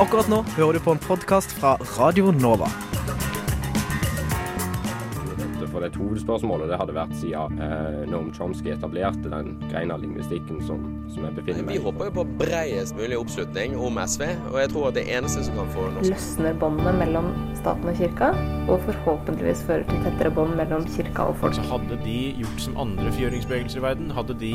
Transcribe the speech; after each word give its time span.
Akkurat 0.00 0.28
nå 0.28 0.38
hører 0.56 0.78
du 0.78 0.80
på 0.80 0.94
en 0.94 1.00
podkast 1.04 1.52
fra 1.52 1.74
Radio 1.98 2.30
Nova. 2.32 2.70
For 5.72 5.80
det 5.80 5.96
hovedspørsmålet 5.96 6.68
det 6.68 6.76
hadde 6.80 6.94
vært 6.96 7.12
siden 7.16 7.60
eh, 7.64 8.02
Noam 8.08 8.26
Chomsky 8.36 8.74
etablerte 8.74 9.30
den 9.32 9.54
greina 9.70 9.96
lingvistikken 10.00 10.58
som, 10.64 10.82
som 11.12 11.24
jeg 11.24 11.36
befinner 11.38 11.64
meg 11.64 11.76
i. 11.76 11.78
Vi 11.78 11.84
håper 11.86 12.08
jo 12.08 12.14
på 12.18 12.24
bredest 12.40 12.96
mulig 12.96 13.16
oppslutning 13.20 13.76
om 13.80 14.00
SV, 14.00 14.26
og 14.50 14.58
jeg 14.60 14.72
tror 14.72 14.88
at 14.90 14.98
det 14.98 15.06
eneste 15.12 15.44
som 15.46 15.60
kan 15.60 15.70
få 15.72 15.86
norsk 15.94 16.12
løsner 16.12 16.58
båndene 16.60 16.92
mellom 17.00 17.30
staten 17.60 17.88
og 17.88 18.00
kirka, 18.00 18.32
og 18.68 18.84
forhåpentligvis 18.88 19.64
fører 19.68 19.88
til 19.88 20.04
tettere 20.04 20.32
bånd 20.36 20.56
mellom 20.60 20.84
kirka 20.92 21.30
og 21.32 21.40
folk. 21.40 21.56
Altså, 21.56 21.68
hadde 21.72 22.00
de 22.04 22.18
gjort 22.40 22.66
som 22.68 22.80
andre 22.84 23.12
fjøringsbevegelser 23.16 23.80
i 23.80 23.86
verden, 23.88 24.12
hadde 24.12 24.36
de 24.44 24.54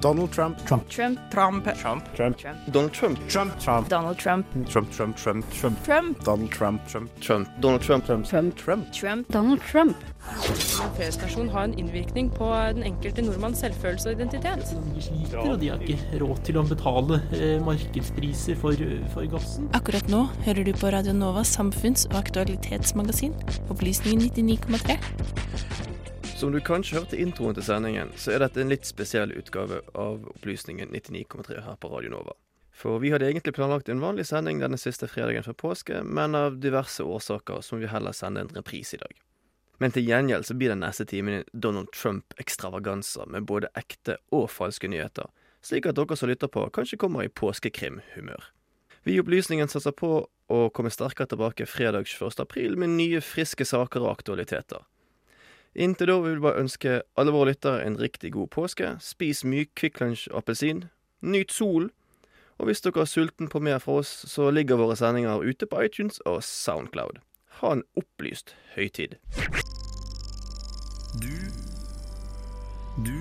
Donald 0.00 0.30
Trump. 0.30 0.64
Trump. 0.64 0.88
Trump. 0.88 1.18
Trump. 1.30 1.64
Trump. 1.64 2.14
Trump. 2.14 2.72
Donald 2.72 2.92
Trump. 2.92 3.28
Trump. 3.28 3.58
Trump. 3.58 3.88
Donald 3.88 4.18
Trump. 4.18 4.46
Trump. 4.68 4.92
Trump. 4.92 5.16
Trump. 5.16 5.50
Trump. 5.50 5.84
Trump. 5.84 6.24
Donald 6.24 6.50
Trump. 6.52 6.86
Trump. 6.86 7.20
Trump. 7.20 7.48
Donald 7.60 7.82
Trump. 7.82 8.04
Trump. 8.06 8.26
Trump. 8.26 8.56
Trump. 8.56 8.92
Trump. 8.92 9.28
Donald 9.28 9.60
Trump. 9.60 9.96
Fredsnasjon 10.96 11.48
har 11.48 11.64
en 11.64 11.78
innvirkning 11.78 12.30
på 12.30 12.44
den 12.74 12.82
enkelte 12.82 13.22
nordmanns 13.22 13.62
selvfølelse 13.64 14.10
og 14.10 14.20
identitet. 14.20 14.74
De 14.94 15.02
sliter, 15.02 15.38
og 15.38 15.60
de 15.60 15.70
har 15.72 15.82
ikke 15.82 16.20
råd 16.22 16.42
til 16.44 16.60
å 16.60 16.64
betale 16.68 17.20
eh, 17.32 17.56
markedspriser 17.64 18.58
for, 18.60 18.86
for 19.14 19.28
gassen. 19.32 19.70
Akkurat 19.78 20.12
nå 20.12 20.26
hører 20.44 20.68
du 20.68 20.74
på 20.76 20.92
Radio 20.92 21.16
Novas 21.16 21.56
samfunns- 21.56 22.06
og 22.12 22.20
aktualitetsmagasin, 22.20 23.36
Opplysningen 23.72 24.28
99,3. 24.28 25.87
Som 26.38 26.52
du 26.52 26.60
kanskje 26.60 26.94
hørte 26.94 27.16
i 27.18 27.24
introen 27.26 27.56
til 27.56 27.64
sendingen, 27.66 28.12
så 28.14 28.30
er 28.30 28.44
dette 28.44 28.60
en 28.62 28.68
litt 28.70 28.84
spesiell 28.86 29.32
utgave 29.34 29.80
av 29.98 30.22
Opplysningen 30.36 30.92
99,3 30.94 31.64
her 31.64 31.78
på 31.82 31.88
Radio 31.90 32.12
Nova. 32.12 32.36
For 32.70 33.00
vi 33.02 33.10
hadde 33.10 33.26
egentlig 33.26 33.56
planlagt 33.56 33.88
en 33.90 33.98
vanlig 33.98 34.28
sending 34.28 34.60
denne 34.62 34.78
siste 34.78 35.08
fredagen 35.10 35.42
før 35.42 35.56
påske, 35.58 36.04
men 36.06 36.36
av 36.38 36.60
diverse 36.62 37.02
årsaker 37.02 37.58
så 37.58 37.74
må 37.74 37.80
vi 37.82 37.88
heller 37.90 38.14
sende 38.14 38.44
en 38.44 38.52
reprise 38.54 38.94
i 38.94 39.00
dag. 39.00 39.16
Men 39.82 39.90
til 39.90 40.06
gjengjeld 40.06 40.46
så 40.46 40.54
blir 40.54 40.70
den 40.70 40.84
neste 40.84 41.08
timen 41.10 41.40
en 41.40 41.48
Donald 41.50 41.90
Trump-ekstravaganser 41.90 43.26
med 43.34 43.48
både 43.50 43.72
ekte 43.74 44.20
og 44.30 44.46
falske 44.54 44.86
nyheter, 44.92 45.26
slik 45.66 45.88
at 45.90 45.98
dere 45.98 46.18
som 46.20 46.30
lytter 46.30 46.52
på, 46.54 46.68
kanskje 46.70 47.00
kommer 47.02 47.26
i 47.26 47.32
påskekrimhumør. 47.34 48.46
Vi 49.02 49.16
i 49.16 49.24
Opplysningen 49.24 49.66
satser 49.74 49.90
på 49.90 50.12
å 50.22 50.60
komme 50.70 50.94
sterkere 50.94 51.34
tilbake 51.34 51.66
fredag 51.66 52.06
21. 52.06 52.38
april 52.46 52.78
med 52.78 52.94
nye, 52.94 53.24
friske 53.26 53.66
saker 53.66 54.06
og 54.06 54.20
aktualiteter. 54.20 54.86
Inntil 55.74 56.06
da 56.10 56.16
vil 56.24 56.38
vi 56.38 56.44
bare 56.46 56.62
ønske 56.62 57.02
alle 57.18 57.32
våre 57.34 57.52
lyttere 57.52 57.84
en 57.86 57.98
riktig 58.00 58.32
god 58.32 58.50
påske. 58.54 58.96
Spis 59.04 59.44
mye 59.44 59.68
Kvikk 59.76 60.00
Lunsj 60.00 60.28
appelsin. 60.34 60.86
Nyt 61.20 61.52
solen. 61.52 61.90
Og 62.58 62.66
hvis 62.66 62.82
dere 62.82 63.04
er 63.04 63.06
sulten 63.06 63.46
på 63.48 63.60
mer 63.62 63.78
fra 63.78 64.00
oss, 64.00 64.10
så 64.26 64.50
ligger 64.50 64.80
våre 64.80 64.96
sendinger 64.98 65.44
ute 65.44 65.66
på 65.70 65.82
iTunes 65.84 66.18
og 66.26 66.40
Soundcloud. 66.42 67.20
Ha 67.60 67.72
en 67.76 67.84
opplyst 67.98 68.56
høytid. 68.74 69.14
Du 71.22 71.34
Du 73.06 73.18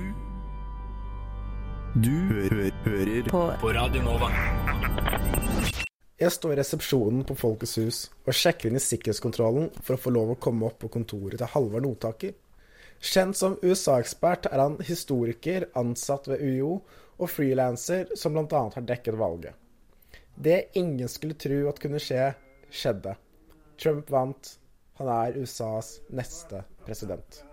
Du 2.01 2.09
hø 2.09 2.69
hører 2.85 3.29
På 3.29 3.43
På 3.61 3.71
Radio 3.73 4.01
Nova. 4.01 4.31
Jeg 6.17 6.31
står 6.33 6.55
i 6.55 6.57
resepsjonen 6.57 7.21
på 7.29 7.35
Folkets 7.37 7.75
hus 7.77 7.97
og 8.25 8.33
sjekker 8.33 8.71
inn 8.71 8.79
i 8.79 8.81
sikkerhetskontrollen 8.81 9.69
for 9.83 9.93
å 9.93 10.01
få 10.01 10.13
lov 10.13 10.33
å 10.33 10.39
komme 10.41 10.65
opp 10.65 10.79
på 10.81 10.89
kontoret 10.89 11.37
til 11.37 11.49
Halvard 11.53 11.85
Notaker. 11.85 12.33
Kjent 12.99 13.37
som 13.37 13.57
USA-ekspert 13.61 14.49
er 14.49 14.61
han 14.61 14.77
historiker, 14.83 15.67
ansatt 15.77 16.27
ved 16.31 16.41
UiO 16.41 16.79
og 17.17 17.29
frilanser 17.29 18.13
som 18.17 18.33
bl.a. 18.33 18.63
har 18.73 18.87
dekket 18.89 19.17
valget. 19.19 19.53
Det 20.35 20.77
ingen 20.77 21.09
skulle 21.09 21.37
tro 21.37 21.63
at 21.69 21.81
kunne 21.81 22.01
skje, 22.01 22.31
skjedde. 22.69 23.15
Trump 23.77 24.09
vant. 24.13 24.57
Han 24.97 25.09
er 25.13 25.37
USAs 25.37 25.99
neste 26.09 26.63
president. 26.85 27.43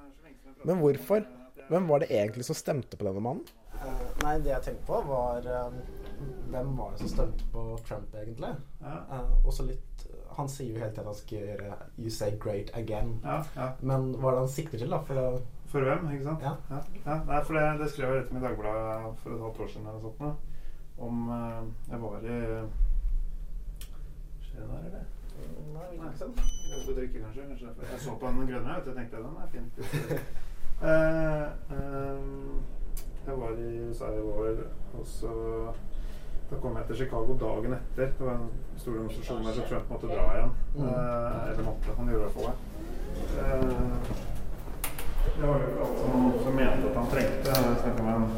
Men 0.65 0.81
hvorfor? 0.81 1.25
Hvem 1.69 1.89
var 1.89 2.01
det 2.01 2.11
egentlig 2.13 2.45
som 2.45 2.57
stemte 2.57 2.97
på 2.97 3.05
denne 3.05 3.21
mannen? 3.25 3.45
nei, 4.23 4.39
det 4.41 4.53
jeg 4.53 4.65
tenkte 4.65 4.87
på, 4.89 5.01
var 5.09 5.45
uh, 5.45 5.73
Hvem 6.53 6.77
var 6.79 6.93
det 6.93 7.03
som 7.03 7.11
stemte 7.11 7.49
på 7.53 7.65
Trump, 7.89 8.15
egentlig? 8.17 8.53
Uh, 8.81 9.33
også 9.45 9.67
litt 9.69 9.94
Han 10.37 10.49
sier 10.49 10.73
jo 10.73 10.79
hele 10.81 10.91
tiden 10.91 11.05
at 11.05 11.11
han 11.13 11.19
skal 11.19 11.39
gjøre 11.39 11.75
You 11.99 12.11
say 12.11 12.39
great 12.41 12.71
again. 12.75 13.13
Men 13.81 14.15
hva 14.19 14.31
er 14.31 14.39
det 14.39 14.45
han 14.45 14.49
sikter 14.55 14.79
til, 14.79 14.91
da? 14.91 14.99
For, 15.07 15.41
For 15.71 15.87
hvem, 15.87 16.09
ikke 16.15 16.25
sant? 16.25 16.43
Ja. 16.43 16.55
Ja. 16.71 16.81
Ja, 17.07 17.19
Nei, 17.29 17.41
for 17.45 17.59
det, 17.59 17.65
det 17.81 17.91
skrev 17.93 18.13
jeg 18.13 18.23
rett 18.23 18.31
om 18.33 18.39
i 18.41 18.45
Dagbladet 18.47 19.19
for 19.23 19.35
et 19.37 19.45
halvt 19.47 19.61
år 19.61 19.73
siden 19.75 19.87
eller 19.87 20.01
noe 20.01 20.07
sånt. 20.09 20.21
nå. 20.21 20.35
Om 21.05 21.29
uh, 21.29 21.63
Jeg 21.91 22.01
var 22.03 22.19
i 22.23 22.39
Skjer 24.45 24.61
det 24.61 24.69
der, 24.71 24.85
eller? 24.89 25.05
Nei, 25.75 25.87
ikke 25.97 26.19
sant? 26.19 26.43
Du 26.87 26.93
drikke, 26.95 27.23
kanskje? 27.25 27.47
kanskje. 27.49 27.73
Jeg 27.91 28.01
så 28.01 28.15
på 28.21 28.27
den 28.27 28.47
grønne, 28.53 28.77
vet 28.77 28.85
du. 28.85 28.91
Jeg 28.91 28.99
tenkte 28.99 29.17
den 29.17 29.37
er 29.43 29.49
fin. 29.55 29.73
Eh, 30.85 31.45
ehm, 31.71 32.63
jeg 33.27 33.37
var 33.41 33.53
i 33.63 33.69
USA 33.89 34.09
i 34.11 34.21
vår, 34.21 34.57
og 34.99 35.05
så 35.07 35.31
da 36.51 36.57
kom 36.63 36.77
jeg 36.77 36.87
til 36.87 36.97
Chicago 36.97 37.37
dagen 37.41 37.73
etter. 37.79 38.07
Det 38.19 38.27
var 38.27 38.35
en 38.39 38.49
stor 38.77 38.93
demonstrasjon 38.93 39.45
der 39.47 39.53
så 39.57 39.63
Trump 39.69 39.91
måtte 39.91 40.07
dra 40.07 40.25
igjen. 40.35 40.53
Mm. 40.75 40.89
Eh, 40.89 41.51
eller 41.51 41.65
måtte. 41.71 41.97
Han 41.97 42.09
gjorde 42.09 42.21
i 42.21 42.25
hvert 42.25 42.37
fall 42.37 42.47
det. 42.51 42.57
Eh, 43.41 44.33
det 45.37 45.49
var 45.49 45.57
jo 45.61 45.69
alt 45.85 45.99
som, 45.99 46.33
som 46.45 46.53
mente 46.55 46.91
at 46.91 46.97
han 46.97 47.09
trengte. 47.11 47.51
Jeg 47.51 47.81
snakka 47.83 48.03
med 48.03 48.15
en 48.15 48.29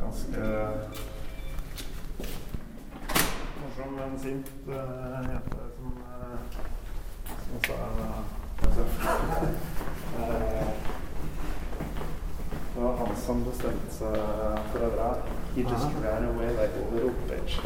ganske 0.00 0.40
morsom, 3.62 3.90
men 3.96 4.18
sint 4.18 4.48
eh, 4.68 4.74
jente 5.30 5.60
som, 5.76 5.88
eh, 6.12 6.38
som 7.46 7.58
sa 7.66 7.74
eh, 8.04 8.20
Det 12.74 12.80
var 12.82 12.96
han 12.96 13.16
som 13.16 13.44
bestemte 13.44 13.92
seg 13.92 14.16
for 14.72 14.84
å 14.86 14.90
dra. 14.94 15.08
He 15.54 15.62
just 15.62 15.88
ran 16.02 16.24
away 16.24 16.50
like 16.54 16.74
a 16.78 16.94
little 16.94 17.14
bitch. 17.28 17.58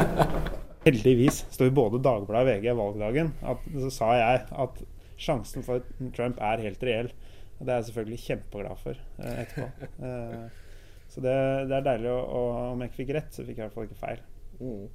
Heldigvis 0.86 1.46
står 1.50 1.70
både 1.74 2.02
Dagbladet 2.02 2.58
og 2.58 2.62
VG 2.62 2.74
valgdagen. 2.78 3.32
At, 3.42 3.64
så 3.80 3.90
sa 3.90 4.10
jeg 4.18 4.42
at 4.52 4.82
sjansen 5.16 5.64
for 5.66 5.82
Trump 6.16 6.38
er 6.38 6.62
helt 6.62 6.84
reell. 6.84 7.10
Og 7.58 7.66
det 7.66 7.72
er 7.72 7.80
jeg 7.80 7.88
selvfølgelig 7.88 8.20
kjempeglad 8.26 8.82
for 8.82 9.00
eh, 9.18 9.40
etterpå. 9.42 9.88
Eh, 10.04 10.62
så 11.08 11.22
det, 11.24 11.34
det 11.70 11.78
er 11.78 11.84
deilig 11.86 12.10
å, 12.12 12.20
å 12.20 12.40
Om 12.74 12.82
jeg 12.82 12.92
ikke 12.92 13.00
fikk 13.00 13.12
rett, 13.16 13.32
så 13.32 13.46
fikk 13.46 13.56
jeg 13.56 13.64
i 13.64 13.66
hvert 13.66 13.76
fall 13.78 13.88
ikke 13.88 14.00
feil. 14.02 14.22
Mm. 14.60 14.86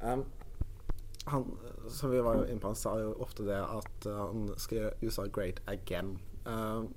Um, 0.00 0.24
han, 1.30 1.46
som 1.92 2.10
vi 2.10 2.22
var 2.24 2.42
inne 2.46 2.58
på, 2.58 2.72
han 2.72 2.80
sa 2.80 2.96
jo 2.98 3.12
ofte 3.22 3.46
det 3.46 3.60
at 3.60 4.08
uh, 4.08 4.24
han 4.24 4.48
skal 4.58 4.80
gjøre 4.80 5.06
USA 5.06 5.28
great 5.30 5.60
again. 5.70 6.16
Uh, 6.42 6.88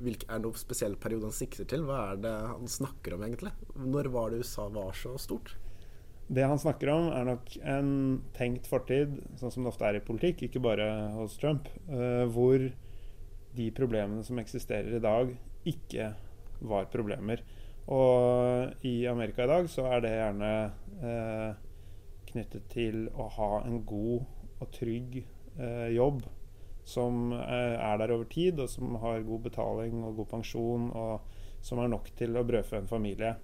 hvilke, 0.00 0.26
er 0.28 0.40
det 0.40 0.46
noen 0.46 0.60
spesiell 0.60 0.94
periode 1.00 1.28
han 1.28 1.36
sikter 1.36 1.68
til? 1.68 1.84
Hva 1.86 1.98
er 2.12 2.22
det 2.24 2.32
han 2.32 2.70
snakker 2.70 3.16
om, 3.16 3.24
egentlig? 3.26 3.52
Når 3.76 4.08
var 4.14 4.32
det 4.32 4.42
USA 4.42 4.68
var 4.72 4.96
så 4.98 5.14
stort? 5.20 5.54
Det 6.32 6.46
han 6.48 6.60
snakker 6.60 6.88
om, 6.88 7.08
er 7.12 7.26
nok 7.28 7.50
en 7.60 7.90
tenkt 8.36 8.68
fortid, 8.70 9.18
sånn 9.40 9.52
som 9.52 9.66
det 9.66 9.72
ofte 9.72 9.88
er 9.88 9.98
i 9.98 10.04
politikk, 10.04 10.46
ikke 10.46 10.62
bare 10.64 10.86
hos 11.18 11.36
Trump, 11.40 11.68
uh, 11.90 12.24
hvor 12.32 12.62
de 13.52 13.66
problemene 13.76 14.24
som 14.24 14.40
eksisterer 14.40 14.96
i 14.96 15.02
dag, 15.02 15.34
ikke 15.68 16.12
var 16.64 16.88
problemer. 16.92 17.42
Og 17.92 18.86
i 18.86 19.02
Amerika 19.10 19.44
i 19.44 19.50
dag 19.50 19.68
så 19.70 19.84
er 19.90 20.04
det 20.04 20.14
gjerne 20.14 20.52
uh, 21.02 21.50
knyttet 22.30 22.70
til 22.72 23.04
å 23.12 23.26
ha 23.36 23.50
en 23.66 23.82
god 23.84 24.22
og 24.62 24.70
trygg 24.72 25.20
uh, 25.58 25.90
jobb 25.92 26.22
som 26.84 27.32
eh, 27.32 27.78
er 27.78 28.00
der 28.00 28.14
over 28.14 28.26
tid, 28.30 28.60
og 28.60 28.70
som 28.70 28.96
har 29.02 29.22
god 29.26 29.46
betaling 29.46 30.02
og 30.04 30.16
god 30.22 30.30
pensjon, 30.36 30.90
og 30.90 31.20
som 31.62 31.78
er 31.78 31.92
nok 31.92 32.10
til 32.18 32.36
å 32.36 32.44
brødfø 32.46 32.80
en 32.80 32.90
familie. 32.90 33.36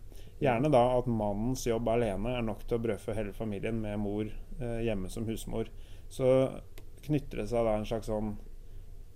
Gjerne 0.43 0.71
da 0.71 0.83
at 0.97 1.07
mannens 1.11 1.67
jobb 1.67 1.89
alene 1.91 2.37
er 2.39 2.45
nok 2.47 2.65
til 2.67 2.79
å 2.79 2.83
brødfø 2.83 3.15
hele 3.15 3.35
familien 3.35 3.81
med 3.83 3.99
mor 4.03 4.27
eh, 4.27 4.81
hjemme 4.87 5.11
som 5.11 5.27
husmor. 5.27 5.71
Så 6.11 6.29
knytter 7.07 7.43
det 7.43 7.49
seg 7.51 7.67
da 7.67 7.77
en 7.79 7.89
slags 7.89 8.11
sånn 8.11 8.35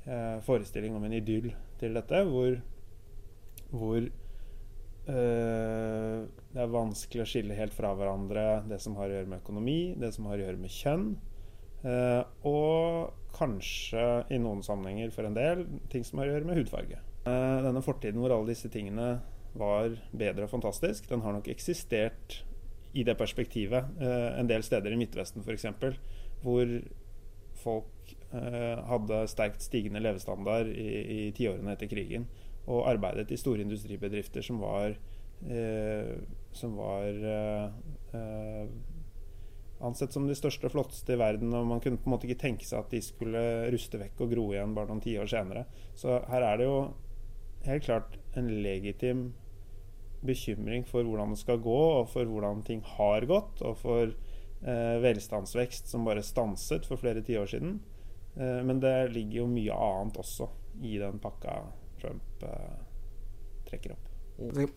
eh, 0.07 0.39
forestilling 0.47 0.97
om 0.99 1.07
en 1.07 1.19
idyll 1.19 1.51
til 1.81 1.99
dette, 1.99 2.23
hvor, 2.29 2.59
hvor 3.75 4.01
eh, 4.03 6.19
det 6.53 6.63
er 6.63 6.75
vanskelig 6.75 7.25
å 7.25 7.29
skille 7.29 7.59
helt 7.59 7.75
fra 7.75 7.95
hverandre 7.99 8.63
det 8.71 8.79
som 8.83 8.97
har 8.99 9.11
å 9.11 9.19
gjøre 9.19 9.31
med 9.31 9.43
økonomi, 9.43 9.81
det 9.99 10.13
som 10.15 10.31
har 10.31 10.39
å 10.39 10.47
gjøre 10.47 10.63
med 10.63 10.75
kjønn. 10.75 11.09
Eh, 11.83 12.23
og 12.47 13.22
kanskje 13.37 14.05
i 14.33 14.39
noen 14.41 14.63
sammenhenger 14.65 15.13
for 15.15 15.27
en 15.27 15.37
del 15.37 15.65
ting 15.93 16.05
som 16.07 16.21
har 16.21 16.31
å 16.31 16.37
gjøre 16.37 16.49
med 16.49 16.61
hudfarge. 16.61 17.01
Eh, 17.23 17.59
denne 17.65 17.83
fortiden 17.85 18.21
hvor 18.23 18.35
alle 18.35 18.51
disse 18.51 18.71
tingene 18.73 19.21
var 19.59 19.95
bedre 20.17 20.47
og 20.47 20.53
fantastisk, 20.53 21.09
den 21.11 21.23
har 21.25 21.37
nok 21.37 21.51
eksistert 21.53 22.41
i 22.97 23.05
det 23.09 23.15
perspektivet 23.21 24.03
eh, 24.03 24.29
en 24.41 24.49
del 24.51 24.65
steder 24.67 24.93
i 24.93 24.99
Midtvesten 25.01 25.45
f.eks., 25.45 25.69
hvor 26.43 26.73
folk 27.63 28.15
eh, 28.35 28.81
hadde 28.89 29.23
sterkt 29.31 29.63
stigende 29.65 30.03
levestandard 30.03 30.73
i, 30.73 30.89
i 31.17 31.21
tiårene 31.37 31.77
etter 31.77 31.91
krigen 31.93 32.27
og 32.67 32.87
arbeidet 32.91 33.31
i 33.33 33.41
store 33.41 33.65
industribedrifter 33.65 34.45
som 34.45 34.61
var 34.63 34.95
som 36.55 36.77
var 36.79 37.17
ansett 39.83 40.15
som 40.15 40.27
de 40.29 40.37
største 40.39 40.69
og 40.69 40.75
flotteste 40.75 41.15
i 41.15 41.21
verden. 41.21 41.53
Og 41.59 41.69
man 41.69 41.83
kunne 41.83 42.01
på 42.01 42.09
en 42.09 42.15
måte 42.15 42.29
ikke 42.29 42.43
tenke 42.45 42.67
seg 42.69 42.83
at 42.83 42.93
de 42.95 43.03
skulle 43.05 43.45
ruste 43.73 44.01
vekk 44.01 44.25
og 44.25 44.35
gro 44.35 44.49
igjen 44.55 44.75
bare 44.77 44.91
noen 44.91 45.03
tiår 45.05 45.31
senere. 45.31 45.67
Så 45.99 46.21
her 46.31 46.47
er 46.47 46.61
det 46.61 46.69
jo 46.69 46.77
helt 47.67 47.87
klart 47.87 48.19
en 48.39 48.51
legitim 48.65 49.31
bekymring 50.23 50.85
for 50.87 51.07
hvordan 51.07 51.35
det 51.35 51.41
skal 51.41 51.59
gå, 51.63 51.81
og 52.01 52.11
for 52.13 52.29
hvordan 52.29 52.63
ting 52.67 52.83
har 52.95 53.27
gått, 53.27 53.63
og 53.67 53.75
for 53.81 54.05
eh, 54.07 54.97
velstandsvekst 55.03 55.91
som 55.91 56.07
bare 56.07 56.23
stanset 56.27 56.87
for 56.87 57.01
flere 57.01 57.25
tiår 57.27 57.51
siden. 57.55 57.81
Eh, 58.37 58.61
men 58.67 58.81
det 58.83 59.13
ligger 59.17 59.43
jo 59.43 59.51
mye 59.51 59.83
annet 59.89 60.23
også 60.23 60.49
i 60.87 60.95
den 61.03 61.19
pakka 61.23 61.59
Trump 62.01 62.47
eh, 62.47 62.79
trekker 63.69 63.97
opp. 63.97 64.09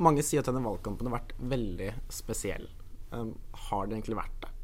Mange 0.03 0.25
sier 0.25 0.43
at 0.43 0.49
denne 0.49 0.65
valgkampen 0.65 1.07
har 1.09 1.19
vært 1.19 1.37
veldig 1.39 1.93
spesiell. 2.13 2.67
Um, 3.13 3.31
har 3.69 3.87
det 3.87 3.97
egentlig 3.97 4.17
vært 4.19 4.41
det? 4.43 4.54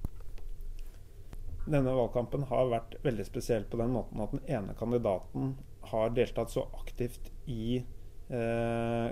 Denne 1.70 1.94
valgkampen 1.94 2.48
har 2.50 2.70
vært 2.72 2.96
veldig 3.06 3.26
spesiell 3.28 3.66
på 3.70 3.78
den 3.82 3.94
måten 3.94 4.22
at 4.24 4.34
den 4.34 4.46
ene 4.50 4.74
kandidaten 4.78 5.56
har 5.92 6.14
deltatt 6.16 6.54
så 6.54 6.64
aktivt 6.78 7.30
i 7.50 7.78
eh, 7.78 9.08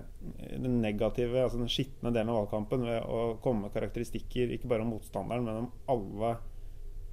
den 0.56 0.80
negative, 0.82 1.44
altså 1.44 1.62
den 1.62 1.72
skitne 1.72 2.14
delen 2.14 2.32
av 2.34 2.44
valgkampen 2.44 2.86
ved 2.88 3.06
å 3.06 3.22
komme 3.44 3.68
med 3.68 3.76
karakteristikker 3.76 4.56
ikke 4.56 4.70
bare 4.72 4.86
om 4.86 4.96
motstanderen, 4.96 5.46
men 5.46 5.64
om 5.66 5.72
alle 5.94 6.36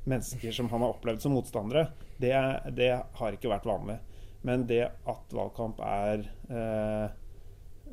mennesker 0.06 0.54
som 0.54 0.68
han 0.70 0.84
har 0.86 0.94
opplevd 0.94 1.24
som 1.24 1.34
motstandere. 1.36 1.88
Det, 2.16 2.32
det 2.78 2.92
har 3.18 3.36
ikke 3.36 3.50
vært 3.50 3.66
vanlig. 3.68 3.98
Men 4.46 4.66
det 4.68 4.84
at 4.86 5.34
valgkamp 5.34 5.80
er 5.82 6.22
eh, 6.48 7.06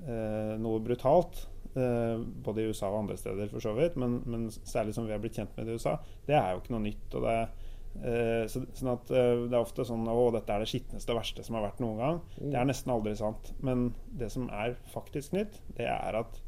eh, 0.06 0.54
noe 0.62 0.84
brutalt, 0.86 1.48
både 1.74 2.62
i 2.62 2.70
USA 2.70 2.90
og 2.92 3.04
andre 3.04 3.18
steder 3.18 3.50
for 3.52 3.64
så 3.64 3.74
vidt, 3.78 3.96
men, 4.00 4.20
men, 4.30 4.48
særlig 4.52 4.96
som 4.96 5.08
vi 5.08 5.14
har 5.16 5.22
blitt 5.24 5.40
kjent 5.40 5.54
med 5.58 5.68
det 5.68 5.76
i 5.76 5.82
USA, 5.82 5.98
det 6.28 6.38
er 6.38 6.52
jo 6.54 6.62
ikke 6.62 6.76
noe 6.76 6.86
nytt. 6.86 7.18
og 7.18 7.26
det 7.26 7.38
eh, 7.40 8.46
så, 8.52 8.64
sånn 8.78 8.94
at 8.94 9.14
eh, 9.14 9.46
Det 9.48 9.54
er 9.54 9.60
ofte 9.60 9.86
sånn 9.88 10.08
å, 10.10 10.18
dette 10.36 10.54
er 10.54 10.64
det 10.64 10.70
skitneste 10.72 11.14
og 11.14 11.22
verste 11.22 11.46
som 11.46 11.58
har 11.58 11.68
vært 11.68 11.82
noen 11.84 12.02
gang. 12.02 12.22
Det 12.40 12.58
er 12.60 12.70
nesten 12.70 12.94
aldri 12.94 13.16
sant. 13.20 13.54
Men 13.66 13.92
det 14.20 14.32
som 14.34 14.50
er 14.54 14.78
faktisk 14.94 15.36
nytt, 15.38 15.60
det 15.80 15.90
er 15.90 16.20
at 16.22 16.40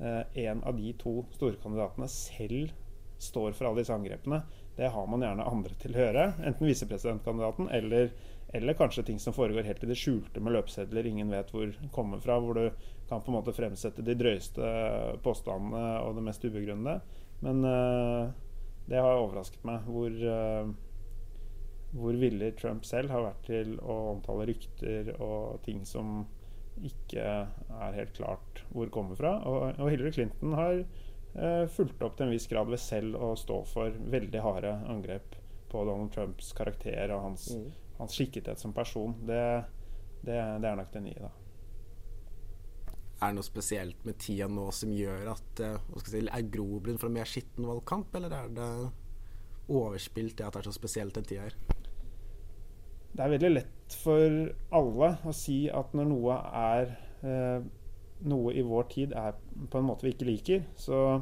eh, 0.00 0.22
en 0.46 0.64
av 0.64 0.80
de 0.80 0.94
to 1.00 1.20
store 1.36 1.60
kandidatene 1.62 2.08
selv 2.12 2.72
står 3.20 3.52
for 3.52 3.68
alle 3.68 3.82
disse 3.82 3.92
angrepene. 3.92 4.42
Det 4.78 4.88
har 4.88 5.08
man 5.12 5.20
gjerne 5.20 5.44
andre 5.44 5.76
til 5.82 5.92
å 5.92 6.00
høre. 6.00 6.28
Enten 6.40 6.70
visepresidentkandidaten 6.70 7.68
eller 7.76 8.14
eller 8.52 8.74
kanskje 8.74 9.02
ting 9.06 9.18
som 9.22 9.34
foregår 9.34 9.62
helt 9.62 9.84
i 9.84 9.88
det 9.90 9.98
skjulte 9.98 10.40
med 10.42 10.56
løpesedler 10.56 11.06
ingen 11.06 11.30
vet 11.30 11.52
hvor 11.54 11.70
kommer 11.94 12.18
fra, 12.22 12.40
hvor 12.42 12.58
du 12.58 12.64
kan 13.10 13.22
på 13.22 13.32
en 13.32 13.38
måte 13.38 13.54
fremsette 13.56 14.04
de 14.06 14.16
drøyeste 14.18 14.70
påstandene 15.24 16.00
og 16.04 16.16
det 16.18 16.24
mest 16.28 16.46
ubegrunnede. 16.46 17.00
Men 17.44 17.64
uh, 17.66 18.30
det 18.90 19.00
har 19.00 19.18
overrasket 19.18 19.64
meg 19.68 19.86
hvor, 19.88 20.14
uh, 20.14 20.70
hvor 21.96 22.20
villig 22.20 22.54
Trump 22.60 22.86
selv 22.88 23.12
har 23.14 23.26
vært 23.26 23.44
til 23.48 23.76
å 23.82 23.98
omtale 24.14 24.48
rykter 24.50 25.12
og 25.18 25.60
ting 25.66 25.84
som 25.88 26.24
ikke 26.80 27.24
er 27.24 27.98
helt 27.98 28.14
klart 28.16 28.64
hvor 28.70 28.92
kommer 28.94 29.18
fra. 29.18 29.36
Og, 29.44 29.80
og 29.80 29.92
Hillary 29.92 30.14
Clinton 30.16 30.56
har 30.58 30.80
uh, 30.80 31.66
fulgt 31.72 32.02
opp 32.06 32.16
til 32.16 32.28
en 32.28 32.34
viss 32.36 32.48
grad 32.50 32.72
ved 32.72 32.80
selv 32.80 33.18
å 33.20 33.34
stå 33.38 33.62
for 33.68 34.00
veldig 34.14 34.46
harde 34.46 34.74
angrep 34.92 35.36
på 35.70 35.84
Donald 35.86 36.10
Trumps 36.14 36.54
karakter 36.56 37.12
og 37.14 37.28
hans 37.28 37.52
mm 37.54 37.70
hans 38.00 38.12
skikkethet 38.12 38.58
som 38.58 38.72
person, 38.72 39.14
det, 39.26 39.64
det, 40.20 40.36
det 40.60 40.68
er 40.68 40.76
nok 40.76 40.92
det 40.92 41.02
nye, 41.04 41.20
da. 41.20 41.30
Er 43.20 43.30
det 43.30 43.36
noe 43.36 43.44
spesielt 43.44 44.04
med 44.08 44.16
tida 44.22 44.48
nå 44.48 44.70
som 44.72 44.92
gjør 44.96 45.28
at 45.34 45.60
eh, 45.64 45.76
hva 45.90 46.00
skal 46.00 46.14
si, 46.14 46.22
er 46.24 46.46
grobunn 46.54 47.00
for 47.00 47.10
en 47.10 47.18
mer 47.18 47.28
skitten 47.28 47.68
valgkamp, 47.68 48.14
eller 48.16 48.32
er 48.32 48.54
det 48.56 48.70
overspilt 49.70 50.38
det 50.38 50.46
at 50.46 50.56
det 50.56 50.62
er 50.62 50.70
så 50.70 50.78
spesielt 50.78 51.18
den 51.18 51.28
tida 51.28 51.48
her? 51.48 51.58
Det 53.10 53.24
er 53.24 53.34
veldig 53.34 53.50
lett 53.52 53.98
for 54.00 54.40
alle 54.78 55.10
å 55.26 55.34
si 55.36 55.60
at 55.68 55.92
når 55.98 56.08
noe 56.08 56.38
er 56.62 56.94
eh, 57.26 57.68
noe 58.30 58.52
i 58.54 58.64
vår 58.64 58.88
tid 58.92 59.14
er 59.16 59.36
på 59.70 59.80
en 59.80 59.88
måte 59.88 60.06
vi 60.06 60.14
ikke 60.14 60.28
liker, 60.28 60.66
så 60.78 61.20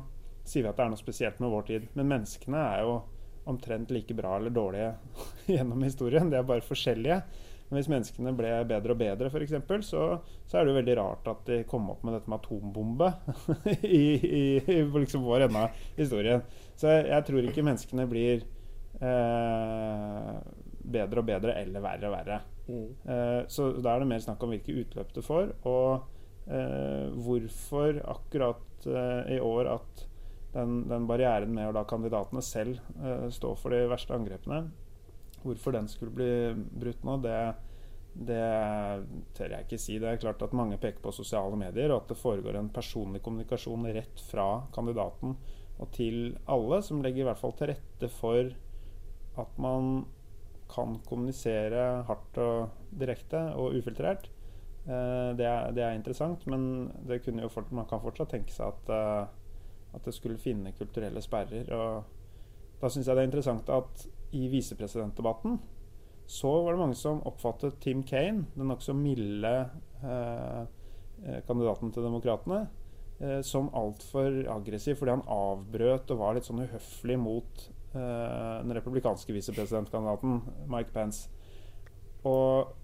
sier 0.49 0.65
vi 0.65 0.71
at 0.71 0.79
det 0.79 0.87
er 0.87 0.93
noe 0.93 1.00
spesielt 1.00 1.41
med 1.43 1.53
vår 1.53 1.67
tid. 1.69 1.87
Men 1.99 2.12
menneskene 2.15 2.62
er 2.62 2.85
jo 2.87 2.99
omtrent 3.49 3.93
like 3.95 4.15
bra 4.17 4.37
eller 4.37 4.53
dårlige 4.55 4.93
gjennom 5.55 5.85
historien. 5.87 6.31
De 6.31 6.39
er 6.41 6.49
bare 6.49 6.65
forskjellige. 6.65 7.21
Men 7.69 7.79
hvis 7.79 7.91
menneskene 7.93 8.32
ble 8.37 8.53
bedre 8.69 8.94
og 8.94 9.00
bedre, 9.00 9.29
f.eks., 9.29 9.56
så, 9.88 10.05
så 10.49 10.59
er 10.59 10.65
det 10.65 10.73
jo 10.73 10.79
veldig 10.79 10.97
rart 10.99 11.29
at 11.29 11.43
de 11.50 11.59
kom 11.69 11.91
opp 11.93 12.05
med 12.06 12.17
dette 12.17 12.31
med 12.32 12.41
atombombe 12.41 13.11
i, 13.85 14.05
i, 14.17 14.44
i 14.62 14.79
liksom 14.88 15.26
vår 15.26 15.49
ende 15.49 15.67
av 15.67 15.82
historien. 15.99 16.44
Så 16.79 16.93
jeg, 16.94 17.09
jeg, 17.11 17.26
tror 17.29 17.49
ikke 17.50 17.67
menneskene 17.67 18.09
blir 18.09 18.47
eh, 19.05 20.35
bedre 20.88 21.23
og 21.23 21.29
bedre 21.29 21.59
eller 21.61 21.85
verre 21.85 22.09
og 22.09 22.17
verre. 22.17 22.41
Mm. 22.69 22.87
Eh, 23.05 23.41
så 23.53 23.71
da 23.79 23.94
er 23.94 24.05
det 24.05 24.12
mer 24.14 24.25
snakk 24.25 24.44
om 24.44 24.55
hvilke 24.55 24.76
utløp 24.82 25.12
det 25.17 25.25
får, 25.26 25.53
og 25.69 26.49
eh, 26.49 27.09
hvorfor 27.21 28.00
akkurat 28.17 28.88
eh, 28.88 29.35
i 29.37 29.41
år 29.44 29.75
at 29.76 30.09
den, 30.53 30.82
den, 30.88 31.06
barrieren 31.09 31.53
med 31.55 31.69
å 31.69 31.75
la 31.76 31.85
kandidatene 31.88 32.43
selv 32.44 32.79
uh, 33.03 33.29
stå 33.32 33.53
for 33.61 33.75
de 33.75 33.82
verste 33.91 34.14
angrepene. 34.17 34.62
Hvorfor 35.44 35.75
den 35.76 35.88
skulle 35.90 36.14
bli 36.14 36.31
brutt 36.82 37.05
nå, 37.06 37.17
det, 37.25 37.38
det, 38.29 38.43
tør 39.37 39.55
jeg 39.55 39.67
ikke 39.67 39.81
si. 39.81 39.99
Det 40.02 40.11
er 40.11 40.20
klart 40.23 40.43
at 40.44 40.56
mange 40.56 40.79
peker 40.81 41.02
på 41.05 41.14
sosiale 41.14 41.58
medier, 41.61 41.93
og 41.93 42.02
at 42.02 42.12
det 42.12 42.20
foregår 42.20 42.58
en 42.58 42.73
personlig 42.75 43.23
kommunikasjon 43.25 43.88
rett 43.94 44.25
fra 44.31 44.49
kandidaten 44.75 45.37
og 45.79 45.92
til 45.95 46.33
alle, 46.50 46.80
som 46.83 47.04
legger 47.04 47.23
i 47.23 47.28
hvert 47.28 47.38
fall 47.38 47.54
til 47.59 47.71
rette 47.71 48.09
for 48.11 48.49
at 49.38 49.61
man 49.62 50.09
kan 50.68 50.99
kommunisere 51.07 52.02
hardt 52.09 52.40
og 52.42 52.90
direkte 52.99 53.38
og 53.54 53.78
ufiltrert. 53.78 54.26
Uh, 54.88 55.37
det, 55.38 55.47
er, 55.47 55.71
det, 55.76 55.85
er, 55.85 55.95
interessant, 55.95 56.42
men 56.50 56.90
fort, 57.52 57.71
man 57.71 57.87
kan 57.87 58.02
fortsatt 58.02 58.33
tenke 58.35 58.52
seg 58.52 58.73
at 58.73 58.90
uh, 58.90 59.38
at 59.95 60.04
det 60.04 60.14
skulle 60.14 60.38
finne 60.38 60.75
kulturelle 60.76 61.23
sperrer. 61.25 61.68
Og 61.75 62.80
da 62.80 62.90
syns 62.90 63.09
jeg 63.09 63.16
det 63.16 63.25
er 63.25 63.30
interessant 63.30 63.71
at 63.73 64.07
i 64.37 64.49
visepresidentdebatten 64.52 65.58
så 66.28 66.50
var 66.62 66.75
det 66.75 66.80
mange 66.82 66.97
som 66.99 67.23
oppfattet 67.25 67.78
Tim 67.80 68.02
Kane, 68.04 68.44
den 68.52 68.68
nokså 68.68 68.92
milde 68.92 69.52
eh, 70.04 70.61
eh, 71.25 71.38
kandidaten 71.49 71.92
til 71.94 72.04
Demokratene, 72.04 72.66
eh, 73.16 73.40
som 73.40 73.70
altfor 73.73 74.42
aggressiv 74.52 74.99
fordi 75.00 75.14
han 75.14 75.25
avbrøt 75.25 76.12
og 76.12 76.20
var 76.20 76.37
litt 76.37 76.49
sånn 76.49 76.61
uhøflig 76.66 77.16
mot 77.23 77.64
eh, 77.97 78.58
den 78.61 78.76
republikanske 78.76 79.32
visepresidentkandidaten 79.38 80.42
Mike 80.68 80.92
Pence. 80.92 81.32
Og 82.28 82.76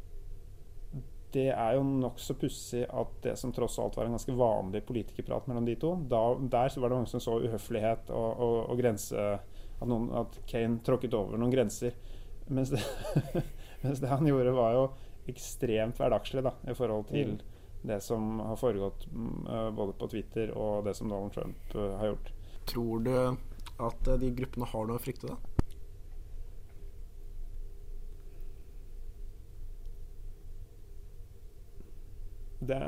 det 1.35 1.51
er 1.51 1.77
jo 1.77 1.85
nokså 1.85 2.39
pussig 2.41 2.85
at 2.87 3.17
det 3.27 3.35
som 3.37 3.53
tross 3.53 3.77
alt 3.83 3.99
var 3.99 4.09
en 4.09 4.17
ganske 4.17 4.39
vanlig 4.39 4.85
politikerprat 4.89 5.51
mellom 5.51 5.69
de 5.69 5.77
to, 5.85 5.93
da, 6.09 6.23
der 6.41 6.81
var 6.81 6.89
det 6.89 7.01
mange 7.03 7.13
som 7.13 7.21
så 7.21 7.37
uhøflighet 7.43 8.09
og, 8.15 8.29
og, 8.41 8.57
og 8.71 8.81
grense 8.81 9.27
at, 9.85 9.91
noen, 9.91 10.11
at, 10.17 10.39
Kane 10.51 10.81
tråkket 10.85 11.17
over 11.17 11.41
noen 11.41 11.53
grenser. 11.53 11.97
Mens 12.49 12.73
det, 12.73 12.83
mens 13.85 14.03
det, 14.03 14.11
han 14.11 14.29
gjorde, 14.29 14.57
var 14.57 14.77
jo 14.77 14.85
ekstremt 15.31 16.01
hverdagslig 16.01 16.45
da, 16.45 16.53
i 16.69 16.77
forhold 16.77 17.09
til 17.09 17.37
mm. 17.37 17.41
det 17.89 18.01
som 18.05 18.43
har 18.45 18.61
foregått 18.61 19.07
uh, 19.09 19.71
både 19.73 19.97
på 19.97 20.11
Twitter 20.13 20.53
og 20.53 20.85
det 20.89 20.97
som 20.99 21.09
Donald 21.09 21.33
Trump 21.37 21.77
uh, 21.79 21.95
har 22.01 22.13
gjort. 22.13 22.33
Tror 22.69 23.05
du 23.07 23.15
at 23.15 24.11
uh, 24.11 24.19
de 24.21 24.33
gruppene 24.37 24.69
har 24.69 24.89
noe 24.89 25.01
å 25.01 25.05
frykte, 25.05 25.33
da? 25.33 25.55
det 32.65 32.81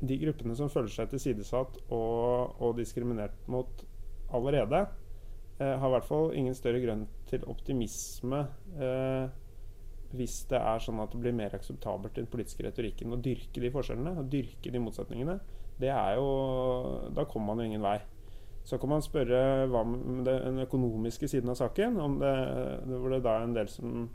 De 0.00 0.18
gruppene 0.20 0.54
som 0.54 0.70
føler 0.70 0.92
seg 0.94 1.10
tilsidesatt 1.10 1.80
og, 1.88 2.60
og 2.62 2.76
diskriminert 2.78 3.34
mot 3.50 3.84
allerede, 4.34 4.84
eh, 5.58 5.74
har 5.74 5.88
i 5.88 5.94
hvert 5.96 6.08
fall 6.08 6.32
ingen 6.38 6.54
større 6.54 6.82
grunn 6.84 7.06
til 7.30 7.46
optimisme 7.50 8.44
eh, 8.78 9.30
hvis 10.16 10.38
det 10.48 10.60
er 10.60 10.80
sånn 10.80 11.00
at 11.02 11.12
det 11.12 11.20
blir 11.20 11.34
mer 11.36 11.54
akseptabelt 11.56 12.16
i 12.16 12.22
den 12.22 12.30
politiske 12.32 12.64
retorikken 12.64 13.12
å 13.12 13.20
dyrke 13.20 13.60
de 13.60 13.72
forskjellene, 13.72 14.14
og 14.16 14.30
dyrke 14.32 14.72
de 14.72 14.80
motsetningene, 14.80 15.36
det 15.78 15.90
er 15.94 16.16
jo 16.18 16.30
Da 17.14 17.26
kommer 17.28 17.52
man 17.52 17.60
jo 17.62 17.68
ingen 17.68 17.84
vei. 17.84 17.98
Så 18.66 18.78
kan 18.80 18.90
man 18.90 19.04
spørre 19.04 19.66
hva 19.70 19.84
med 19.86 20.24
den 20.26 20.58
økonomiske 20.64 21.28
siden 21.30 21.52
av 21.52 21.58
saken, 21.60 22.00
om 22.00 22.16
det, 22.20 22.32
hvor 22.88 23.12
det 23.12 23.22
da 23.24 23.36
en 23.42 23.54
del 23.56 23.68
som 23.72 24.08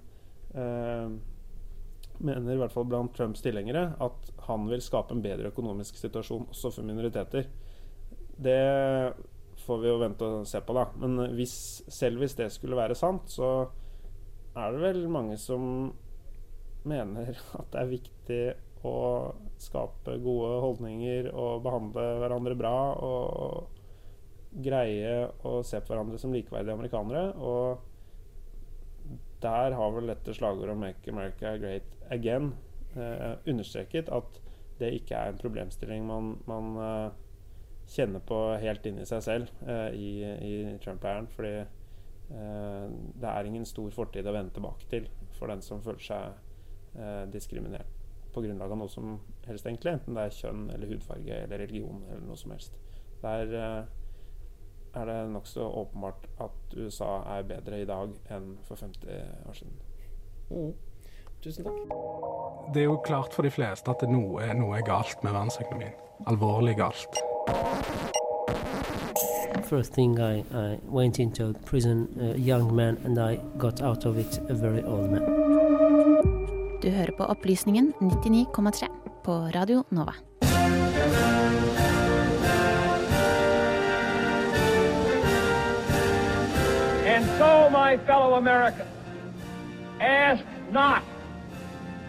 eh, 0.54 1.14
mener, 2.26 2.56
i 2.56 2.62
hvert 2.62 2.74
fall 2.74 2.88
blant 2.90 3.14
Trumps 3.16 3.44
tilhengere, 3.44 3.94
at 4.04 4.34
han 4.48 4.68
vil 4.70 4.84
skape 4.84 5.16
en 5.16 5.24
bedre 5.24 5.52
økonomisk 5.54 6.00
situasjon 6.00 6.50
også 6.50 6.72
for 6.78 6.88
minoriteter. 6.88 7.48
Det 8.44 8.60
får 9.64 9.80
vi 9.80 9.92
jo 9.92 10.00
vente 10.02 10.28
og 10.28 10.48
se 10.50 10.62
på, 10.66 10.76
da. 10.76 10.88
Men 11.00 11.36
hvis, 11.38 11.56
selv 11.92 12.24
hvis 12.24 12.36
det 12.40 12.50
skulle 12.54 12.80
være 12.80 12.98
sant, 12.98 13.30
så 13.32 13.70
er 14.56 14.74
det 14.74 14.84
vel 14.84 15.08
mange 15.12 15.38
som 15.42 15.94
mener 16.84 17.38
at 17.60 17.72
det 17.72 17.80
er 17.80 17.94
viktig 17.94 18.42
å 18.84 18.98
skape 19.62 20.18
gode 20.24 20.58
holdninger 20.66 21.30
og 21.32 21.64
behandle 21.64 22.04
hverandre 22.20 22.58
bra 22.60 22.76
og 23.00 23.80
greie 24.64 25.14
å 25.48 25.64
se 25.66 25.80
på 25.80 25.94
hverandre 25.94 26.20
som 26.22 26.34
likeverdige 26.36 26.76
amerikanere. 26.76 27.32
Og 27.40 27.80
der 29.44 29.76
har 29.76 29.96
vel 29.96 30.12
dette 30.12 30.36
slagordet 30.36 30.78
'Make 30.78 31.12
America 31.12 31.58
Great 31.58 31.93
Again' 32.12 32.54
eh, 32.96 33.34
understreket 33.50 34.10
at 34.10 34.40
det 34.80 34.94
ikke 35.00 35.16
er 35.16 35.32
en 35.32 35.40
problemstilling 35.40 36.06
man, 36.08 36.34
man 36.50 36.78
eh, 36.82 37.10
kjenner 37.94 38.24
på 38.26 38.40
helt 38.62 38.86
inni 38.90 39.06
seg 39.08 39.24
selv 39.24 39.68
eh, 39.68 39.90
i, 39.96 40.12
i 40.24 40.54
Trump-æren. 40.84 41.28
Fordi 41.32 41.56
eh, 41.60 42.86
det 43.22 43.30
er 43.30 43.50
ingen 43.50 43.68
stor 43.70 43.92
fortid 43.96 44.28
å 44.28 44.36
vende 44.36 44.56
tilbake 44.56 44.90
til 44.92 45.10
for 45.38 45.52
den 45.52 45.64
som 45.66 45.84
føler 45.84 46.04
seg 46.04 47.00
eh, 47.00 47.26
diskriminert 47.34 48.00
på 48.34 48.42
grunnlag 48.42 48.72
av 48.74 48.80
noe 48.82 48.90
som 48.90 49.18
helst, 49.46 49.68
egentlig. 49.70 49.94
Enten 49.94 50.18
det 50.18 50.24
er 50.26 50.38
kjønn 50.40 50.64
eller 50.74 50.90
hudfarge 50.90 51.44
eller 51.46 51.62
religion 51.62 52.02
eller 52.08 52.24
noe 52.26 52.40
som 52.40 52.56
helst. 52.56 52.80
Der 53.22 53.54
eh, 53.60 53.92
er 54.94 55.10
det 55.10 55.20
nokså 55.34 55.68
åpenbart 55.82 56.26
at 56.42 56.74
USA 56.78 57.12
er 57.36 57.46
bedre 57.50 57.82
i 57.82 57.86
dag 57.90 58.14
enn 58.34 58.56
for 58.66 58.78
50 58.78 59.50
år 59.50 59.58
siden. 59.58 59.78
Mm. 60.50 60.74
Tusen 61.44 61.66
takk. 61.68 61.76
Det 62.74 62.82
er 62.82 62.86
jo 62.88 62.98
klart 63.04 63.34
for 63.36 63.44
de 63.44 63.50
fleste 63.52 63.92
at 63.92 64.04
noe, 64.08 64.46
noe 64.56 64.78
er 64.78 64.86
galt 64.88 65.20
med 65.26 65.34
verdensøkonomien. 65.36 65.92
Alvorlig 66.32 66.78
galt. 66.80 67.20
First 69.68 69.94
thing 69.94 70.16
I, 70.20 70.44
I 70.56 70.80
went 70.88 71.20
into 71.20 71.54
prison 71.66 72.08
a 72.22 72.38
young 72.38 72.74
man 72.76 72.98
and 73.04 73.20
I 73.20 73.40
got 73.58 73.82
out 73.82 74.06
of 74.06 74.18
it 74.18 74.40
a 74.50 74.54
very 74.54 74.84
old 74.84 75.12
man. 75.12 75.24
Du 76.82 76.90
hører 76.90 77.12
på 77.18 77.24
Opplysningen 77.24 77.94
99,3 78.00 78.88
på 79.24 79.32
Radio 79.56 79.84
Nova. 79.90 80.14
And 87.06 87.26
so, 87.38 87.70
my 87.70 87.98
fellow 88.06 88.36
Americans, 88.36 88.88
ask 90.00 90.44
not 90.72 91.04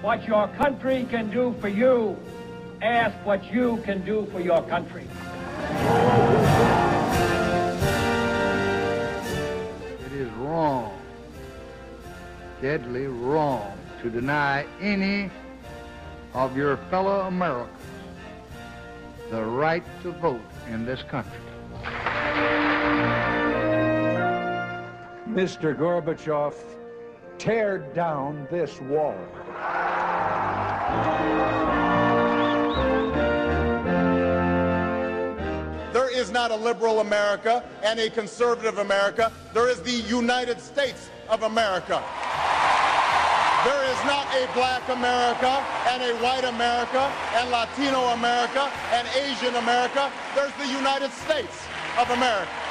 what 0.04 0.28
your 0.28 0.46
country 0.48 1.06
can 1.08 1.30
do 1.30 1.54
for 1.62 1.68
you, 1.68 2.14
ask 2.82 3.16
what 3.24 3.42
you 3.50 3.78
can 3.86 4.04
do 4.04 4.26
for 4.26 4.38
your 4.38 4.60
country. 4.64 5.06
It 10.04 10.12
is 10.12 10.30
wrong, 10.32 11.00
deadly 12.60 13.06
wrong, 13.06 13.78
to 14.02 14.10
deny 14.10 14.66
any 14.78 15.30
of 16.34 16.54
your 16.54 16.76
fellow 16.90 17.20
Americans 17.22 17.78
the 19.30 19.42
right 19.42 19.84
to 20.02 20.10
vote 20.12 20.50
in 20.68 20.84
this 20.84 21.02
country. 21.04 21.32
Mr. 25.30 25.74
Gorbachev, 25.74 26.54
tear 27.38 27.78
down 27.94 28.46
this 28.50 28.80
wall. 28.82 29.16
There 35.92 36.10
is 36.10 36.30
not 36.30 36.50
a 36.50 36.56
liberal 36.56 37.00
America 37.00 37.64
and 37.82 38.00
a 38.00 38.10
conservative 38.10 38.78
America. 38.78 39.30
There 39.52 39.68
is 39.68 39.80
the 39.82 39.92
United 40.08 40.60
States 40.60 41.10
of 41.28 41.42
America. 41.42 42.02
There 43.64 43.84
is 43.90 44.04
not 44.04 44.26
a 44.34 44.46
black 44.52 44.86
America 44.90 45.64
and 45.88 46.02
a 46.02 46.14
white 46.22 46.44
America 46.44 47.10
and 47.34 47.50
Latino 47.50 48.12
America 48.12 48.70
and 48.92 49.08
Asian 49.16 49.54
America. 49.54 50.12
There's 50.34 50.52
the 50.54 50.66
United 50.66 51.10
States 51.12 51.64
of 51.98 52.10
America. 52.10 52.63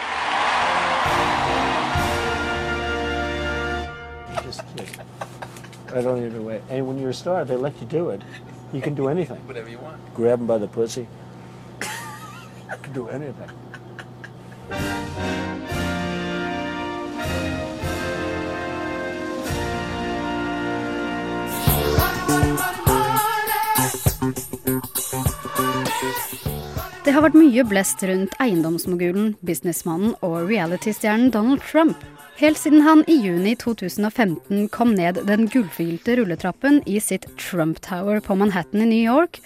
I 5.93 6.01
don't 6.01 6.25
even 6.25 6.43
wait. 6.43 6.61
And 6.69 6.87
when 6.87 6.97
you're 6.97 7.11
a 7.11 7.13
star, 7.13 7.45
they 7.45 7.55
let 7.55 7.79
you 7.79 7.85
do 7.85 8.09
it. 8.09 8.21
You 8.73 8.81
can 8.81 8.95
do 8.95 9.07
anything. 9.07 9.37
Whatever 9.47 9.69
you 9.69 9.77
want. 9.77 10.01
Grab 10.15 10.39
them 10.39 10.47
by 10.47 10.57
the 10.57 10.67
pussy. 10.67 11.07
You 11.81 12.77
can 12.81 12.93
do 12.93 13.07
anything. 13.09 13.49
Det 27.03 27.11
har 27.11 27.21
vært 27.21 27.35
mye 27.37 27.63
blest 27.67 28.01
rundt 28.07 28.33
eiendomsmogulen, 28.41 29.35
businessmannen 29.45 30.15
og 30.25 30.47
reality-stjernen 30.49 31.29
Donald 31.35 31.61
Trump. 31.61 31.99
Helt 32.35 32.57
siden 32.57 32.81
han 32.81 33.03
i 33.07 33.15
juni 33.15 33.55
2015 33.55 34.69
kom 34.69 34.95
ned 34.95 35.19
den 35.27 35.45
gullfylte 35.47 36.15
rulletrappen 36.15 36.81
i 36.85 36.99
sitt 36.99 37.27
Trump 37.37 37.81
Tower 37.81 38.19
på 38.19 38.35
Manhattan 38.35 38.81
i 38.81 38.85
New 38.89 39.03
York 39.05 39.39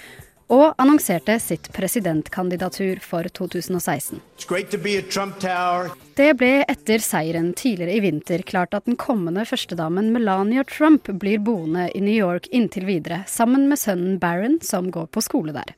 og 0.48 0.78
annonserte 0.80 1.36
sitt 1.44 1.68
presidentkandidatur 1.76 3.02
for 3.04 3.28
2016. 3.28 4.22
It's 4.38 4.48
great 4.48 4.72
to 4.72 4.80
be 4.80 4.96
at 4.98 5.12
Trump 5.12 5.40
Tower. 5.44 5.92
Det 6.16 6.32
ble 6.40 6.64
etter 6.64 7.04
seieren 7.04 7.52
tidligere 7.60 7.98
i 7.98 8.04
vinter 8.08 8.46
klart 8.48 8.74
at 8.78 8.88
den 8.88 8.96
kommende 8.96 9.44
førstedamen 9.46 10.14
Melania 10.16 10.64
Trump 10.64 11.12
blir 11.20 11.44
boende 11.44 11.90
i 11.92 12.02
New 12.02 12.16
York 12.16 12.48
inntil 12.56 12.88
videre, 12.88 13.26
sammen 13.28 13.68
med 13.68 13.84
sønnen 13.84 14.16
Barron, 14.24 14.62
som 14.64 14.88
går 14.92 15.12
på 15.12 15.28
skole 15.28 15.52
der. 15.60 15.76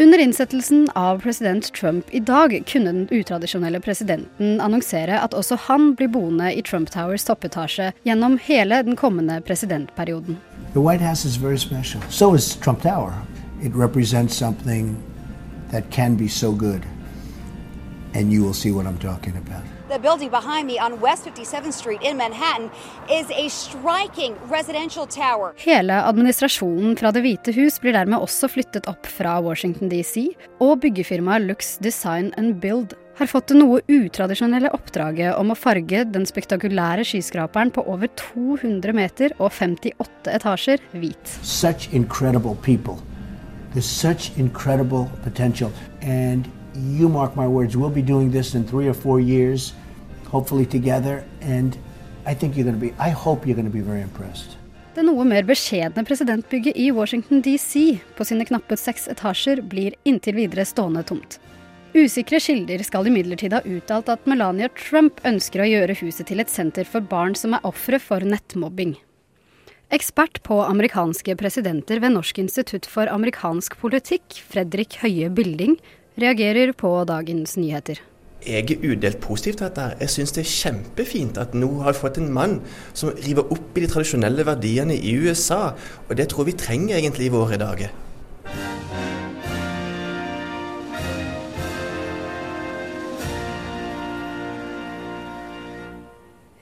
Under 0.00 0.18
innsettelsen 0.18 0.90
av 0.94 1.18
president 1.18 1.72
Trump 1.72 2.06
i 2.10 2.20
dag 2.20 2.62
kunne 2.66 2.92
den 2.92 3.08
utradisjonelle 3.10 3.80
presidenten 3.80 4.60
annonsere 4.60 5.16
at 5.18 5.34
også 5.34 5.56
han 5.64 5.88
blir 5.98 6.12
boende 6.14 6.52
i 6.54 6.62
Trump 6.62 6.92
Towers 6.94 7.24
toppetasje 7.26 7.88
gjennom 8.06 8.36
hele 8.44 8.78
den 8.86 8.96
kommende 8.96 9.40
presidentperioden. 9.42 10.38
The 10.72 10.80
White 10.80 11.02
House 11.02 11.26
is 11.28 11.36
very 11.36 11.58
special. 11.58 12.02
So 12.10 12.34
is 12.34 12.54
Trump 12.56 12.82
Tower. 12.82 13.12
It 13.62 13.74
represents 13.74 14.36
something 14.36 14.94
that 15.72 15.90
can 15.90 16.16
be 16.16 16.28
so 16.28 16.52
good. 16.52 16.86
And 18.14 18.32
you 18.32 18.44
will 18.44 18.54
see 18.54 18.70
what 18.70 18.86
I'm 18.86 18.98
talking 18.98 19.34
about. 19.36 19.67
The 19.88 19.98
building 19.98 20.28
behind 20.28 20.66
me 20.66 20.78
on 20.78 21.00
West 21.00 21.24
57th 21.24 21.72
Street 21.72 22.02
in 22.02 22.18
Manhattan 22.18 22.70
is 23.10 23.30
a 23.30 23.48
striking 23.48 24.34
residential 24.50 25.06
tower. 25.06 25.54
Hele 25.56 26.02
administrasjonen 26.04 26.96
fra 26.96 27.08
Det 27.12 27.22
hvite 27.24 27.54
hus 27.56 27.78
blir 27.80 27.96
dermed 27.96 28.20
også 28.20 28.50
flyttet 28.52 28.84
opp 28.90 29.08
fra 29.08 29.38
Washington 29.40 29.88
DC, 29.88 30.26
og 30.60 30.82
byggefirmaet 30.82 31.46
Lux 31.48 31.78
Design 31.80 32.34
and 32.36 32.60
Build 32.60 32.92
har 33.16 33.32
fått 33.32 33.48
det 33.48 33.56
noe 33.62 33.80
utradisjonelle 33.88 34.74
oppdraget 34.76 35.40
om 35.40 35.54
å 35.54 35.56
farge 35.56 36.04
den 36.12 36.28
spektakulære 36.28 37.08
skyskraperen 37.08 37.72
på 37.72 37.86
over 37.88 38.12
200 38.20 38.92
meter 38.92 39.32
og 39.38 39.54
58 39.56 40.36
etasjer 40.36 40.84
hvit. 40.92 41.34
Such 41.40 41.88
incredible 41.96 42.58
people. 42.60 43.00
There's 43.72 43.88
such 43.88 44.36
incredible 44.36 45.08
potential. 45.24 45.72
And 46.02 46.44
you 46.74 47.08
mark 47.08 47.36
my 47.36 47.46
words, 47.46 47.76
we'll 47.76 47.90
be 47.90 48.02
doing 48.02 48.30
this 48.30 48.54
in 48.54 48.64
three 48.64 48.88
or 48.88 48.94
four 48.94 49.20
years, 49.20 49.72
hopefully 50.30 50.66
together. 50.66 51.24
And 51.40 51.76
I 52.26 52.34
think 52.34 52.56
you're 52.56 52.64
going 52.64 52.80
to 52.80 52.80
be, 52.80 52.94
I 52.98 53.10
hope 53.10 53.46
you're 53.46 53.56
going 53.56 53.70
to 53.70 53.78
be 53.78 53.80
very 53.80 54.02
impressed. 54.02 54.56
Det 54.94 55.04
noe 55.06 55.22
mer 55.22 55.44
beskjedne 55.46 56.02
presidentbygget 56.02 56.74
i 56.74 56.88
Washington 56.90 57.42
DC 57.44 58.00
på 58.18 58.24
sine 58.26 58.42
knappe 58.48 58.74
seks 58.74 59.06
etasjer 59.12 59.60
blir 59.62 59.94
inntil 60.08 60.34
videre 60.40 60.64
stående 60.66 61.04
tomt. 61.06 61.36
Usikre 61.94 62.40
kilder 62.42 62.82
skal 62.82 63.06
imidlertid 63.06 63.54
ha 63.54 63.60
uttalt 63.62 64.10
at 64.12 64.26
Melania 64.26 64.68
Trump 64.74 65.22
ønsker 65.28 65.62
å 65.62 65.68
gjøre 65.68 65.96
huset 66.02 66.26
til 66.28 66.42
et 66.42 66.50
senter 66.50 66.88
for 66.88 67.00
barn 67.00 67.38
som 67.38 67.54
er 67.54 67.68
ofre 67.68 68.00
for 68.02 68.26
nettmobbing. 68.26 68.96
Ekspert 69.94 70.42
på 70.44 70.58
amerikanske 70.66 71.32
presidenter 71.40 72.02
ved 72.02 72.12
Norsk 72.12 72.42
institutt 72.42 72.90
for 72.90 73.08
amerikansk 73.08 73.78
politikk, 73.80 74.42
Fredrik 74.50 74.98
Høie 75.00 75.30
Bilding, 75.32 75.78
reagerer 76.18 76.72
på 76.76 76.92
dagens 77.08 77.56
nyheter. 77.56 78.00
Jeg 78.46 78.70
er 78.70 78.84
udelt 78.86 79.18
positiv 79.20 79.56
til 79.58 79.66
dette. 79.66 79.84
Jeg 79.98 80.12
syns 80.14 80.34
det 80.36 80.44
er 80.44 80.52
kjempefint 80.52 81.38
at 81.42 81.54
nå 81.58 81.68
har 81.82 81.94
vi 81.94 82.02
fått 82.04 82.20
en 82.22 82.30
mann 82.32 82.60
som 82.96 83.10
river 83.24 83.50
opp 83.50 83.78
i 83.78 83.82
de 83.82 83.90
tradisjonelle 83.90 84.46
verdiene 84.46 84.94
i 84.94 85.16
USA, 85.18 85.72
og 86.06 86.12
det 86.18 86.30
tror 86.30 86.46
vi 86.46 86.54
trenger 86.58 87.00
egentlig 87.00 87.26
i 87.26 87.34
våre 87.34 87.58
dager. 87.58 87.90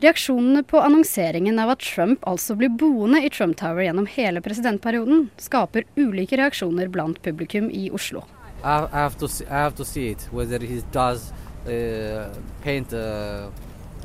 Reaksjonene 0.00 0.60
på 0.68 0.80
annonseringen 0.84 1.56
av 1.58 1.72
at 1.72 1.84
Trump 1.84 2.24
altså 2.28 2.54
blir 2.56 2.72
boende 2.78 3.22
i 3.24 3.30
Trump 3.32 3.56
Tower 3.60 3.80
gjennom 3.84 4.08
hele 4.12 4.42
presidentperioden, 4.44 5.30
skaper 5.40 5.88
ulike 5.96 6.36
reaksjoner 6.36 6.92
blant 6.92 7.20
publikum 7.24 7.70
i 7.72 7.88
Oslo. 7.90 8.24
I, 8.64 8.88
I 8.92 8.98
have 8.98 9.16
to 9.18 9.28
see, 9.28 9.46
I 9.46 9.58
have 9.64 9.74
to 9.76 9.84
see 9.84 10.08
it 10.08 10.28
whether 10.30 10.58
he 10.58 10.82
does 10.92 11.32
uh, 11.66 12.28
paint 12.62 12.92
uh, 12.92 13.48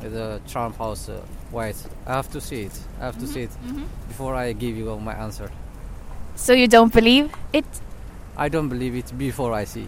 the 0.02 0.42
Trump 0.48 0.78
house 0.78 1.10
uh, 1.10 1.22
white. 1.52 1.78
I 2.08 2.14
have 2.14 2.30
to 2.32 2.42
see 2.42 2.64
it. 2.64 2.80
I 3.00 3.06
have 3.06 3.20
to 3.20 3.28
see 3.28 3.44
it 3.44 3.52
mhm. 3.66 3.86
before 4.08 4.36
I 4.36 4.54
give 4.54 4.78
you 4.78 5.00
my 5.00 5.14
answer. 5.14 5.52
So 6.36 6.54
you 6.54 6.68
don't 6.68 6.94
believe 6.94 7.30
it? 7.54 7.66
I 8.38 8.50
don't 8.50 8.70
believe 8.70 8.96
it 8.96 9.18
before 9.18 9.54
I 9.54 9.66
see. 9.66 9.88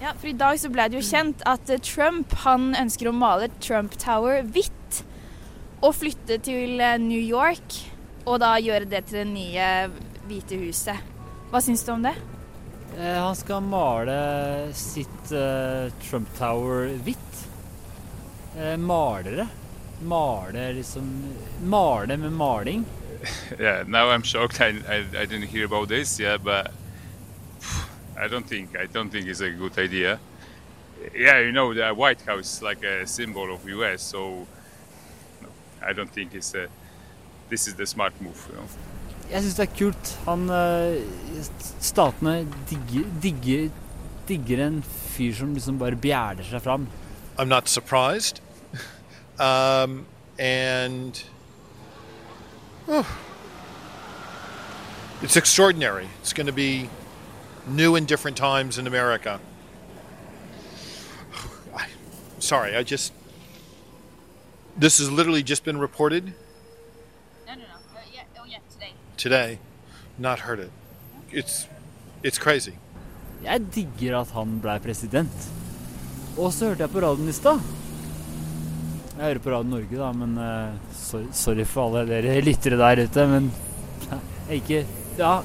Ja, 0.00 0.12
for 0.14 0.28
I 0.28 0.32
dag 0.32 0.60
så 0.60 0.70
ble 0.70 0.84
det 0.90 1.00
jo 1.00 1.02
kjent 1.02 1.42
at 1.48 1.70
eh, 1.70 1.80
Trump 1.82 2.34
han 2.44 2.70
ønsker 2.78 3.08
å 3.10 3.14
male 3.14 3.48
Trump 3.58 3.96
Tower 3.98 4.44
hvitt. 4.46 5.02
Og 5.82 5.94
flytte 5.94 6.38
til 6.42 6.78
eh, 6.82 6.98
New 7.02 7.22
York, 7.22 7.80
og 8.26 8.38
da 8.42 8.56
gjøre 8.62 8.86
det 8.90 9.04
til 9.08 9.22
det 9.22 9.28
nye 9.30 9.68
hvite 10.28 10.58
huset. 10.60 10.98
Hva 11.50 11.62
syns 11.64 11.82
du 11.86 11.94
om 11.94 12.04
det? 12.04 12.14
Eh, 12.96 13.14
han 13.14 13.36
skal 13.36 13.62
male 13.62 14.72
sitt 14.74 15.32
eh, 15.32 15.92
Trump 16.02 16.28
Tower 16.38 16.88
hvitt. 17.04 17.48
Eh, 18.58 18.76
malere. 18.76 19.48
Male 20.02 20.72
liksom 20.72 21.34
Male 21.62 22.16
med 22.16 22.32
maling. 22.32 22.84
yeah, 23.58 23.84
now 23.86 24.10
I'm 24.10 24.22
shocked. 24.22 24.60
I, 24.60 24.68
I, 24.88 24.96
I 24.96 25.26
didn't 25.26 25.48
hear 25.48 25.64
about 25.64 25.88
this. 25.88 26.20
Yeah, 26.20 26.38
but 26.38 26.70
I 28.16 28.28
don't 28.28 28.46
think 28.46 28.76
I 28.76 28.86
don't 28.86 29.10
think 29.10 29.26
it's 29.26 29.40
a 29.40 29.50
good 29.50 29.78
idea. 29.78 30.18
Yeah, 31.14 31.40
you 31.40 31.52
know 31.52 31.74
the 31.74 31.94
White 31.94 32.20
House 32.22 32.54
is 32.54 32.62
like 32.62 32.82
a 32.84 33.06
symbol 33.06 33.52
of 33.52 33.68
U.S. 33.68 34.02
So 34.02 34.46
I 35.82 35.92
don't 35.92 36.10
think 36.10 36.34
it's 36.34 36.54
a. 36.54 36.68
This 37.48 37.66
is 37.66 37.74
the 37.74 37.86
smart 37.86 38.20
move. 38.20 38.46
You 38.50 38.56
know. 38.56 38.68
Jeg 39.30 39.42
syns 39.42 39.56
det 39.58 39.64
er 39.66 39.74
kult. 39.76 40.10
Han 40.24 40.48
eh, 40.48 41.02
Statene 41.84 42.46
digger, 42.70 43.08
digger, 43.22 43.68
digger 44.28 44.62
en 44.64 44.78
fyr 44.82 45.34
som 45.36 45.52
liksom 45.54 45.78
bare 45.78 45.96
bjæler 46.00 46.46
seg 46.48 46.62
fram. 46.64 46.88
I'm 47.36 47.48
not 47.48 47.68
surprised. 47.68 48.40
um, 49.38 50.06
and 50.38 51.22
oh, 52.88 53.06
it's 55.22 55.36
extraordinary. 55.36 56.08
It's 56.22 56.32
going 56.32 56.46
to 56.46 56.52
be 56.52 56.88
new 57.66 57.96
and 57.96 58.06
different 58.08 58.36
times 58.36 58.78
in 58.78 58.86
America. 58.86 59.40
I, 61.76 61.86
sorry, 62.38 62.76
I 62.76 62.82
just. 62.82 63.12
This 64.74 64.98
has 64.98 65.10
literally 65.10 65.42
just 65.42 65.64
been 65.64 65.78
reported 65.78 66.32
today. 69.18 69.58
Not 70.18 70.40
heard 70.40 70.60
it. 70.60 70.70
It's, 71.30 71.66
it's 72.22 72.38
crazy. 72.38 72.74
Jeg 73.44 73.68
digger 73.74 74.20
at 74.20 74.32
han 74.34 74.58
ble 74.62 74.78
president. 74.82 75.50
Og 76.38 76.52
så 76.54 76.70
hørte 76.70 76.86
jeg 76.86 76.94
på 76.94 77.02
radioen 77.02 77.30
i 77.30 77.34
stad. 77.36 77.60
Jeg 79.18 79.24
hører 79.24 79.42
på 79.42 79.50
Radio 79.50 79.70
Norge, 79.72 79.98
da, 79.98 80.08
men 80.14 80.34
uh, 80.38 80.94
sorry, 80.94 81.26
sorry 81.34 81.64
for 81.66 81.98
alle 81.98 82.04
dere 82.06 82.40
lyttere 82.46 82.78
der 82.78 83.02
ute, 83.04 83.26
men 83.26 83.48
jeg 84.48 84.62
ikke 84.62 84.84
Ja. 85.18 85.40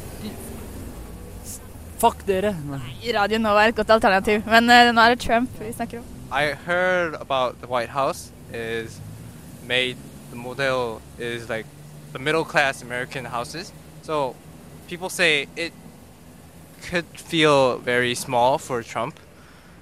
Fuck 1.97 2.25
dere. 2.27 2.51
Nei. 2.67 2.81
Radio 3.15 3.39
Nova 3.41 3.63
er 3.63 3.71
et 3.71 3.77
godt 3.79 3.89
alternativ, 3.95 4.43
men 4.45 4.69
uh, 4.69 4.91
nå 4.93 5.01
er 5.01 5.15
det 5.15 5.23
Trump 5.25 5.49
vi 5.61 5.71
snakker 5.73 6.03
om. 6.03 6.09
I 6.33 6.53
heard 6.65 7.15
about 7.21 7.61
the 7.61 7.69
White 7.69 7.93
House 7.93 8.31
is 8.53 8.99
made 9.65 9.97
the 10.29 10.37
model 10.37 10.99
is 11.17 11.49
like 11.49 11.65
the 12.13 12.19
middle 12.19 12.45
class 12.45 12.81
American 12.81 13.25
houses. 13.25 13.73
So 14.03 14.35
people 14.87 15.09
say 15.09 15.47
it 15.55 15.73
could 16.83 17.05
feel 17.05 17.77
very 17.79 18.15
small 18.15 18.57
for 18.57 18.81
Trump. 18.83 19.19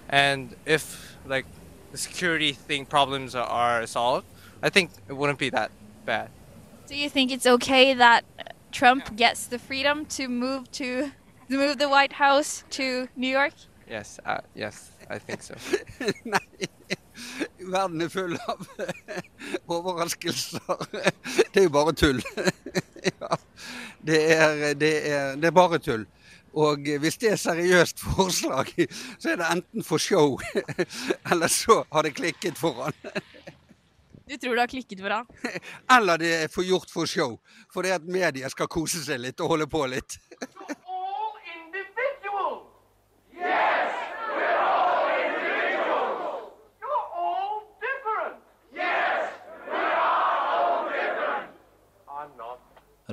And 0.10 0.56
if 0.66 1.16
like 1.26 1.46
the 1.92 1.98
security 1.98 2.54
thing 2.54 2.86
problems 2.86 3.36
are, 3.36 3.48
are 3.48 3.86
solved, 3.86 4.26
I 4.64 4.70
think 4.70 4.90
it 5.08 5.14
wouldn't 5.14 5.40
be 5.40 5.50
that 5.50 5.72
bad. 6.06 6.30
Do 6.88 6.96
you 6.96 7.10
think 7.10 7.32
it's 7.32 7.46
okay 7.46 7.94
that 7.94 8.24
Trump 8.72 9.16
gets 9.16 9.48
the 9.48 9.60
freedom 9.60 10.06
to 10.06 10.28
move 10.28 10.72
to 10.74 11.12
to 11.50 11.58
move 11.58 11.78
the 11.78 11.90
White 11.90 12.14
House 12.14 12.64
to 12.72 13.10
New 13.16 13.28
York? 13.28 13.54
Yes, 13.90 14.20
uh, 14.26 14.40
yes, 14.56 14.92
I 15.10 15.20
think 15.20 15.44
so. 15.44 15.56
Verden 17.74 18.02
er 18.02 18.10
full 18.10 18.38
av 18.50 18.66
overraskelser. 19.76 20.86
Det 21.54 21.64
er 21.64 21.68
jo 21.68 21.76
bare 21.78 21.96
tull. 21.98 22.24
Ja. 23.02 23.34
Det 24.06 24.18
er, 24.34 24.60
det 24.78 24.90
er, 25.10 25.32
det 25.42 25.48
er 25.50 25.54
bare 25.58 25.80
tull. 25.82 26.04
Og 26.54 26.86
hvis 27.02 27.16
det 27.18 27.32
er 27.32 27.40
seriøst 27.42 28.04
forslag, 28.04 28.70
så 29.18 29.32
er 29.32 29.40
det 29.40 29.48
enten 29.56 29.86
for 29.88 29.98
show, 29.98 30.36
eller 31.32 31.50
så 31.50 31.80
har 31.92 32.06
det 32.06 32.14
klikket 32.20 32.62
for 32.62 32.84
han. 32.84 32.94
Du 34.30 34.38
tror 34.38 34.54
det 34.54 34.62
har 34.62 34.68
klikket 34.68 35.02
for 35.02 35.10
han? 35.10 35.26
Eller 35.98 36.22
det 36.22 36.34
er 36.44 36.48
for 36.54 36.64
gjort 36.64 36.94
for 36.94 37.10
show. 37.10 37.40
For 37.74 37.82
det 37.82 37.98
at 37.98 38.06
media 38.06 38.54
skal 38.54 38.70
kose 38.70 39.02
seg 39.04 39.20
litt 39.26 39.42
og 39.42 39.56
holde 39.56 39.68
på 39.72 39.82
litt. 39.90 40.20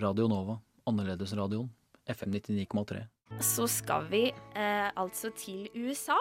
Radio 0.03 0.29
Nova, 0.31 0.59
annerledesradioen, 0.89 1.69
FM 2.09 2.35
99,3. 2.35 3.03
Så 3.45 3.67
skal 3.69 4.07
vi 4.09 4.29
eh, 4.31 4.89
altså 4.97 5.31
til 5.37 5.69
USA. 5.75 6.17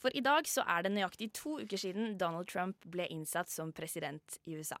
For 0.00 0.12
i 0.16 0.22
dag 0.24 0.48
så 0.48 0.64
er 0.68 0.84
det 0.84 0.92
nøyaktig 0.94 1.30
to 1.36 1.58
uker 1.60 1.80
siden 1.80 2.16
Donald 2.20 2.48
Trump 2.48 2.84
ble 2.88 3.06
innsatt 3.12 3.52
som 3.52 3.72
president 3.76 4.38
i 4.48 4.56
USA. 4.56 4.78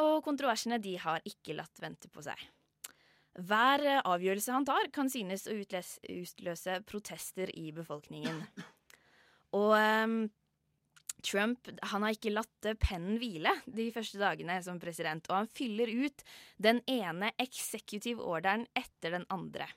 Og 0.00 0.22
kontroversene 0.24 0.80
de 0.82 0.96
har 1.00 1.24
ikke 1.28 1.56
latt 1.56 1.80
vente 1.80 2.10
på 2.12 2.24
seg. 2.24 2.40
Hver 3.36 3.84
eh, 3.84 4.00
avgjørelse 4.00 4.54
han 4.54 4.66
tar, 4.68 4.88
kan 4.92 5.12
synes 5.12 5.46
å 5.48 5.56
utløse 5.56 6.80
protester 6.88 7.52
i 7.52 7.68
befolkningen. 7.76 8.40
Og 9.56 9.72
ehm, 9.78 10.18
Trump 11.26 11.70
han 11.90 12.04
har 12.06 12.14
ikke 12.14 12.34
latt 12.34 12.68
eh, 12.68 12.78
pennen 12.78 13.18
hvile 13.20 13.52
de 13.66 13.88
første 13.94 14.20
dagene 14.20 14.58
som 14.64 14.78
president, 14.82 15.26
og 15.30 15.42
han 15.42 15.50
fyller 15.50 15.90
ut 16.06 16.22
den 16.62 16.82
ene 16.90 17.32
executive 17.42 18.22
orderen 18.22 18.66
etter 18.78 19.18
den 19.18 19.26
andre. 19.32 19.68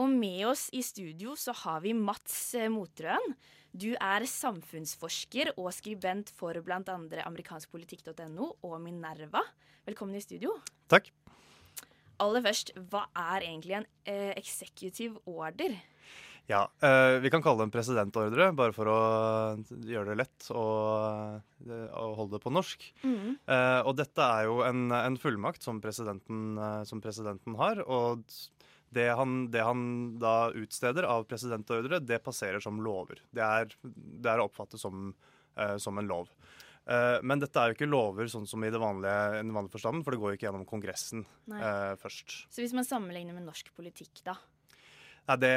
Og 0.00 0.08
med 0.08 0.46
oss 0.48 0.68
i 0.72 0.80
studio 0.84 1.34
så 1.36 1.52
har 1.64 1.82
vi 1.84 1.92
Mats 1.96 2.54
eh, 2.56 2.70
Motrøen. 2.72 3.34
Du 3.72 3.92
er 3.96 4.24
samfunnsforsker 4.28 5.54
og 5.56 5.70
skribent 5.72 6.32
for 6.36 6.56
bl.a. 6.64 6.80
amerikanskpolitikk.no 7.24 8.48
og 8.68 8.78
Minerva. 8.84 9.44
Velkommen 9.88 10.16
i 10.16 10.24
studio. 10.24 10.58
Takk. 10.92 11.08
Aller 12.22 12.44
først, 12.44 12.74
hva 12.92 13.06
er 13.18 13.48
egentlig 13.48 13.80
en 13.80 13.88
eh, 14.06 14.30
executive 14.38 15.18
order? 15.26 15.74
Ja, 16.52 16.62
eh, 16.84 17.18
vi 17.24 17.30
kan 17.32 17.42
kalle 17.44 17.62
det 17.62 17.68
en 17.70 17.74
presidentordre, 17.74 18.50
bare 18.56 18.74
for 18.76 18.90
å 18.92 18.98
gjøre 19.88 20.12
det 20.12 20.18
lett 20.20 20.48
å, 20.52 20.64
å 21.40 22.06
holde 22.18 22.36
det 22.36 22.42
på 22.44 22.52
norsk. 22.52 22.84
Mm. 23.06 23.38
Eh, 23.40 23.80
og 23.88 23.96
dette 23.96 24.26
er 24.26 24.48
jo 24.50 24.58
en, 24.66 24.90
en 24.92 25.16
fullmakt 25.20 25.64
som 25.64 25.80
presidenten, 25.80 26.58
eh, 26.60 26.82
som 26.88 27.00
presidenten 27.04 27.56
har. 27.60 27.80
Og 27.86 28.26
det 28.92 29.08
han, 29.16 29.46
det 29.52 29.64
han 29.64 29.84
da 30.20 30.50
utsteder 30.58 31.08
av 31.08 31.24
presidentordre, 31.30 32.02
det 32.04 32.20
passerer 32.24 32.60
som 32.60 32.82
lover. 32.84 33.22
Det 33.32 33.44
er, 33.46 33.72
det 33.82 34.34
er 34.34 34.42
å 34.42 34.50
oppfatte 34.50 34.80
som, 34.80 35.14
eh, 35.56 35.78
som 35.80 36.00
en 36.00 36.10
lov. 36.10 36.28
Eh, 36.84 37.18
men 37.22 37.40
dette 37.40 37.56
er 37.60 37.70
jo 37.70 37.78
ikke 37.78 37.88
lover 37.88 38.28
sånn 38.30 38.48
som 38.50 38.64
i 38.66 38.70
det 38.72 38.80
vanlige, 38.82 39.38
den 39.38 39.54
vanlige 39.54 39.78
forstanden, 39.78 40.02
for 40.04 40.14
det 40.14 40.20
går 40.20 40.32
jo 40.32 40.38
ikke 40.40 40.48
gjennom 40.50 40.68
Kongressen 40.68 41.24
eh, 41.54 41.94
først. 42.00 42.42
Så 42.52 42.64
hvis 42.64 42.74
man 42.76 42.88
sammenligner 42.88 43.36
med 43.36 43.46
norsk 43.46 43.70
politikk, 43.76 44.24
da? 44.26 44.36
Nei, 45.22 45.36
det, 45.38 45.52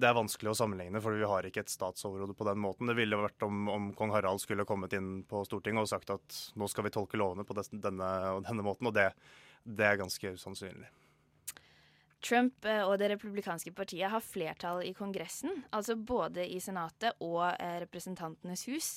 det 0.00 0.08
er 0.08 0.16
vanskelig 0.16 0.54
å 0.54 0.56
sammenligne, 0.56 1.00
for 1.04 1.12
vi 1.12 1.26
har 1.28 1.44
ikke 1.44 1.60
et 1.66 1.72
statsoverhode 1.72 2.36
på 2.38 2.46
den 2.48 2.60
måten. 2.62 2.88
Det 2.88 2.96
ville 2.96 3.18
vært 3.20 3.44
om, 3.44 3.66
om 3.68 3.90
kong 3.96 4.14
Harald 4.14 4.40
skulle 4.40 4.64
kommet 4.68 4.96
inn 4.96 5.18
på 5.28 5.42
Stortinget 5.44 5.84
og 5.84 5.90
sagt 5.90 6.12
at 6.14 6.38
nå 6.56 6.68
skal 6.72 6.88
vi 6.88 6.94
tolke 6.94 7.20
lovene 7.20 7.44
på 7.44 7.56
denne 7.58 7.82
denne 7.84 8.64
måten, 8.64 8.88
og 8.88 8.96
det, 8.96 9.10
det 9.64 9.90
er 9.90 10.00
ganske 10.00 10.32
usannsynlig. 10.38 10.88
Trump 12.24 12.64
eh, 12.64 12.80
og 12.80 12.96
det 13.00 13.10
republikanske 13.12 13.74
partiet 13.76 14.08
har 14.08 14.24
flertall 14.24 14.80
i 14.86 14.94
Kongressen, 14.96 15.64
altså 15.76 15.96
både 16.00 16.46
i 16.48 16.60
Senatet 16.62 17.20
og 17.24 17.44
eh, 17.52 17.76
Representantenes 17.84 18.64
hus. 18.70 18.90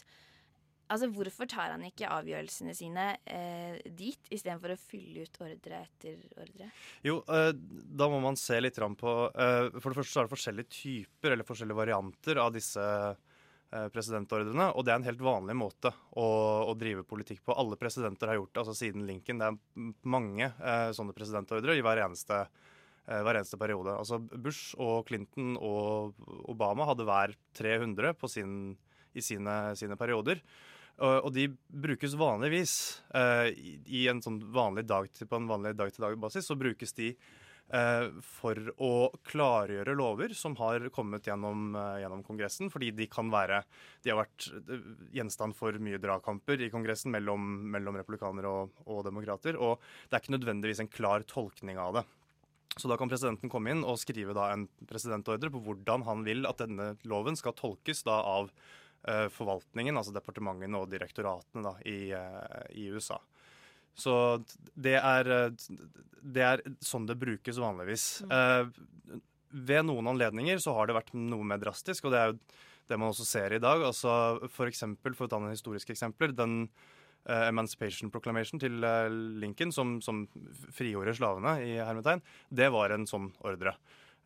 Altså, 0.87 1.09
Hvorfor 1.11 1.49
tar 1.51 1.73
han 1.73 1.83
ikke 1.83 2.09
avgjørelsene 2.11 2.73
sine 2.75 3.07
eh, 3.27 3.77
dit, 3.97 4.29
istedenfor 4.31 4.73
å 4.73 4.79
fylle 4.79 5.25
ut 5.27 5.39
ordre 5.43 5.81
etter 5.83 6.19
ordre? 6.39 6.69
Jo, 7.03 7.19
eh, 7.27 7.51
da 7.99 8.07
må 8.11 8.21
man 8.23 8.39
se 8.39 8.59
litt 8.61 8.79
på 8.79 9.15
eh, 9.27 9.67
For 9.81 9.91
det 9.91 9.97
første 9.99 10.13
så 10.13 10.21
er 10.21 10.27
det 10.27 10.33
forskjellige 10.35 10.71
typer 10.77 11.35
eller 11.35 11.47
forskjellige 11.47 11.79
varianter 11.81 12.39
av 12.39 12.53
disse 12.55 12.85
eh, 12.85 13.89
presidentordrene. 13.91 14.69
Og 14.77 14.85
det 14.87 14.93
er 14.93 15.01
en 15.01 15.09
helt 15.09 15.25
vanlig 15.27 15.57
måte 15.59 15.91
å, 15.91 16.29
å, 16.71 16.77
drive 16.79 17.03
politikk 17.09 17.43
på. 17.43 17.57
Alle 17.57 17.79
presidenter 17.79 18.31
har 18.31 18.39
gjort 18.39 18.53
det 18.53 18.63
altså 18.63 18.77
siden 18.79 19.03
Lincoln. 19.09 19.43
Det 19.43 19.51
er 19.51 19.91
mange 20.07 20.47
eh, 20.47 20.87
sånne 20.95 21.17
presidentordre 21.17 21.75
i 21.75 21.83
hver 21.83 22.05
eneste, 22.05 22.39
eh, 23.09 23.19
hver 23.27 23.41
eneste 23.41 23.59
periode. 23.59 23.97
Altså 23.97 24.21
Bush 24.23 24.71
og 24.79 25.03
Clinton 25.11 25.59
og 25.59 26.15
Obama 26.47 26.87
hadde 26.93 27.11
hver 27.11 27.35
300 27.59 28.15
sin, 28.31 28.57
i 29.11 29.25
sine, 29.25 29.59
sine 29.75 29.99
perioder. 29.99 30.39
Og 30.97 31.29
de 31.29 31.45
brukes 31.69 32.15
vanligvis 32.17 32.71
uh, 33.13 33.45
i 33.85 34.07
en 34.09 34.21
sånn 34.23 34.39
vanlig 34.53 34.87
dag 34.89 35.05
til, 35.13 35.29
på 35.29 35.37
en 35.37 35.49
vanlig 35.49 35.75
dag-til-dag-basis. 35.77 36.47
Så 36.49 36.57
brukes 36.57 36.95
de 36.97 37.11
uh, 37.13 38.09
for 38.25 38.57
å 38.81 38.91
klargjøre 39.29 39.93
lover 39.97 40.33
som 40.37 40.57
har 40.57 40.87
kommet 40.95 41.29
gjennom, 41.29 41.69
uh, 41.77 41.99
gjennom, 42.01 42.23
Kongressen. 42.25 42.71
Fordi 42.73 42.89
de 42.97 43.09
kan 43.13 43.29
være 43.29 43.61
De 44.01 44.09
har 44.09 44.23
vært 44.23 44.49
gjenstand 45.13 45.57
for 45.59 45.77
mye 45.77 46.01
dragkamper 46.01 46.65
i 46.65 46.71
Kongressen 46.73 47.13
mellom, 47.13 47.45
mellom 47.77 48.01
republikanere 48.01 48.49
og, 48.63 48.81
og 48.89 49.05
demokrater. 49.05 49.59
Og 49.61 49.77
det 50.07 50.17
er 50.17 50.25
ikke 50.25 50.37
nødvendigvis 50.39 50.81
en 50.81 50.95
klar 50.97 51.27
tolkning 51.29 51.77
av 51.77 51.99
det. 51.99 52.07
Så 52.77 52.89
da 52.89 52.97
kan 52.97 53.09
presidenten 53.09 53.49
komme 53.49 53.71
inn 53.73 53.85
og 53.85 53.97
skrive 54.01 54.33
en 54.49 54.67
presidentordre 54.89 55.49
på 55.53 55.61
hvordan 55.65 56.03
han 56.05 56.25
vil 56.25 56.45
at 56.49 56.59
denne 56.61 56.91
loven 57.09 57.37
skal 57.37 57.55
tolkes 57.57 58.03
av 58.09 58.51
forvaltningen, 59.31 59.97
altså 59.97 60.13
departementene 60.15 60.81
og 60.81 60.89
direktoratene 60.91 61.63
da, 61.63 61.73
i, 61.87 62.11
eh, 62.15 62.67
i, 62.75 62.87
USA. 62.91 63.19
Så 63.97 64.13
det 64.75 64.97
er, 64.99 65.31
eh, 65.33 65.67
det 66.21 66.45
er, 66.45 66.63
sånn 66.83 67.07
det 67.09 67.17
brukes 67.19 67.59
vanligvis. 67.61 68.07
Mm. 68.27 69.23
ved 69.49 69.85
noen 69.87 70.07
anledninger 70.11 70.59
så 70.59 70.73
har 70.75 70.87
det 70.87 70.97
vært 70.97 71.13
noe 71.15 71.45
mer 71.47 71.57
drastisk, 71.57 72.05
og 72.05 72.11
det 72.13 72.19
er 72.19 72.33
jo 72.33 72.39
det 72.87 72.97
man 72.99 73.11
også 73.11 73.25
ser 73.25 73.55
i 73.55 73.63
dag. 73.63 73.81
altså 73.83 74.47
For 74.51 74.67
eksempel, 74.67 75.15
for 75.15 75.25
å 75.25 75.31
ta 75.31 75.39
noen 75.39 75.55
historiske 75.55 75.93
eksempler, 75.95 76.35
den 76.35 76.67
uh, 77.27 77.47
Emancipation 77.47 78.11
Proclamation 78.11 78.59
til 78.59 78.83
uh, 78.83 79.07
Lincoln, 79.09 79.73
som, 79.75 79.97
som 80.03 80.25
frigjorde 80.75 81.15
slavene, 81.17 81.57
i 81.63 81.77
hermetegn, 81.79 82.23
det 82.49 82.69
var 82.75 82.95
en 82.95 83.07
sånn 83.09 83.31
ordre. 83.47 83.75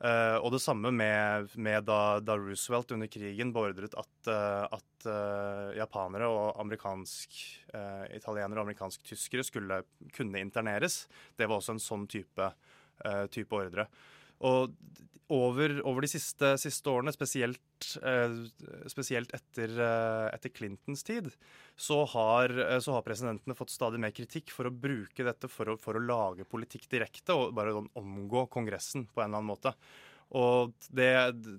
Uh, 0.01 0.39
og 0.41 0.49
det 0.55 0.63
samme 0.63 0.89
med, 0.89 1.51
med 1.61 1.83
da, 1.85 2.17
da, 2.25 2.33
Roosevelt 2.39 2.89
under 2.95 3.09
krigen 3.11 3.51
beordret 3.53 3.93
at, 3.93 4.13
uh, 4.31 4.65
at 4.65 5.05
uh, 5.05 5.67
japanere 5.77 6.29
og 6.29 6.57
amerikansk 6.63 7.37
italienere 8.11 8.59
og 8.59 8.65
amerikansk-tyskere 8.65 9.45
skulle 9.47 9.77
kunne 10.11 10.41
interneres. 10.43 11.05
Det 11.39 11.47
var 11.47 11.61
også 11.61 11.77
en 11.77 11.79
sånn 11.79 12.03
type, 12.11 12.49
type 13.31 13.55
ordre. 13.55 13.85
Og 14.43 14.73
over, 15.31 15.77
over 15.87 16.03
de 16.03 16.09
siste, 16.11 16.49
siste, 16.59 16.91
årene, 16.91 17.13
spesielt, 17.15 17.87
eh, 18.03 18.33
spesielt 18.91 19.31
etter, 19.35 19.73
eh, 19.79 20.27
etter, 20.35 20.51
Clintons 20.51 21.03
tid, 21.07 21.29
så 21.79 22.01
har, 22.13 22.51
eh, 22.51 22.79
så 22.79 22.97
har, 22.97 23.05
presidentene 23.05 23.55
fått 23.55 23.71
stadig 23.71 23.99
mer 23.99 24.11
kritikk 24.11 24.51
for 24.51 24.67
å 24.67 24.75
bruke 24.75 25.23
dette 25.23 25.47
for 25.51 25.71
å, 25.71 25.77
for 25.79 25.95
å 25.95 26.03
lage 26.03 26.47
politikk 26.47 26.89
direkte 26.91 27.37
og 27.37 27.55
bare 27.55 27.75
sånn 27.77 27.91
omgå 28.01 28.49
Kongressen 28.51 29.07
på 29.07 29.23
en 29.23 29.29
eller 29.29 29.39
annen 29.39 29.53
måte. 29.53 29.75
Og 30.35 30.73
det, 30.91 31.11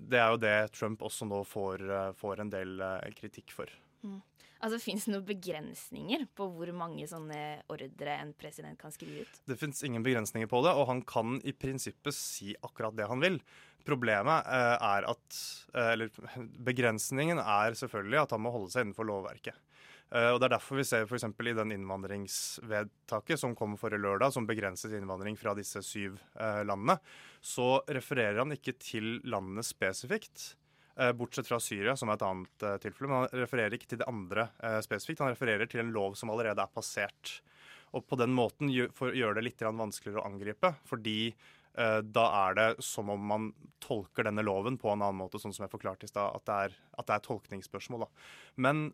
det 0.09 0.21
er 0.21 0.29
jo 0.33 0.41
det 0.41 0.57
Trump 0.73 1.01
også 1.05 1.27
nå 1.29 1.43
får, 1.45 1.83
får 2.17 2.41
en 2.41 2.53
del 2.53 2.81
kritikk 3.17 3.53
for. 3.53 3.69
Mm. 4.03 4.21
Altså, 4.63 4.79
Fins 4.79 5.05
det 5.05 5.11
noen 5.11 5.25
begrensninger 5.27 6.23
på 6.37 6.47
hvor 6.55 6.69
mange 6.75 7.03
sånne 7.09 7.39
ordre 7.71 8.15
en 8.15 8.31
president 8.39 8.79
kan 8.79 8.93
skrive 8.95 9.25
ut? 9.25 9.41
Det 9.49 9.57
fins 9.59 9.83
ingen 9.83 10.05
begrensninger 10.05 10.47
på 10.51 10.63
det, 10.63 10.71
og 10.71 10.87
han 10.87 11.03
kan 11.07 11.35
i 11.43 11.51
prinsippet 11.51 12.15
si 12.15 12.53
akkurat 12.63 12.95
det 12.95 13.09
han 13.09 13.23
vil. 13.23 13.41
Problemet 13.83 14.47
eh, 14.47 14.77
er 14.87 15.09
at 15.11 15.39
eh, 15.75 15.89
Eller 15.97 16.23
begrensningen 16.69 17.41
er 17.43 17.75
selvfølgelig 17.75 18.21
at 18.21 18.35
han 18.37 18.43
må 18.45 18.53
holde 18.55 18.71
seg 18.71 18.85
innenfor 18.85 19.09
lovverket. 19.09 19.59
Eh, 20.13 20.29
og 20.29 20.39
Det 20.39 20.47
er 20.47 20.55
derfor 20.55 20.79
vi 20.79 20.87
ser 20.87 21.07
f.eks. 21.07 21.25
i 21.25 21.55
den 21.57 21.75
innvandringsvedtaket 21.75 23.41
som 23.41 23.55
kom 23.57 23.75
forrige 23.81 24.03
lørdag, 24.03 24.31
som 24.35 24.47
begrenset 24.47 24.93
innvandring 24.93 25.35
fra 25.39 25.55
disse 25.57 25.81
syv 25.85 26.19
eh, 26.37 26.61
landene, 26.67 26.99
så 27.41 27.81
refererer 27.89 28.43
han 28.43 28.53
ikke 28.55 28.77
til 28.79 29.17
landene 29.27 29.65
spesifikt. 29.65 30.53
Eh, 30.95 31.13
bortsett 31.13 31.47
fra 31.47 31.57
Syria, 31.59 31.95
som 31.97 32.11
er 32.11 32.19
et 32.19 32.25
annet 32.27 32.65
uh, 32.67 32.75
tilfelle. 32.81 33.09
Men 33.09 33.23
han 33.23 33.41
refererer 33.41 33.73
ikke 33.73 33.89
til 33.89 34.03
det 34.03 34.09
andre 34.09 34.45
uh, 34.61 34.77
spesifikt. 34.85 35.23
Han 35.23 35.33
refererer 35.33 35.69
til 35.69 35.81
en 35.81 35.93
lov 35.95 36.13
som 36.19 36.29
allerede 36.29 36.61
er 36.61 36.69
passert. 36.73 37.39
Og 37.97 38.05
på 38.05 38.17
den 38.21 38.33
måten 38.33 38.69
gjør, 38.69 39.33
det 39.33 39.45
litt 39.45 39.65
vanskeligere 39.65 40.21
å 40.21 40.29
angripe. 40.29 40.73
Fordi 40.89 41.17
uh, 41.33 41.99
da 42.05 42.27
er 42.43 42.59
det 42.59 42.69
som 42.85 43.09
om 43.09 43.25
man 43.33 43.49
tolker 43.81 44.29
denne 44.29 44.45
loven 44.45 44.77
på 44.77 44.93
en 44.93 45.01
annen 45.01 45.23
måte, 45.23 45.41
sånn 45.41 45.55
som 45.55 45.65
jeg 45.65 45.73
forklarte 45.73 46.05
i 46.05 46.13
stad, 46.13 46.37
at, 46.37 46.77
at, 46.93 47.07
det 47.09 47.17
er 47.17 47.25
tolkningsspørsmål. 47.25 48.05
Da. 48.05 48.25
Men 48.61 48.85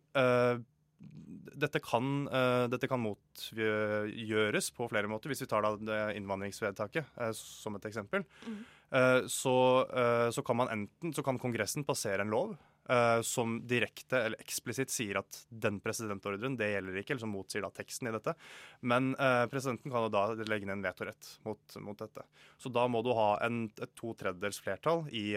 dette 1.59 1.79
kan, 1.79 2.25
dette 2.71 2.87
kan 2.91 2.99
motgjøres 2.99 4.71
på 4.75 4.87
flere 4.91 5.07
måter, 5.11 5.31
hvis 5.31 5.45
vi 5.45 5.47
tar 5.51 5.63
da 5.63 5.99
innvandringsvedtaket 6.17 7.13
som 7.37 7.77
et 7.77 7.87
eksempel. 7.87 8.25
Mm. 8.47 8.57
Eh, 8.91 9.25
så, 9.27 9.87
eh, 9.95 10.29
så, 10.31 10.41
kan 10.41 10.57
man 10.57 10.69
enten 10.69 11.13
så 11.13 11.23
kan 11.23 11.39
Kongressen 11.39 11.83
passere 11.83 12.21
en 12.21 12.29
lov 12.33 12.55
uh, 12.89 13.21
som 13.21 13.59
direkte 13.67 14.17
eller 14.17 14.41
eksplisitt 14.41 14.89
sier 14.89 15.19
at 15.21 15.43
den 15.49 15.77
presidentordren 15.83 16.55
det 16.57 16.71
gjelder 16.71 16.97
ikke, 16.97 17.13
eller 17.13 17.21
som 17.21 17.35
motsier 17.35 17.61
da 17.61 17.69
teksten 17.75 18.09
i 18.09 18.13
dette. 18.15 18.33
Men 18.81 19.11
presidenten 19.51 19.93
kan 19.93 20.07
jo 20.07 20.11
da 20.13 20.23
legge 20.41 20.65
ned 20.65 20.79
en 20.79 20.87
vetorett 20.87 21.29
mot, 21.45 21.77
mot, 21.85 21.99
dette. 21.99 22.25
Så 22.57 22.73
da 22.73 22.87
må 22.89 23.03
du 23.05 23.11
ha 23.13 23.35
en, 23.45 23.67
et 23.77 23.93
to 23.99 24.15
tredjedels 24.17 24.61
flertall 24.65 25.05
i, 25.13 25.27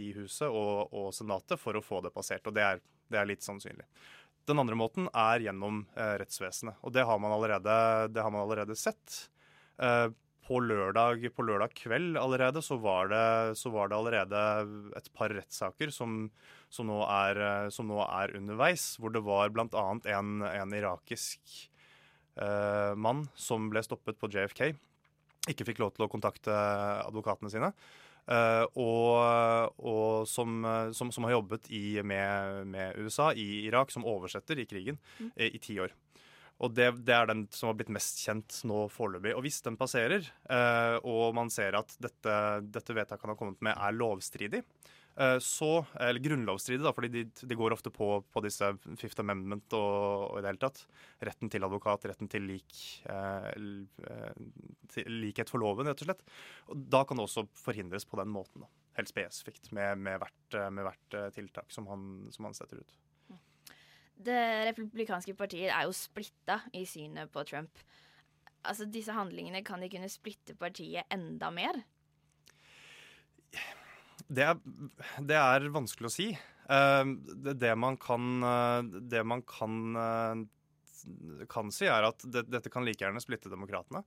i 0.00 0.08
Huset 0.16 0.48
og, 0.48 0.88
og, 0.94 1.12
Senatet 1.12 1.60
for 1.60 1.76
å 1.76 1.84
få 1.84 2.00
det 2.06 2.14
passert. 2.14 2.46
Og 2.48 2.56
det 2.56 2.64
er, 2.64 2.80
det 3.12 3.20
er 3.20 3.28
litt 3.28 3.44
sannsynlig. 3.44 3.84
Den 4.48 4.60
andre 4.60 4.76
måten 4.76 5.12
er 5.12 5.44
gjennom 5.44 5.84
rettsvesenet. 5.96 6.80
Og 6.84 6.92
det 6.96 7.04
har 7.04 7.20
man 7.20 7.36
allerede, 7.36 7.76
har 8.16 8.32
man 8.32 8.46
allerede 8.46 8.76
sett 8.80 9.24
på 10.44 10.60
lørdag, 10.60 11.24
på 11.34 11.44
lørdag, 11.46 11.72
kveld 11.78 12.18
allerede 12.20 12.62
så 12.64 12.76
var, 12.80 13.08
det, 13.12 13.56
så 13.58 13.72
var 13.72 13.90
det 13.90 13.96
allerede 13.96 14.42
et 14.98 15.08
par 15.16 15.32
rettssaker 15.32 15.92
som, 15.94 16.26
som, 16.72 16.88
nå 16.90 17.00
er, 17.08 17.70
som 17.74 17.88
nå 17.88 18.00
er 18.04 18.34
underveis, 18.38 18.94
hvor 19.00 19.14
det 19.14 19.24
var 19.24 19.52
bl.a. 19.54 19.84
En, 20.12 20.34
en 20.44 20.76
irakisk 20.76 21.56
eh, 22.36 22.92
mann 22.96 23.26
som 23.34 23.70
ble 23.72 23.84
stoppet 23.86 24.20
på 24.20 24.30
JFK. 24.32 24.66
Ikke 25.52 25.68
fikk 25.68 25.82
lov 25.82 25.94
til 25.96 26.06
å 26.06 26.12
kontakte 26.12 26.54
advokatene 27.04 27.52
sine. 27.52 27.72
Eh, 28.24 28.64
og, 28.80 29.74
og 29.84 30.28
som, 30.28 30.64
som, 30.96 31.12
som, 31.12 31.28
har 31.28 31.38
jobbet 31.38 31.68
i, 31.72 32.00
med, 32.04 32.64
med, 32.72 33.00
USA 33.00 33.32
i 33.32 33.64
Irak 33.66 33.92
som 33.92 34.06
oversetter 34.08 34.60
i 34.60 34.68
krigen 34.68 35.00
mm. 35.18 35.34
i, 35.36 35.54
i 35.56 35.62
ti 35.62 35.80
år. 35.80 35.92
Og 36.64 36.72
det, 36.72 36.88
det, 37.04 37.12
er 37.12 37.28
den 37.28 37.44
som 37.52 37.68
har 37.70 37.76
blitt 37.76 37.92
mest 37.92 38.22
kjent 38.24 38.62
nå 38.68 38.86
foreløpig. 38.92 39.34
Og 39.36 39.44
hvis 39.44 39.60
den 39.66 39.76
passerer, 39.80 40.24
eh, 40.48 40.96
og 41.04 41.34
man 41.36 41.52
ser 41.52 41.76
at 41.76 41.92
dette, 42.00 42.34
dette 42.72 42.96
vedtaket 42.96 43.26
han 43.26 43.34
har 43.34 43.38
kommet 43.40 43.60
med 43.64 43.74
er 43.74 43.96
lovstridig, 43.96 44.62
eh, 45.20 45.36
så, 45.44 45.70
eller 46.00 46.24
grunnlovsstridig, 46.24 46.84
da, 46.86 46.94
fordi 46.96 47.10
de, 47.12 47.24
de 47.28 47.58
går 47.58 47.76
ofte 47.76 47.92
på, 47.92 48.08
på, 48.32 48.44
disse 48.46 48.70
Fifth 49.00 49.20
Amendment 49.20 49.76
og, 49.76 50.30
og, 50.30 50.38
i 50.38 50.44
det 50.44 50.54
hele 50.54 50.64
tatt. 50.64 50.84
Retten 51.28 51.52
til 51.52 51.68
advokat, 51.68 52.08
retten 52.08 52.32
til, 52.32 52.48
lik, 52.48 52.80
eh, 53.12 53.50
til 54.94 55.20
likhet 55.26 55.52
for 55.52 55.64
loven, 55.64 55.90
rett 55.90 56.00
og 56.06 56.12
slett. 56.12 56.24
Og 56.72 56.88
da 56.96 57.04
kan 57.04 57.20
det 57.20 57.28
også 57.28 57.48
forhindres 57.60 58.08
på 58.08 58.22
den 58.22 58.32
måten. 58.32 58.64
Da. 58.64 58.72
Helt 59.02 59.12
spesifikt 59.12 59.74
med, 59.76 60.00
med, 60.00 60.22
hvert, 60.22 60.62
med 60.72 60.88
hvert 60.88 61.18
tiltak 61.36 61.74
som 61.74 61.90
han, 61.92 62.14
som 62.32 62.48
han 62.48 62.56
setter 62.56 62.80
ut. 62.80 63.02
Det 64.14 64.40
republikanske 64.70 65.34
partiet 65.36 65.72
er 65.74 65.88
jo 65.88 65.94
splitta 65.96 66.60
i 66.76 66.84
synet 66.86 67.32
på 67.34 67.42
Trump. 67.48 67.82
Altså, 68.64 68.86
Disse 68.88 69.12
handlingene, 69.12 69.64
kan 69.66 69.82
de 69.82 69.90
kunne 69.92 70.08
splitte 70.12 70.54
partiet 70.56 71.10
enda 71.12 71.50
mer? 71.52 71.82
Det 74.24 74.44
er, 74.46 74.60
det 75.20 75.36
er 75.36 75.66
vanskelig 75.74 76.08
å 76.08 76.14
si. 76.14 76.28
Uh, 76.64 77.04
det, 77.44 77.58
det, 77.60 77.74
man 77.76 77.98
kan, 78.00 78.28
uh, 78.40 78.80
det 78.84 79.24
man 79.26 79.42
kan, 79.48 79.74
uh, 79.98 81.44
kan 81.50 81.72
si, 81.74 81.90
er 81.90 82.08
at 82.08 82.24
det, 82.24 82.46
dette 82.48 82.72
kan 82.72 82.86
like 82.86 83.04
gjerne 83.04 83.22
splitte 83.22 83.52
demokratene. 83.52 84.04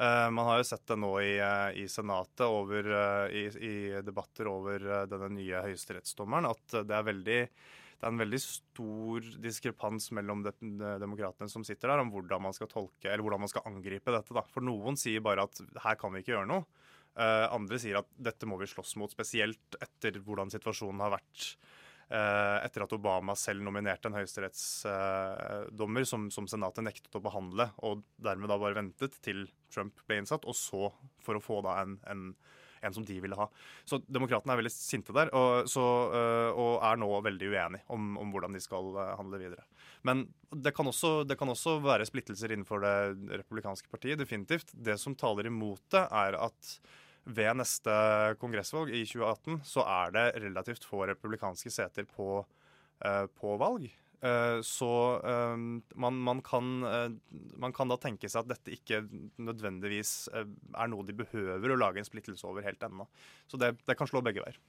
man 0.00 0.46
har 0.46 0.56
jo 0.56 0.64
sett 0.64 0.86
det 0.88 0.96
nå 0.96 1.10
i, 1.20 1.34
i 1.76 1.82
Senatet 1.90 2.46
over, 2.46 2.86
i, 3.36 3.42
i, 3.52 3.74
debatter 4.00 4.48
over 4.48 4.86
denne 5.10 5.28
nye 5.34 5.60
høyesterettsdommeren, 5.66 6.48
at 6.48 6.76
det 6.88 6.94
er 6.96 7.04
veldig 7.04 7.40
det 8.00 8.08
er 8.08 8.14
en 8.14 8.22
veldig 8.22 8.38
stor 8.40 9.26
diskrepans 9.44 10.08
mellom 10.16 10.40
de, 10.46 10.54
de, 10.64 10.94
demokratene 11.02 11.52
som 11.52 11.64
sitter 11.68 11.92
der, 11.92 12.00
om 12.00 12.08
hvordan 12.14 12.40
man 12.46 12.56
skal 12.56 12.70
tolke, 12.70 13.10
eller 13.10 13.20
hvordan 13.26 13.42
man 13.44 13.52
skal 13.52 13.66
angripe 13.68 14.14
dette. 14.14 14.32
Da. 14.36 14.44
For 14.48 14.64
noen 14.64 14.96
sier 14.96 15.20
bare 15.24 15.44
at 15.44 15.60
her 15.84 15.98
kan 16.00 16.14
vi 16.14 16.22
ikke 16.24 16.32
gjøre 16.32 16.48
noe. 16.48 16.64
Uh, 17.12 17.44
andre 17.52 17.76
sier 17.82 17.98
at 18.00 18.08
dette 18.16 18.48
må 18.48 18.56
vi 18.56 18.70
slåss 18.70 18.94
mot, 18.96 19.12
spesielt 19.12 19.76
etter 19.84 20.16
hvordan 20.24 20.52
situasjonen 20.52 21.04
har 21.04 21.18
vært 21.18 21.52
Uh, 22.10 22.58
etter 22.66 22.82
at 22.82 22.92
Obama 22.96 23.36
selv 23.38 23.62
nominerte 23.62 24.10
en 24.10 24.16
høyesterettsdommer 24.18 26.06
som, 26.10 26.24
som 26.34 26.48
Senatet 26.50 26.82
nektet 26.82 27.14
å 27.14 27.20
behandle, 27.22 27.68
og 27.86 28.02
dermed 28.18 28.50
da 28.50 28.56
bare 28.58 28.80
ventet 28.80 29.14
til 29.22 29.44
Trump 29.70 30.02
ble 30.08 30.18
innsatt, 30.18 30.42
og 30.42 30.56
så 30.58 30.88
for 31.22 31.38
å 31.38 31.42
få 31.44 31.60
da 31.62 31.76
en, 31.84 32.00
en, 32.10 32.24
en 32.80 32.94
som 32.96 33.04
de 33.06 33.18
ville 33.22 33.36
ha. 33.38 33.46
Så 33.88 34.00
demokratene 34.06 34.54
er 34.54 34.60
veldig 34.62 34.72
sinte 34.72 35.14
der, 35.16 35.32
og, 35.36 35.68
så, 35.70 35.84
øh, 36.16 36.50
og 36.54 36.72
er 36.86 37.00
nå 37.00 37.10
veldig 37.26 37.50
uenige 37.52 37.84
om, 37.92 38.14
om 38.20 38.32
hvordan 38.32 38.56
de 38.56 38.62
skal 38.64 38.94
øh, 38.96 39.12
handle 39.20 39.42
videre. 39.42 39.66
Men 40.06 40.24
det 40.50 40.72
kan, 40.76 40.88
også, 40.88 41.22
det 41.28 41.36
kan 41.38 41.52
også 41.52 41.78
være 41.84 42.08
splittelser 42.08 42.54
innenfor 42.54 42.82
det 42.84 43.40
republikanske 43.42 43.90
partiet, 43.92 44.20
definitivt. 44.20 44.72
Det 44.72 44.96
som 45.00 45.16
taler 45.18 45.50
imot 45.50 45.82
det, 45.92 46.06
er 46.08 46.38
at 46.40 46.74
ved 47.30 47.58
neste 47.60 47.92
kongressvalg 48.40 48.94
i 48.96 49.04
2018 49.04 49.60
så 49.68 49.84
er 49.84 50.14
det 50.16 50.28
relativt 50.40 50.86
få 50.88 51.04
republikanske 51.10 51.72
seter 51.72 52.08
på, 52.08 52.40
øh, 53.04 53.26
på 53.36 53.56
valg. 53.60 53.90
Eh, 54.20 54.60
Så 54.62 55.20
eh, 55.24 55.56
man, 55.94 56.18
man, 56.18 56.42
kan, 56.42 56.82
eh, 56.84 57.10
man 57.56 57.72
kan 57.72 57.88
da 57.88 57.96
tenke 57.96 58.28
seg 58.28 58.44
at 58.44 58.52
dette 58.52 58.74
ikke 58.76 59.02
nødvendigvis 59.40 60.28
er 60.34 60.90
noe 60.92 61.06
de 61.08 61.16
behøver 61.16 61.72
å 61.72 61.78
lage 61.80 62.02
en 62.02 62.08
splittelse 62.08 62.44
over 62.48 62.66
helt 62.66 62.82
ennå. 62.84 63.08
Så 63.48 63.60
det, 63.60 63.74
det 63.88 63.96
kan 63.96 64.10
slå 64.10 64.22
begge 64.24 64.44
veier. 64.44 64.60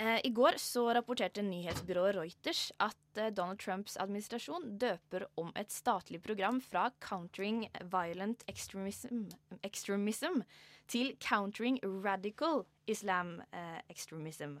I 0.00 0.30
går 0.32 0.56
så 0.56 0.86
rapporterte 0.96 1.42
nyhetsbyrået 1.44 2.14
Reuters 2.16 2.70
at 2.80 3.18
Donald 3.36 3.60
Trumps 3.60 3.98
administrasjon 4.00 4.78
døper 4.80 5.26
om 5.36 5.50
et 5.60 5.68
statlig 5.74 6.22
program 6.24 6.56
fra 6.64 6.86
Countering 7.04 7.66
Violent 7.92 8.40
Extremism, 8.48 9.26
extremism 9.60 10.40
til 10.88 11.12
Countering 11.20 11.76
Radical 11.84 12.64
Islam 12.88 13.42
Extremism. 13.92 14.56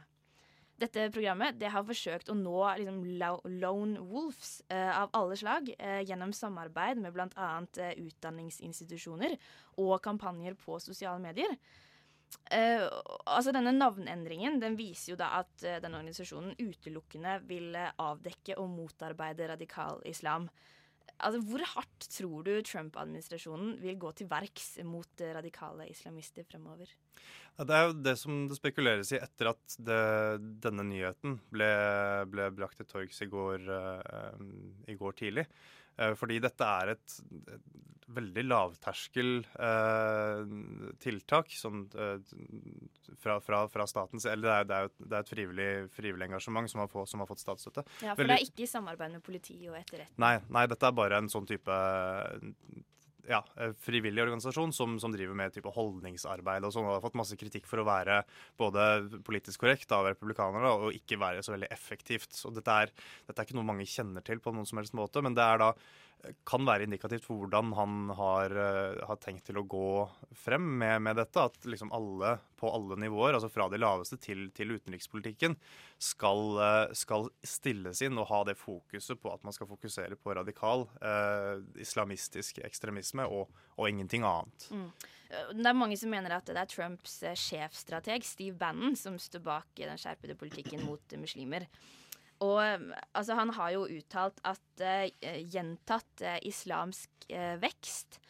Dette 0.80 1.10
programmet 1.12 1.58
det 1.60 1.68
har 1.74 1.84
forsøkt 1.84 2.30
å 2.32 2.36
nå 2.38 2.56
liksom, 2.80 3.02
lone 3.60 4.00
wolves 4.00 4.62
eh, 4.72 4.90
av 4.96 5.12
alle 5.16 5.36
slag 5.36 5.68
eh, 5.76 6.00
gjennom 6.08 6.32
samarbeid 6.36 7.02
med 7.02 7.12
bl.a. 7.12 7.50
Eh, 7.76 8.00
utdanningsinstitusjoner 8.06 9.36
og 9.82 9.98
kampanjer 10.04 10.56
på 10.60 10.80
sosiale 10.80 11.20
medier. 11.22 11.52
Eh, 12.50 12.86
altså 13.26 13.52
Denne 13.54 13.72
navnendringen 13.74 14.60
den 14.62 14.76
viser 14.78 15.12
jo 15.12 15.20
da 15.20 15.32
at 15.40 15.64
eh, 15.66 15.80
denne 15.82 16.00
organisasjonen 16.00 16.56
utelukkende 16.58 17.38
vil 17.50 17.74
eh, 17.78 17.92
avdekke 18.00 18.58
og 18.62 18.70
motarbeide 18.72 19.50
radikal 19.52 20.02
islam. 20.08 20.48
Altså 21.18 21.40
Hvor 21.44 21.64
hardt 21.74 22.06
tror 22.14 22.44
du 22.46 22.52
Trump-administrasjonen 22.66 23.74
vil 23.82 23.98
gå 24.00 24.12
til 24.16 24.28
verks 24.30 24.76
mot 24.86 25.24
eh, 25.24 25.34
radikale 25.36 25.88
islamister 25.90 26.46
fremover? 26.48 26.92
Det 27.60 27.76
er 27.76 27.88
jo 27.88 27.96
det 27.98 28.14
som 28.16 28.46
det 28.48 28.56
spekuleres 28.56 29.10
i 29.12 29.20
etter 29.20 29.50
at 29.52 29.74
det, 29.84 30.00
denne 30.64 30.86
nyheten 30.88 31.36
ble, 31.52 31.68
ble 32.32 32.46
brakt 32.56 32.80
til 32.80 32.88
torgs 32.88 33.20
i, 33.20 33.28
eh, 33.28 34.46
i 34.88 34.96
går 34.96 35.18
tidlig. 35.18 35.46
Eh, 35.98 36.14
fordi 36.18 36.40
dette 36.42 36.66
er 36.80 36.94
et, 36.96 37.20
veldig 38.10 38.42
lavterskel 38.42 39.28
eh, 39.62 40.40
tiltak 41.02 41.52
sånn, 41.54 41.84
fra, 43.22 43.36
fra, 43.44 43.60
fra 43.70 43.86
statens 43.86 44.26
Eller 44.26 44.64
det 44.66 44.78
er, 44.82 44.90
det 44.98 45.12
er, 45.14 45.22
et 45.22 45.30
frivillig, 45.30 45.68
frivillig 45.94 46.26
engasjement 46.30 46.70
som 46.70 46.82
har, 46.82 46.90
få, 46.90 47.04
som 47.06 47.22
har 47.22 47.30
fått 47.30 47.42
statsstøtte. 47.44 47.84
Ja, 48.02 48.14
For 48.14 48.24
Veldig- 48.24 48.32
det 48.32 48.38
er 48.38 48.46
ikke 48.48 48.66
i 48.66 48.70
samarbeid 48.70 49.14
med 49.14 49.22
politi 49.26 49.58
og 49.68 49.78
etterretning? 49.78 50.18
Nei, 50.22 50.36
nei, 50.48 50.66
dette 50.70 50.90
er 50.90 50.96
bare 50.96 51.20
en 51.22 51.30
sånn 51.32 51.46
type 51.48 51.78
ja, 53.30 53.40
eh, 53.56 53.72
frivillig 53.78 54.22
organisasjon 54.24 54.72
som, 54.74 54.98
som 55.02 55.14
driver 55.14 55.36
med 55.38 55.54
type 55.54 55.70
holdningsarbeid 55.74 56.66
og 56.66 56.74
sånn. 56.74 56.88
og 56.88 56.96
har 56.96 57.04
fått 57.04 57.18
masse 57.20 57.38
kritikk 57.38 57.68
for 57.70 57.82
å 57.82 57.86
være 57.86 58.20
både 58.60 58.86
politisk 59.26 59.62
korrekt 59.62 59.92
av 59.94 60.08
republikanere 60.10 60.74
og 60.74 60.96
ikke 60.96 61.20
være 61.20 61.44
så 61.46 61.54
veldig 61.54 61.70
effektivt. 61.70 62.34
Så 62.36 62.52
dette 62.54 62.76
er, 62.84 62.94
dette 63.28 63.38
er 63.38 63.48
ikke 63.48 63.58
noe 63.58 63.70
mange 63.70 63.88
kjenner 63.88 64.24
til 64.26 64.42
på 64.42 64.54
noen 64.54 64.68
som 64.68 64.82
helst 64.82 64.96
måte, 64.98 65.22
men 65.24 65.38
det 65.38 65.46
er 65.46 65.62
da 65.62 65.72
kan 66.44 66.66
være 66.68 66.84
indikativt 66.84 67.24
for 67.24 67.40
hvordan 67.40 67.72
han 67.76 68.10
har, 68.16 68.52
eh, 68.52 69.00
har 69.08 69.18
tenkt 69.22 69.46
til 69.48 69.60
å 69.60 69.66
gå 69.68 69.90
frem 70.36 70.66
med, 70.82 71.02
med 71.06 71.16
dette. 71.20 71.46
At 71.50 71.68
liksom 71.68 71.92
alle 71.96 72.36
på 72.60 72.70
alle 72.74 72.98
nivåer, 73.00 73.34
altså 73.34 73.48
fra 73.52 73.68
det 73.72 73.80
laveste 73.80 74.18
til, 74.20 74.48
til 74.56 74.74
utenrikspolitikken, 74.76 75.56
skal, 75.98 76.42
eh, 76.64 76.96
skal 76.98 77.30
stilles 77.46 78.02
inn 78.04 78.18
og 78.20 78.28
ha 78.32 78.42
det 78.48 78.58
fokuset 78.60 79.20
på 79.20 79.32
at 79.32 79.46
man 79.46 79.56
skal 79.56 79.70
fokusere 79.70 80.18
på 80.20 80.36
radikal 80.36 80.86
eh, 81.00 81.62
islamistisk 81.80 82.60
ekstremisme 82.66 83.24
og, 83.24 83.48
og 83.78 83.88
ingenting 83.88 84.26
annet. 84.28 84.68
Mm. 84.74 84.90
Det 85.30 85.66
er 85.70 85.78
mange 85.78 85.96
som 85.98 86.10
mener 86.10 86.34
at 86.34 86.48
det 86.48 86.58
er 86.58 86.68
Trumps 86.68 87.20
eh, 87.22 87.38
sjefstrateg 87.38 88.26
Steve 88.26 88.58
Bannon 88.58 88.96
som 88.98 89.16
står 89.20 89.44
bak 89.46 89.78
den 89.78 90.00
skjerpede 90.00 90.36
politikken 90.38 90.84
mot 90.88 91.16
muslimer. 91.20 91.68
Og 92.40 92.60
altså, 93.12 93.36
han 93.36 93.52
har 93.56 93.74
jo 93.74 93.86
uttalt 93.90 94.40
at 94.48 94.84
uh, 94.84 95.38
gjentatt 95.52 96.24
uh, 96.24 96.38
islamsk 96.48 97.30
uh, 97.32 97.56
vekst 97.62 98.22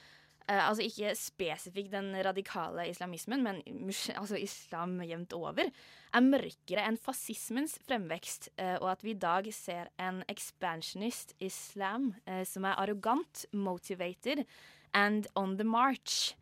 Altså 0.51 0.83
ikke 0.83 1.12
spesifikt 1.14 1.92
den 1.92 2.09
radikale 2.27 2.88
islamismen, 2.90 3.44
men 3.44 3.61
altså 4.18 4.35
islam 4.35 4.96
jevnt 5.07 5.37
over, 5.37 5.68
er 6.11 6.25
mørkere 6.25 6.88
enn 6.90 6.99
fascismens 6.99 7.77
fremvekst, 7.87 8.49
og 8.81 8.88
at 8.90 9.05
vi 9.07 9.12
i 9.12 9.20
dag 9.23 9.46
ser 9.55 9.92
en 10.03 10.25
expansionist 10.33 11.37
islam 11.38 12.09
som 12.51 12.66
er 12.66 12.83
arrogant, 12.83 13.44
motivated 13.53 14.42
and 14.90 15.31
on 15.37 15.55
the 15.55 15.68
march. 15.68 16.35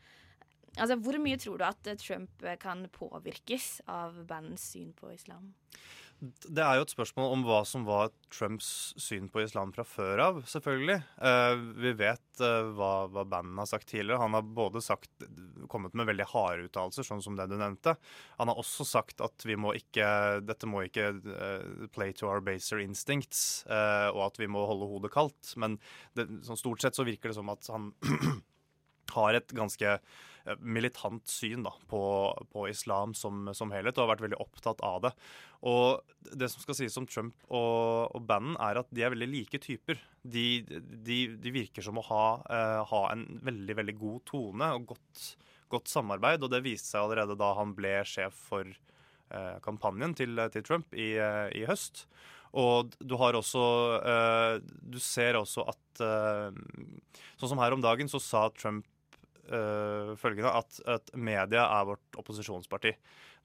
Altså, 0.79 0.97
Hvor 0.97 1.21
mye 1.21 1.37
tror 1.37 1.61
du 1.61 1.69
at 1.69 2.01
Trump 2.01 2.49
kan 2.65 2.89
påvirkes 2.89 3.83
av 3.85 4.25
bandens 4.25 4.71
syn 4.73 4.95
på 4.97 5.13
islam? 5.13 5.53
Det 6.19 6.63
er 6.65 6.79
jo 6.79 6.83
et 6.83 6.91
spørsmål 6.91 7.29
om 7.31 7.43
hva 7.47 7.61
som 7.69 7.85
var 7.87 8.09
Trumps 8.35 8.69
syn 8.99 9.29
på 9.31 9.45
islam 9.45 9.71
fra 9.75 9.85
før 9.87 10.23
av, 10.25 10.41
selvfølgelig. 10.51 10.97
Eh, 11.23 11.61
vi 11.79 11.93
vet 12.01 12.43
eh, 12.43 12.71
hva, 12.75 13.07
hva 13.15 13.23
bandet 13.23 13.63
har 13.63 13.69
sagt 13.71 13.87
tidligere. 13.93 14.19
Han 14.25 14.35
har 14.35 14.43
både 14.43 14.83
sagt, 14.83 15.13
kommet 15.71 15.95
med 15.95 16.09
veldig 16.11 16.27
harde 16.33 16.67
uttalelser, 16.67 17.07
sånn 17.07 17.23
som 17.23 17.39
det 17.39 17.47
du 17.53 17.55
nevnte. 17.61 17.95
Han 18.41 18.51
har 18.51 18.59
også 18.59 18.87
sagt 18.89 19.23
at 19.23 19.47
vi 19.47 19.55
må 19.61 19.77
ikke, 19.79 20.09
dette 20.43 20.67
må 20.71 20.83
ikke 20.89 21.13
uh, 21.23 21.87
play 21.95 22.11
to 22.17 22.27
our 22.27 22.43
baser 22.43 22.83
instincts, 22.83 23.63
eh, 23.71 24.11
og 24.11 24.25
at 24.33 24.43
vi 24.43 24.51
må 24.51 24.67
holde 24.67 24.91
hodet 24.91 25.15
kaldt. 25.15 25.55
Men 25.55 25.79
det, 26.19 26.27
sånn 26.49 26.59
stort 26.59 26.83
sett 26.83 26.99
så 26.99 27.07
virker 27.07 27.31
det 27.31 27.39
som 27.39 27.55
at 27.55 27.71
han 27.71 27.93
har 29.17 29.39
et 29.39 29.55
ganske 29.55 30.01
militant 30.61 31.27
syn 31.29 31.65
da, 31.67 31.73
på, 31.91 32.01
på 32.53 32.67
islam 32.71 33.15
som, 33.17 33.49
som 33.57 33.73
helhet, 33.75 33.97
og 33.97 34.07
har 34.07 34.15
vært 34.15 34.25
veldig 34.27 34.41
opptatt 34.43 34.83
av 34.87 35.03
det. 35.07 35.13
Og 35.69 36.01
det 36.39 36.51
som 36.53 36.63
skal 36.63 36.79
sies 36.79 36.97
om 37.01 37.07
Trump 37.11 37.35
og, 37.49 38.15
og 38.15 38.25
banden, 38.29 38.57
er 38.63 38.81
at 38.81 38.91
de 38.95 39.05
er 39.05 39.15
veldig 39.15 39.31
like 39.31 39.61
typer. 39.63 40.01
De, 40.23 40.63
de, 40.67 41.19
de 41.41 41.55
virker 41.55 41.85
som 41.85 41.99
å 41.99 42.07
ha, 42.11 42.25
uh, 42.47 42.83
ha 42.91 43.03
en 43.13 43.27
veldig, 43.47 43.79
veldig 43.81 43.97
god 43.99 44.25
tone 44.29 44.73
og 44.77 44.91
godt, 44.95 45.25
godt 45.73 45.91
samarbeid, 45.91 46.45
og 46.45 46.53
det 46.55 46.65
viste 46.67 46.93
seg 46.93 47.05
allerede 47.05 47.39
da 47.39 47.53
han 47.59 47.75
ble 47.79 47.97
sjef 48.09 48.39
for 48.51 48.69
uh, 48.69 49.57
kampanjen 49.65 50.15
til, 50.19 50.39
til 50.55 50.67
Trump 50.67 50.95
i, 50.95 51.15
uh, 51.19 51.49
i 51.55 51.67
høst. 51.69 52.07
Og 52.59 52.95
du 53.05 53.13
har 53.21 53.37
også 53.37 53.63
eh, 54.09 54.55
Du 54.65 54.97
ser 55.05 55.37
også 55.37 55.67
at 55.69 56.01
Sånn 56.01 57.51
som 57.51 57.61
her 57.61 57.75
om 57.77 57.83
dagen, 57.85 58.09
så 58.09 58.17
sa 58.25 58.47
Trump 58.57 58.87
eh, 59.53 60.13
følgende 60.21 60.53
at, 60.61 60.81
at 60.99 61.15
media 61.15 61.65
er 61.79 61.89
vårt 61.89 62.21
opposisjonsparti. 62.21 62.95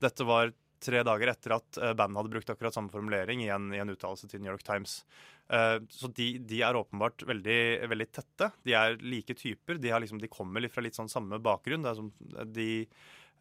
Dette 0.04 0.28
var 0.28 0.54
tre 0.84 1.04
dager 1.08 1.32
etter 1.32 1.56
at 1.56 1.80
eh, 1.80 1.94
bandet 1.98 2.20
hadde 2.20 2.34
brukt 2.34 2.52
akkurat 2.52 2.76
samme 2.76 2.92
formulering 2.94 3.44
i 3.46 3.52
en, 3.54 3.72
i 3.76 3.82
en 3.82 3.94
uttalelse 3.94 4.30
til 4.30 4.44
New 4.44 4.52
York 4.52 4.66
Times. 4.68 5.02
Uh, 5.52 5.84
så 5.92 6.08
de, 6.16 6.38
de 6.48 6.62
er 6.64 6.78
åpenbart 6.80 7.26
veldig, 7.28 7.58
veldig 7.92 8.08
tette. 8.16 8.48
De 8.66 8.76
er 8.80 8.96
like 9.04 9.36
typer. 9.38 9.78
De, 9.82 9.92
liksom, 10.04 10.22
de 10.22 10.32
kommer 10.32 10.64
fra 10.72 10.84
litt 10.86 10.98
sånn 10.98 11.12
samme 11.12 11.40
bakgrunn. 11.44 11.84
Det 11.84 11.92
er 11.92 12.00
som, 12.00 12.10
de, 12.56 12.70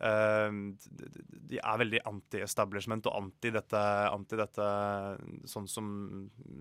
de, 0.02 1.22
de 1.52 1.58
er 1.60 1.80
veldig 1.82 2.00
anti-establishment 2.08 3.06
og 3.10 3.18
anti 3.18 3.52
dette, 3.54 3.82
anti 4.10 4.38
dette 4.38 4.66
sånn, 5.48 5.68
som, 5.70 5.88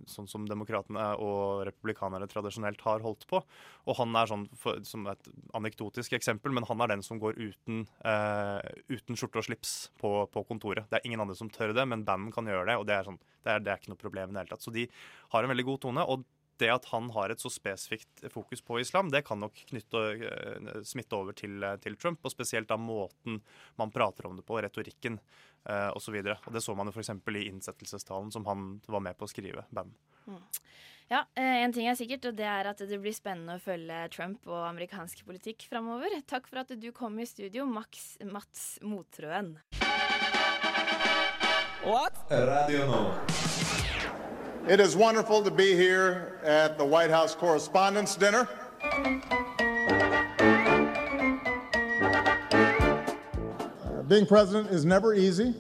sånn 0.10 0.30
som 0.30 0.46
demokratene 0.50 1.08
og 1.22 1.64
republikanere 1.68 2.30
tradisjonelt 2.32 2.84
har 2.86 3.06
holdt 3.06 3.26
på. 3.30 3.42
Og 3.88 3.98
han 3.98 4.18
er 4.20 4.30
sånn, 4.30 4.46
for, 4.62 4.82
som 4.88 5.08
et 5.12 5.32
anekdotisk 5.58 6.14
eksempel, 6.18 6.54
men 6.56 6.68
han 6.70 6.84
er 6.84 6.94
den 6.94 7.06
som 7.06 7.22
går 7.22 7.40
uten, 7.40 7.86
uh, 8.06 8.60
uten 8.92 9.18
skjorte 9.18 9.42
og 9.42 9.48
slips 9.50 9.76
på, 10.02 10.14
på 10.32 10.46
kontoret. 10.50 10.86
Det 10.92 11.00
er 11.00 11.10
ingen 11.10 11.24
andre 11.24 11.38
som 11.40 11.50
tør 11.52 11.74
det, 11.78 11.88
men 11.90 12.06
banden 12.08 12.34
kan 12.36 12.50
gjøre 12.50 12.68
det, 12.70 12.78
og 12.82 12.86
det 12.90 13.00
er, 13.00 13.10
sånn, 13.10 13.20
det 13.42 13.56
er, 13.56 13.66
det 13.66 13.74
er 13.74 13.82
ikke 13.82 13.96
noe 13.96 14.04
problem 14.06 14.32
i 14.32 14.38
det 14.38 14.44
hele 14.44 14.54
tatt. 14.54 14.68
Så 14.68 14.76
de 14.76 14.86
har 15.34 15.44
en 15.44 15.54
veldig 15.56 15.68
god 15.72 15.84
tone. 15.88 16.06
og 16.06 16.28
det 16.62 16.70
at 16.74 16.88
han 16.92 17.10
har 17.16 17.34
et 17.34 17.42
så 17.42 17.50
spesifikt 17.52 18.26
fokus 18.34 18.62
på 18.66 18.80
islam, 18.82 19.10
det 19.12 19.24
kan 19.28 19.42
nok 19.42 19.58
knytte, 19.72 20.04
eh, 20.28 20.82
smitte 20.88 21.18
over 21.18 21.38
til, 21.38 21.58
eh, 21.64 21.78
til 21.82 21.98
Trump. 21.98 22.22
Og 22.24 22.34
spesielt 22.34 22.70
da 22.70 22.78
måten 22.78 23.42
man 23.82 23.92
prater 23.92 24.30
om 24.30 24.38
det 24.38 24.46
på, 24.46 24.62
retorikken 24.62 25.20
eh, 25.66 25.90
osv. 25.96 26.22
Det 26.24 26.64
så 26.64 26.78
man 26.78 26.90
jo 26.90 26.96
f.eks. 26.96 27.10
i 27.10 27.48
innsettelsestalen 27.50 28.32
som 28.32 28.46
han 28.46 28.80
var 28.88 29.04
med 29.04 29.18
på 29.18 29.28
å 29.28 29.32
skrive. 29.32 29.66
Bam. 29.70 29.94
Mm. 30.28 30.42
Ja, 31.12 31.26
eh, 31.36 31.64
En 31.66 31.74
ting 31.74 31.88
er 31.92 31.98
sikkert, 32.00 32.30
og 32.30 32.38
det 32.40 32.48
er 32.48 32.70
at 32.72 32.80
det 32.88 33.02
blir 33.02 33.16
spennende 33.16 33.58
å 33.58 33.64
følge 33.64 34.06
Trump 34.14 34.48
og 34.48 34.62
amerikansk 34.70 35.26
politikk 35.28 35.68
framover. 35.68 36.22
Takk 36.24 36.48
for 36.48 36.64
at 36.64 36.72
du 36.80 36.92
kom 36.96 37.20
i 37.20 37.28
studio, 37.28 37.66
Max, 37.66 38.16
Mats 38.24 38.80
Motrøen. 38.82 39.58
What? 41.84 42.16
Radio 42.30 42.86
Nova. 42.86 43.71
It 44.68 44.80
is 44.80 44.96
wonderful 44.96 45.42
to 45.44 45.50
be 45.50 45.76
here 45.76 46.40
at 46.44 46.78
the 46.78 46.86
White 46.86 47.10
House 47.10 47.34
Correspondents' 47.34 48.16
Dinner. 48.16 48.48
Uh, 53.84 54.04
being 54.08 54.28
president 54.28 54.70
is 54.70 54.86
never 54.86 55.16
easy. 55.16 55.56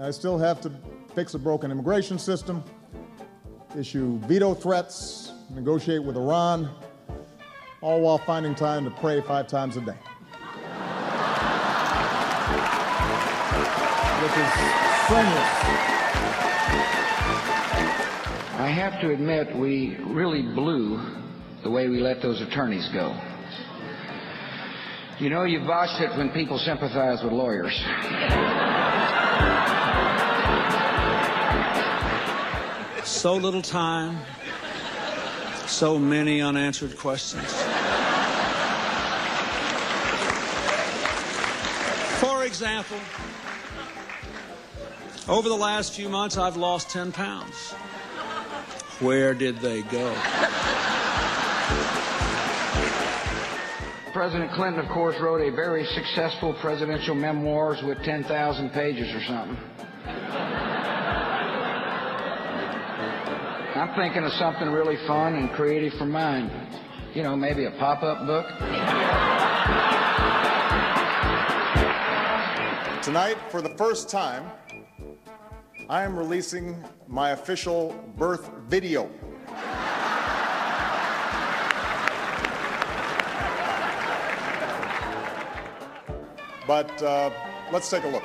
I 0.00 0.10
still 0.10 0.38
have 0.38 0.60
to 0.62 0.72
fix 1.14 1.34
a 1.34 1.38
broken 1.38 1.70
immigration 1.70 2.18
system, 2.18 2.64
issue 3.78 4.18
veto 4.20 4.54
threats, 4.54 5.32
negotiate 5.50 6.02
with 6.02 6.16
Iran, 6.16 6.70
all 7.82 8.00
while 8.00 8.18
finding 8.18 8.54
time 8.54 8.84
to 8.84 8.90
pray 8.90 9.20
five 9.20 9.48
times 9.48 9.76
a 9.76 9.82
day. 9.82 9.98
Which 14.22 14.36
is 14.38 14.50
strenuous. 15.04 15.89
I 18.70 18.72
have 18.74 19.00
to 19.00 19.10
admit, 19.10 19.56
we 19.56 19.96
really 19.96 20.42
blew 20.42 21.00
the 21.64 21.70
way 21.70 21.88
we 21.88 21.98
let 21.98 22.22
those 22.22 22.40
attorneys 22.40 22.88
go. 22.90 23.20
You 25.18 25.28
know, 25.28 25.42
you 25.42 25.58
botched 25.66 26.00
it 26.00 26.16
when 26.16 26.30
people 26.30 26.56
sympathize 26.56 27.20
with 27.24 27.32
lawyers. 27.32 27.74
So 33.04 33.34
little 33.34 33.60
time, 33.60 34.20
so 35.66 35.98
many 35.98 36.40
unanswered 36.40 36.96
questions. 36.96 37.52
For 42.20 42.44
example, 42.44 43.00
over 45.26 45.48
the 45.48 45.56
last 45.56 45.92
few 45.92 46.08
months, 46.08 46.36
I've 46.36 46.56
lost 46.56 46.88
10 46.90 47.10
pounds. 47.10 47.74
Where 49.00 49.32
did 49.32 49.56
they 49.60 49.80
go? 49.80 50.14
President 54.12 54.52
Clinton, 54.52 54.84
of 54.84 54.90
course, 54.90 55.18
wrote 55.20 55.40
a 55.40 55.50
very 55.56 55.86
successful 55.86 56.52
presidential 56.60 57.14
memoirs 57.14 57.82
with 57.82 58.02
10,000 58.02 58.70
pages 58.70 59.08
or 59.14 59.24
something. 59.24 59.56
I'm 63.74 63.94
thinking 63.96 64.24
of 64.24 64.32
something 64.32 64.68
really 64.68 64.98
fun 65.06 65.36
and 65.36 65.50
creative 65.52 65.94
for 65.94 66.04
mine. 66.04 66.50
You 67.14 67.22
know, 67.22 67.34
maybe 67.34 67.64
a 67.64 67.70
pop-up 67.70 68.26
book. 68.26 68.46
Tonight, 73.02 73.38
for 73.50 73.62
the 73.62 73.74
first 73.78 74.10
time, 74.10 74.50
I 75.90 76.04
am 76.04 76.16
releasing 76.16 76.84
my 77.08 77.30
official 77.30 78.00
birth 78.16 78.48
video. 78.68 79.10
But 86.64 87.02
uh, 87.02 87.30
let's 87.72 87.90
take 87.90 88.04
a 88.04 88.06
look. 88.06 88.22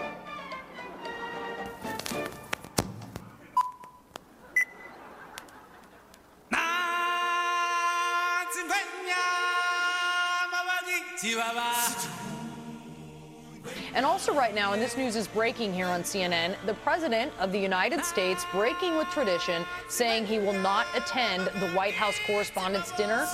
Right 14.45 14.53
now, 14.53 14.73
and 14.73 14.81
this 14.81 14.95
news 14.95 15.15
is 15.15 15.27
breaking 15.27 15.73
here 15.73 15.88
on 15.88 16.03
CNN, 16.03 16.55
the 16.67 16.73
President 16.75 17.34
of 17.39 17.51
the 17.51 17.58
United 17.58 18.05
States 18.05 18.45
breaking 18.51 18.95
with 18.95 19.08
tradition, 19.08 19.65
saying 19.89 20.23
he 20.23 20.38
will 20.38 20.53
not 20.53 20.86
attend 20.95 21.47
the 21.60 21.67
White 21.69 21.95
House 21.95 22.13
Correspondents' 22.27 22.91
Dinner. 22.91 23.25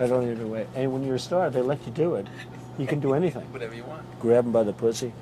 I 0.00 0.06
don't 0.08 0.28
even 0.28 0.50
wait. 0.50 0.66
And 0.74 0.92
when 0.92 1.04
you're 1.04 1.14
a 1.14 1.18
star, 1.20 1.48
they 1.48 1.62
let 1.62 1.86
you 1.86 1.92
do 1.92 2.16
it. 2.16 2.26
You 2.76 2.88
can 2.88 2.98
do 2.98 3.14
anything. 3.14 3.44
Whatever 3.52 3.76
you 3.76 3.84
want. 3.84 4.02
Grab 4.18 4.46
him 4.46 4.50
by 4.50 4.64
the 4.64 4.72
pussy. 4.72 5.12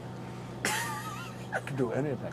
you 0.64 1.60
can 1.66 1.76
do 1.76 1.92
anything. 1.92 2.32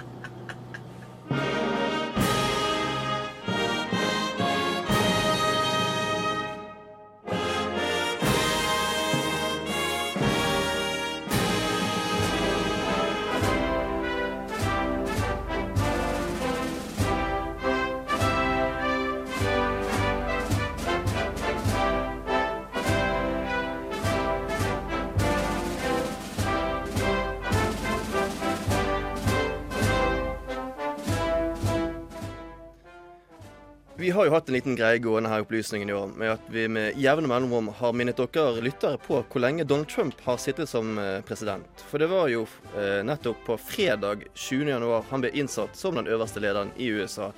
Hatt 34.40 34.50
en 34.50 34.56
liten 34.56 34.78
greie 34.80 35.02
gående 35.04 35.30
her 35.30 35.42
i 35.42 35.44
Opplysningen 35.44 35.90
i 35.92 35.94
år, 35.94 36.14
med 36.16 36.32
at 36.38 36.48
vi 36.54 36.66
med 36.72 36.98
jevne 36.98 37.28
mellomrom 37.28 37.68
har 37.76 37.94
minnet 37.94 38.18
dere 38.20 38.64
lyttere 38.64 39.00
på 39.04 39.20
hvor 39.20 39.44
lenge 39.44 39.68
Donald 39.68 39.90
Trump 39.92 40.22
har 40.26 40.40
sittet 40.40 40.72
som 40.72 40.98
eh, 40.98 41.20
president. 41.28 41.84
For 41.92 42.02
det 42.02 42.10
var 42.12 42.32
jo 42.32 42.46
eh, 42.74 43.02
nettopp 43.06 43.44
på 43.46 43.60
fredag 43.60 44.24
20.1 44.34 45.12
han 45.12 45.26
ble 45.26 45.34
innsatt 45.36 45.76
som 45.78 46.00
den 46.00 46.08
øverste 46.08 46.42
lederen 46.44 46.72
i 46.78 46.88
USA. 46.88 47.34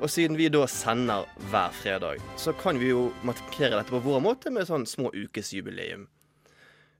Og 0.00 0.10
siden 0.12 0.36
vi 0.36 0.48
da 0.52 0.64
sender 0.68 1.28
hver 1.50 1.76
fredag, 1.76 2.24
så 2.36 2.52
kan 2.56 2.80
vi 2.80 2.90
jo 2.90 3.10
markere 3.24 3.78
dette 3.78 3.92
på 3.92 4.02
vår 4.04 4.20
måte 4.24 4.52
med 4.52 4.68
sånn 4.68 4.88
små 4.88 5.12
ukesjubileum. 5.14 6.08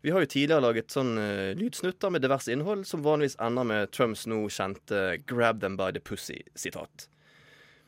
Vi 0.04 0.12
har 0.14 0.22
jo 0.22 0.30
tidligere 0.30 0.62
laget 0.62 0.92
sånn 0.94 1.16
uh, 1.18 1.50
lydsnutter 1.58 2.12
med 2.14 2.22
diverse 2.24 2.52
innhold, 2.52 2.84
som 2.86 3.02
vanligvis 3.04 3.36
ender 3.42 3.66
med 3.66 3.92
Trumps 3.96 4.24
nå 4.30 4.44
kjente 4.46 5.18
'grab 5.26 5.60
them 5.60 5.76
by 5.76 5.90
the 5.92 6.00
pussy'-sitat. 6.00 7.08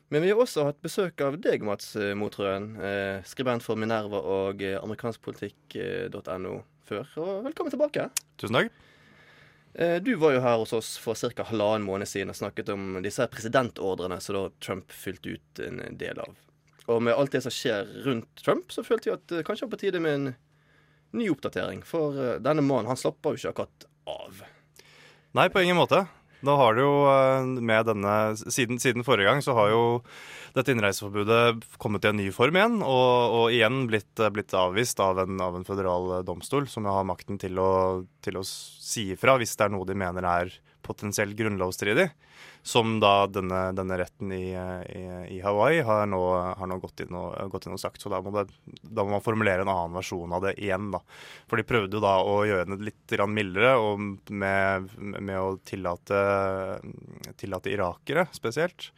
Men 0.09 0.25
vi 0.25 0.31
har 0.33 0.41
også 0.41 0.65
hatt 0.65 0.81
besøk 0.85 1.21
av 1.21 1.37
deg, 1.45 1.65
Mats 1.69 1.93
eh, 2.01 2.15
Motrøen, 2.17 2.71
eh, 2.81 3.19
skribent 3.29 3.65
for 3.65 3.77
Minerva 3.77 4.21
og 4.25 4.63
eh, 4.65 4.79
amerikanskpolitikk.no 4.81 6.55
før. 6.89 7.11
Og 7.21 7.33
velkommen 7.45 7.75
tilbake. 7.75 8.09
Tusen 8.41 8.57
takk. 8.57 8.79
Eh, 9.79 9.99
du 10.01 10.15
var 10.17 10.33
jo 10.35 10.43
her 10.43 10.57
hos 10.59 10.73
oss 10.73 10.95
for 10.99 11.15
ca. 11.15 11.45
halvannen 11.51 11.85
måned 11.87 12.09
siden 12.09 12.33
og 12.33 12.39
snakket 12.41 12.73
om 12.73 12.99
disse 13.05 13.27
presidentordrene 13.31 14.17
som 14.25 14.39
da 14.39 14.45
Trump 14.65 14.93
fylte 14.93 15.37
ut 15.37 15.63
en 15.63 15.83
del 16.01 16.19
av. 16.25 16.33
Og 16.89 17.03
med 17.05 17.13
alt 17.13 17.35
det 17.37 17.45
som 17.45 17.53
skjer 17.53 17.85
rundt 18.07 18.41
Trump, 18.41 18.73
så 18.73 18.83
følte 18.83 19.11
vi 19.11 19.17
at 19.19 19.27
det 19.31 19.45
kanskje 19.45 19.69
var 19.69 19.75
på 19.77 19.83
tide 19.85 20.01
med 20.01 20.17
en 20.17 20.31
ny 21.21 21.29
oppdatering. 21.31 21.85
For 21.87 22.17
eh, 22.17 22.39
denne 22.41 22.65
mannen, 22.65 22.89
han 22.89 22.99
slapper 23.01 23.37
jo 23.37 23.43
ikke 23.43 23.53
akkurat 23.53 23.89
av. 24.09 24.41
Nei, 25.37 25.51
på 25.53 25.61
ingen 25.61 25.77
måte. 25.77 26.07
Nå 26.47 26.55
har 26.61 26.77
det 26.77 26.85
jo 26.85 26.99
eh, 27.11 27.47
med 27.71 27.89
denne 27.89 28.15
siden, 28.39 28.79
siden, 28.83 29.07
forrige 29.07 29.31
gang 29.31 29.43
så 29.43 29.57
har 29.59 29.73
jo 29.73 29.83
dette 30.55 30.73
innreiseforbudet 30.73 31.65
kommet 31.83 32.07
i 32.07 32.11
en 32.13 32.19
ny 32.21 32.29
form 32.35 32.59
igjen, 32.59 32.79
og, 32.87 33.35
og 33.41 33.55
igjen 33.55 33.85
blitt, 33.91 34.13
eh, 34.23 34.31
blitt 34.35 34.55
avvist 34.57 35.03
av 35.03 35.23
en, 35.25 35.41
av 35.43 35.59
en, 35.59 35.67
føderal 35.67 36.21
domstol, 36.27 36.69
som 36.71 36.87
har 36.89 37.07
makten 37.09 37.41
til 37.43 37.59
å, 37.63 37.71
til 38.25 38.39
å 38.39 38.47
si 38.47 39.11
ifra 39.17 39.39
hvis 39.41 39.57
det 39.59 39.67
er 39.67 39.75
noe 39.75 39.89
de 39.89 39.99
mener 39.99 40.31
er 40.31 40.55
potensielt 40.83 41.37
grunnlovsstridig. 41.37 42.09
Som 42.63 42.99
da 43.01 43.27
denne, 43.31 43.71
denne 43.73 43.97
retten 44.01 44.33
i, 44.35 44.51
i, 44.53 45.03
i, 45.37 45.39
Hawaii 45.41 45.81
har 45.87 46.07
nå, 46.11 46.21
har 46.59 46.69
nå 46.69 46.79
gått, 46.83 47.05
inn 47.05 47.17
og, 47.17 47.33
gått, 47.53 47.67
inn 47.67 47.77
og, 47.77 47.81
sagt. 47.81 48.03
Så 48.03 48.11
da 48.13 48.21
må, 48.23 48.33
det, 48.35 48.47
da 48.83 49.05
må, 49.07 49.15
man 49.17 49.25
formulere 49.25 49.65
en 49.65 49.73
annen 49.73 49.97
versjon 49.97 50.35
av 50.37 50.45
det 50.45 50.55
igjen. 50.61 50.91
da. 50.95 51.01
For 51.49 51.61
de 51.61 51.67
prøvde 51.69 51.99
jo 51.99 52.05
da 52.05 52.19
å 52.23 52.41
gjøre 52.49 52.69
det 52.75 52.91
litt 52.91 53.17
mildere 53.31 53.75
og 53.81 54.31
med, 54.31 54.91
med 54.99 55.37
å 55.39 55.57
tillate, 55.67 56.23
tillate, 57.41 57.73
irakere 57.73 58.29
spesielt 58.37 58.91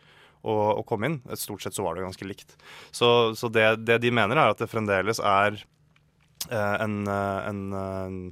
å, 0.43 0.83
komme 0.89 1.11
inn. 1.11 1.18
Stort 1.39 1.62
sett 1.64 1.76
så 1.76 1.85
var 1.85 1.97
det 1.97 2.07
ganske 2.07 2.28
likt. 2.28 2.57
Så, 2.91 3.35
så 3.37 3.53
det, 3.53 3.68
det, 3.85 4.01
de 4.05 4.12
mener, 4.14 4.37
er 4.37 4.55
at 4.55 4.61
det 4.62 4.70
fremdeles 4.72 5.20
er 5.20 5.61
eh, 6.49 6.76
en, 6.81 7.03
en 7.07 8.31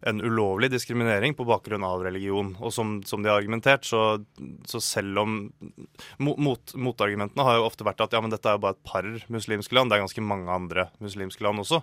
en 0.00 0.20
ulovlig 0.24 0.70
diskriminering 0.72 1.34
på 1.36 1.44
bakgrunn 1.44 1.84
av 1.84 2.02
religion. 2.04 2.54
Og 2.60 2.72
som, 2.72 2.98
som 3.06 3.22
de 3.22 3.30
har 3.30 3.40
argumentert, 3.40 3.84
så, 3.84 4.20
så 4.68 4.80
selv 4.80 5.20
om 5.22 5.38
mot, 6.18 6.74
Motargumentene 6.74 7.44
har 7.46 7.58
jo 7.58 7.66
ofte 7.68 7.84
vært 7.86 8.00
at 8.04 8.16
ja, 8.16 8.22
men 8.24 8.32
dette 8.32 8.48
er 8.48 8.56
jo 8.56 8.64
bare 8.64 8.78
et 8.78 8.86
par 8.88 9.08
muslimske 9.32 9.76
land. 9.76 9.92
Det 9.92 9.98
er 9.98 10.04
ganske 10.06 10.24
mange 10.24 10.52
andre 10.54 10.88
muslimske 11.04 11.44
land 11.44 11.64
også. 11.64 11.82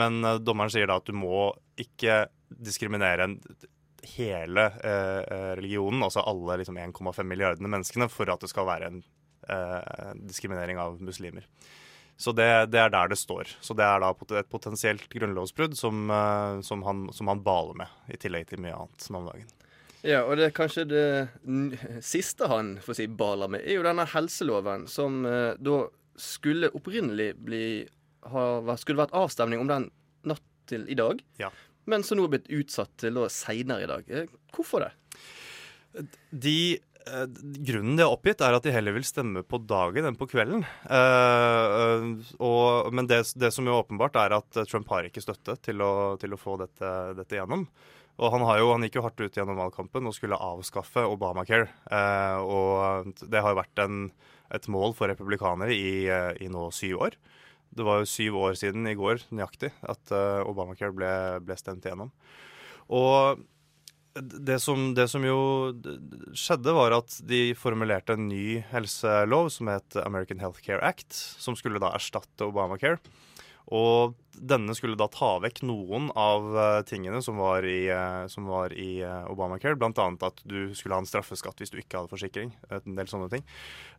Men 0.00 0.22
eh, 0.24 0.40
dommeren 0.40 0.72
sier 0.72 0.88
da 0.88 1.00
at 1.02 1.08
du 1.08 1.16
må 1.16 1.50
ikke 1.78 2.24
diskriminere 2.48 3.28
hele 4.16 4.64
eh, 4.84 5.52
religionen, 5.58 6.02
altså 6.06 6.24
alle 6.24 6.60
liksom 6.62 6.78
1,5 6.80 7.22
milliardene 7.28 7.70
menneskene, 7.70 8.08
for 8.12 8.30
at 8.32 8.40
det 8.40 8.50
skal 8.52 8.68
være 8.68 8.88
en 8.92 9.02
eh, 9.50 10.14
diskriminering 10.24 10.80
av 10.80 10.96
muslimer. 11.04 11.44
Så 12.18 12.32
det, 12.34 12.66
det, 12.72 12.80
er 12.82 12.90
der 12.90 13.12
det 13.12 13.16
står. 13.16 13.52
Så 13.62 13.76
det 13.78 13.84
er 13.86 14.02
da 14.02 14.10
et 14.10 14.50
potensielt 14.50 15.04
grunnlovsbrudd 15.12 15.76
som, 15.78 16.08
uh, 16.10 16.58
som, 16.66 16.82
han, 16.82 17.04
som 17.14 17.30
han 17.30 17.44
baler 17.46 17.78
med, 17.78 17.92
i 18.10 18.18
tillegg 18.18 18.48
til 18.50 18.62
mye 18.64 18.74
annet 18.74 19.06
om 19.14 19.28
dagen. 19.30 19.52
Ja, 20.02 20.24
og 20.24 20.34
det 20.38 20.48
er 20.48 20.54
kanskje 20.54 20.86
det 20.90 21.04
siste 22.06 22.48
han 22.50 22.76
får 22.82 22.98
si 22.98 23.06
baler 23.10 23.50
med, 23.54 23.62
er 23.62 23.78
jo 23.78 23.86
denne 23.86 24.06
helseloven 24.10 24.88
som 24.90 25.22
uh, 25.30 25.54
da 25.62 25.84
skulle 26.18 26.72
opprinnelig 26.74 27.30
bli 27.38 27.62
ha, 28.28 28.44
Skulle 28.74 29.04
vært 29.04 29.14
avstemning 29.14 29.62
om 29.62 29.70
den 29.70 29.86
natt 30.26 30.42
til 30.68 30.82
i 30.90 30.98
dag, 30.98 31.22
ja. 31.38 31.52
men 31.86 32.02
som 32.04 32.18
nå 32.18 32.26
er 32.26 32.34
blitt 32.34 32.50
utsatt 32.50 32.90
til 32.98 33.22
seinere 33.30 33.86
i 33.86 33.90
dag. 33.94 34.10
Uh, 34.10 34.50
hvorfor 34.58 34.88
det? 34.88 34.90
De 36.34 36.58
Eh, 36.78 36.87
grunnen 37.66 37.98
de 37.98 38.04
har 38.04 38.14
oppgitt, 38.14 38.42
er 38.44 38.56
at 38.56 38.64
de 38.66 38.72
heller 38.74 38.94
vil 38.96 39.06
stemme 39.06 39.44
på 39.46 39.60
dagen 39.68 40.08
enn 40.08 40.18
på 40.18 40.28
kvelden. 40.30 40.64
Uh, 40.88 42.18
og, 42.38 42.90
men 42.94 43.08
det, 43.10 43.22
det, 43.38 43.52
som 43.54 43.68
jo 43.68 43.78
åpenbart 43.80 44.18
er 44.20 44.36
at 44.38 44.60
Trump 44.70 44.90
har 44.92 45.08
ikke 45.08 45.24
støtte 45.24 45.58
til 45.64 45.84
å, 45.84 45.92
til 46.20 46.34
å 46.34 46.40
få 46.40 46.58
dette, 46.60 46.92
dette 47.18 47.38
gjennom. 47.38 47.66
Og 48.18 48.32
han, 48.34 48.42
jo, 48.58 48.72
han, 48.74 48.84
gikk 48.86 48.98
jo 48.98 49.04
hardt 49.06 49.20
ut 49.22 49.36
gjennom 49.38 49.60
valgkampen 49.60 50.08
og 50.10 50.16
skulle 50.16 50.40
avskaffe 50.42 51.06
Obamacare. 51.06 51.68
Uh, 51.86 52.38
og 52.42 53.12
det 53.22 53.42
har 53.44 53.54
jo 53.54 53.60
vært 53.60 53.84
en, 53.84 54.08
et 54.54 54.66
mål 54.74 54.96
for 54.98 55.10
republikanere 55.10 55.74
i, 55.76 56.08
i, 56.08 56.50
nå 56.50 56.68
syv 56.74 57.04
år. 57.06 57.18
Det 57.78 57.84
var 57.86 58.00
jo 58.00 58.10
syv 58.10 58.40
år 58.40 58.58
siden 58.58 58.88
i 58.90 58.96
går 58.98 59.22
nøyaktig 59.30 59.70
at 59.86 60.10
uh, 60.10 60.42
Obamacare 60.48 60.96
ble, 60.96 61.12
ble 61.46 61.58
stemt 61.60 61.86
igjennom. 61.86 62.10
Og 62.88 63.44
det 64.22 64.58
som, 64.62 64.92
det 64.96 65.08
som, 65.12 65.24
jo 65.26 65.40
skjedde, 66.36 66.74
var 66.76 66.96
at 66.96 67.18
de 67.28 67.52
formulerte 67.58 68.16
en 68.16 68.28
ny 68.30 68.60
helselov 68.72 69.50
som 69.54 69.70
het 69.72 69.96
American 70.02 70.42
Healthcare 70.42 70.82
Act, 70.84 71.12
som 71.14 71.56
skulle 71.58 71.82
da 71.82 71.92
erstatte 71.96 72.48
Obamacare. 72.48 73.00
Og 73.74 74.16
denne 74.38 74.72
skulle 74.76 74.96
da 74.96 75.08
ta 75.12 75.34
vekk 75.42 75.60
noen 75.66 76.08
av 76.16 76.46
uh, 76.54 76.80
tingene 76.88 77.20
som 77.24 77.40
var 77.40 77.66
i, 77.68 77.90
uh, 77.90 78.24
som 78.30 78.46
var 78.48 78.72
i 78.72 79.02
uh, 79.02 79.26
Obamacare. 79.32 79.76
Bl.a. 79.76 80.06
at 80.28 80.40
du 80.48 80.72
skulle 80.78 80.96
ha 80.96 81.02
en 81.02 81.08
straffeskatt 81.08 81.60
hvis 81.60 81.74
du 81.74 81.80
ikke 81.80 81.98
hadde 82.00 82.12
forsikring. 82.12 82.54
En 82.72 82.96
del 82.96 83.10
sånne 83.10 83.28
ting. 83.32 83.44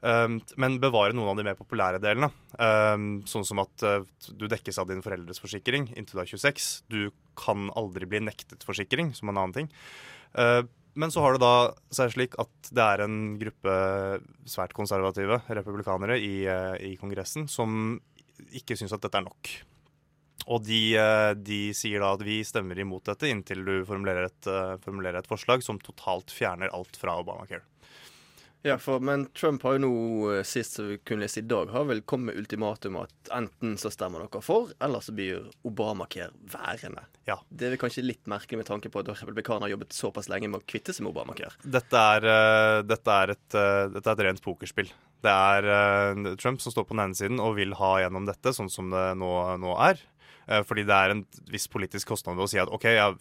Um, 0.02 0.40
men 0.58 0.80
bevare 0.82 1.14
noen 1.14 1.34
av 1.34 1.40
de 1.40 1.46
mer 1.46 1.60
populære 1.60 2.02
delene. 2.02 2.32
Um, 2.58 3.22
sånn 3.30 3.46
som 3.48 3.62
at 3.62 3.86
du 4.32 4.48
dekkes 4.50 4.82
av 4.82 4.90
din 4.90 5.04
foreldres 5.06 5.42
forsikring 5.44 5.92
inntil 5.94 6.22
du 6.22 6.26
er 6.26 6.34
26. 6.34 6.70
Du 6.90 7.02
kan 7.40 7.70
aldri 7.78 8.10
bli 8.10 8.24
nektet 8.26 8.66
forsikring, 8.68 9.14
som 9.18 9.30
en 9.32 9.38
annen 9.40 9.56
ting. 9.56 9.70
Men 11.00 11.14
så 11.14 11.22
har 11.24 11.36
det 11.36 11.42
da 11.42 11.72
seg 11.96 12.12
slik 12.12 12.36
at 12.42 12.72
det 12.76 12.84
er 12.84 13.04
en 13.06 13.16
gruppe 13.40 13.76
svært 14.50 14.74
konservative 14.76 15.40
republikanere 15.48 16.18
i, 16.20 16.44
i 16.90 16.92
Kongressen 17.00 17.48
som 17.50 18.00
ikke 18.60 18.78
syns 18.80 18.96
at 18.96 19.04
dette 19.04 19.20
er 19.20 19.26
nok. 19.28 19.52
Og 20.50 20.64
de, 20.66 20.80
eh, 20.98 21.32
de, 21.36 21.60
sier 21.78 22.02
da 22.02 22.14
at 22.16 22.24
vi 22.26 22.40
stemmer 22.48 22.80
imot 22.82 23.06
dette 23.12 23.30
inntil 23.30 23.62
du 23.68 23.74
formulerer 23.86 24.30
et, 24.30 24.48
uh, 24.50 24.78
formulerer 24.82 25.20
et 25.20 25.30
forslag 25.30 25.62
som 25.66 25.82
totalt 25.84 26.32
fjerner 26.34 26.72
alt 26.74 26.98
fra 26.98 27.20
Obamacare. 27.22 27.62
Ja, 28.62 28.78
for, 28.78 29.00
men 29.00 29.26
Trump 29.26 29.64
har 29.64 29.78
jo 29.78 29.82
nå, 29.86 29.92
eh, 30.34 30.42
sist 30.44 30.76
som 30.76 30.90
vi 30.90 30.98
kunne 30.98 31.24
lese 31.24 31.40
i 31.40 31.48
dag, 31.48 31.70
har 31.72 31.86
vel 31.88 32.02
kommet 32.02 32.34
med 32.34 32.42
ultimatum 32.42 32.98
at 33.00 33.32
enten 33.36 33.78
så 33.80 33.92
stemmer 33.94 34.26
dere 34.26 34.42
for, 34.44 34.74
eller 34.84 35.04
så 35.04 35.16
blir 35.16 35.46
Obamacare 35.64 36.34
værende. 36.52 37.06
Ja. 37.30 37.38
Det 37.48 37.68
er 37.68 37.74
vel 37.76 37.82
kanskje 37.86 38.04
litt 38.04 38.28
merkelig 38.28 38.60
med 38.60 38.68
tanke 38.68 38.92
på 38.92 39.00
at 39.00 39.14
republikanerne 39.14 39.70
har 39.70 39.76
jobbet 39.78 39.96
såpass 39.96 40.28
lenge 40.32 40.52
med 40.52 40.60
å 40.60 40.68
kvitte 40.68 40.96
seg 40.96 41.08
med 41.08 41.14
Obamacare. 41.14 41.56
Dette 41.64 42.04
er, 42.16 42.28
uh, 42.28 42.82
dette 42.84 43.16
er, 43.24 43.36
et, 43.38 43.48
uh, 43.56 43.86
dette 43.96 44.04
er 44.04 44.18
et, 44.18 44.26
rent 44.28 44.44
pokerspill. 44.44 44.92
Det 45.24 45.32
er 45.32 46.36
Trump 46.40 46.62
som 46.64 46.72
står 46.72 46.86
på 46.88 46.96
den 46.96 47.04
ene 47.04 47.18
siden 47.18 47.42
og 47.44 47.58
vil 47.58 47.74
ha 47.76 47.98
gjennom 48.00 48.28
dette, 48.28 48.54
sånn 48.56 48.72
som 48.72 48.92
det 48.92 49.08
nå, 49.20 49.32
nå 49.60 49.74
er. 49.84 50.00
Eh, 50.50 50.64
fordi 50.66 50.84
det 50.88 50.96
er 50.96 51.14
en 51.14 51.22
viss 51.52 51.68
politisk 51.70 52.10
kostnad 52.10 52.38
ved 52.38 52.48
å 52.48 52.50
si 52.50 52.60
at 52.62 52.72
OK, 52.74 52.88
jeg, 52.90 53.18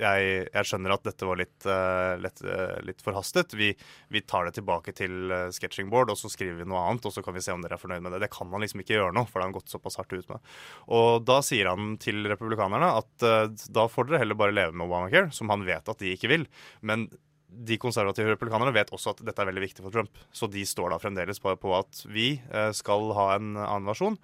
jeg, 0.00 0.26
jeg 0.44 0.68
skjønner 0.68 0.94
at 0.94 1.06
dette 1.06 1.28
var 1.28 1.40
litt, 1.40 1.56
uh, 1.64 2.12
litt, 2.20 2.42
uh, 2.44 2.76
litt 2.84 3.00
forhastet. 3.04 3.56
Vi, 3.56 3.70
vi, 4.12 4.24
tar 4.28 4.48
det 4.48 4.58
tilbake 4.58 4.94
til 4.96 5.32
sketching 5.54 5.88
board, 5.92 6.12
og 6.12 6.20
så 6.20 6.30
skriver 6.32 6.60
vi 6.60 6.68
noe 6.68 6.84
annet. 6.84 7.08
Og 7.08 7.16
så 7.16 7.24
kan 7.24 7.36
vi 7.36 7.44
se 7.44 7.54
om 7.54 7.64
dere 7.64 7.78
er 7.78 7.82
fornøyd 7.82 8.04
med 8.04 8.16
det. 8.16 8.24
Det 8.26 8.32
kan 8.34 8.52
han 8.52 8.64
liksom 8.64 8.84
ikke 8.84 8.98
gjøre 8.98 9.16
nå, 9.16 9.24
for 9.28 9.38
det 9.38 9.46
har 9.46 9.50
han 9.50 9.56
gått 9.56 9.72
såpass 9.72 9.98
hardt 10.00 10.12
ut 10.12 10.30
med. 10.32 10.54
Og 10.92 11.24
da 11.24 11.40
sier 11.46 11.72
han 11.72 11.96
til 12.02 12.22
republikanerne 12.28 12.92
at 13.00 13.26
da 13.72 13.88
får 13.88 14.10
dere 14.10 14.24
heller 14.24 14.38
bare 14.38 14.54
leve 14.54 14.76
med 14.76 14.86
Obamacare, 14.86 15.32
som 15.34 15.50
han 15.52 15.64
vet 15.66 15.88
at 15.88 16.00
de 16.02 16.12
ikke 16.12 16.30
vil. 16.32 16.48
Men 16.84 17.08
de 17.52 17.76
konservative 17.80 18.32
republikanerne 18.32 18.72
vet 18.74 18.92
også 18.92 19.12
at 19.12 19.20
dette 19.24 19.40
er 19.44 19.48
veldig 19.48 19.64
viktig 19.64 19.84
for 19.84 19.94
Trump. 19.94 20.24
Så 20.32 20.48
de 20.52 20.64
står 20.68 20.92
da 20.92 21.00
fremdeles 21.00 21.40
på, 21.40 21.52
på 21.60 21.76
at 21.76 22.04
vi 22.12 22.34
skal 22.76 23.12
ha 23.16 23.30
en 23.36 23.54
annen 23.56 23.88
versjon 23.88 24.20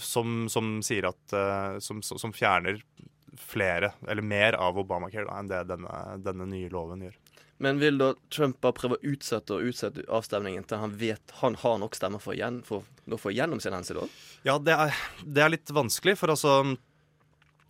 som, 0.00 0.46
som 0.52 0.76
sier 0.84 1.08
at 1.10 1.34
uh, 1.36 1.78
som, 1.82 2.02
som, 2.02 2.32
fjerner 2.32 2.82
flere, 3.38 3.92
eller 4.08 4.22
mer 4.22 4.56
av 4.60 4.78
Obamacare 4.78 5.26
da, 5.26 5.38
enn 5.40 5.50
det 5.50 5.62
denne, 5.70 6.00
denne, 6.22 6.48
nye 6.50 6.70
loven 6.72 7.06
gjør. 7.06 7.18
Men 7.62 7.78
vil 7.78 7.98
da 8.00 8.10
Trump 8.34 8.58
bare 8.64 8.74
prøve 8.74 8.98
å 8.98 9.12
utsette 9.12 9.54
og 9.54 9.68
utsette 9.70 10.02
avstemningen 10.10 10.64
til 10.66 10.82
han 10.82 10.96
vet 10.98 11.34
han 11.40 11.56
har 11.62 11.78
nok 11.78 11.94
stemmer 11.94 12.22
for, 12.22 12.34
igjen, 12.34 12.60
for 12.66 12.82
å 13.06 13.18
få 13.20 13.32
gjennom 13.34 13.60
sin 13.62 13.76
hensikt? 13.76 14.16
Ja, 14.46 14.56
det 14.58 14.74
er, 14.74 14.96
det 15.22 15.44
er 15.44 15.52
litt 15.54 15.70
vanskelig, 15.70 16.16
for 16.18 16.34
altså 16.34 16.74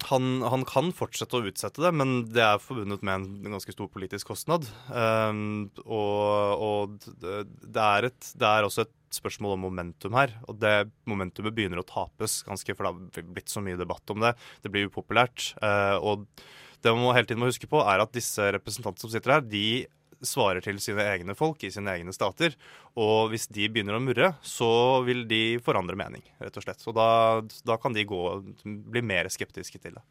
han, 0.09 0.43
han, 0.47 0.65
kan 0.69 0.91
fortsette 0.95 1.39
å 1.39 1.47
utsette 1.49 1.83
det, 1.85 1.93
men 1.95 2.15
det 2.33 2.43
er 2.45 2.63
forbundet 2.63 3.05
med 3.07 3.15
en 3.15 3.55
ganske 3.57 3.75
stor 3.75 3.91
politisk 3.93 4.33
kostnad. 4.33 4.67
Um, 4.89 5.71
og, 5.85 6.65
og 6.65 6.97
det, 7.23 7.83
er 7.83 8.09
et, 8.11 8.33
det, 8.35 8.49
er 8.49 8.67
også 8.67 8.87
et 8.87 8.95
spørsmål 9.15 9.57
om 9.57 9.67
momentum 9.69 10.17
her. 10.19 10.35
Og 10.49 10.59
det 10.63 10.75
momentumet 11.11 11.55
begynner 11.57 11.83
å 11.83 11.87
tapes, 11.89 12.41
ganske, 12.49 12.77
for 12.77 12.89
det 12.89 13.23
har 13.23 13.31
blitt 13.35 13.53
så 13.53 13.63
mye 13.65 13.81
debatt 13.81 14.15
om 14.15 14.23
det. 14.25 14.35
Det 14.65 14.73
blir 14.73 14.91
upopulært. 14.91 15.53
Uh, 15.63 15.99
og 16.01 16.27
det 16.83 16.95
man 16.97 17.15
hele 17.15 17.29
tiden 17.29 17.43
må 17.43 17.51
huske 17.51 17.71
på, 17.71 17.83
er 17.87 18.03
at 18.03 18.15
disse 18.15 18.53
representantene 18.57 19.07
som 19.07 19.13
sitter 19.13 19.37
her, 19.37 19.45
de 19.47 19.67
svarer 20.27 20.63
til 20.65 20.81
sine 20.83 21.05
egne 21.15 21.37
folk 21.39 21.63
i 21.65 21.71
sine 21.75 21.95
egne 21.97 22.15
stater. 22.15 22.57
Og 23.01 23.33
hvis 23.33 23.49
de 23.53 23.69
begynner 23.73 23.99
å 23.99 24.03
murre, 24.03 24.35
så 24.47 25.03
vil 25.07 25.25
de 25.31 25.59
forandre 25.65 25.99
mening, 25.99 26.25
rett 26.43 26.59
og 26.59 26.67
slett. 26.67 26.83
Så 26.83 26.95
da, 26.97 27.09
da 27.67 27.79
kan 27.81 27.97
de 27.97 28.07
gå, 28.09 28.23
bli 28.65 29.05
mer 29.05 29.31
skeptiske 29.33 29.83
til 29.83 29.99
det. 29.99 30.05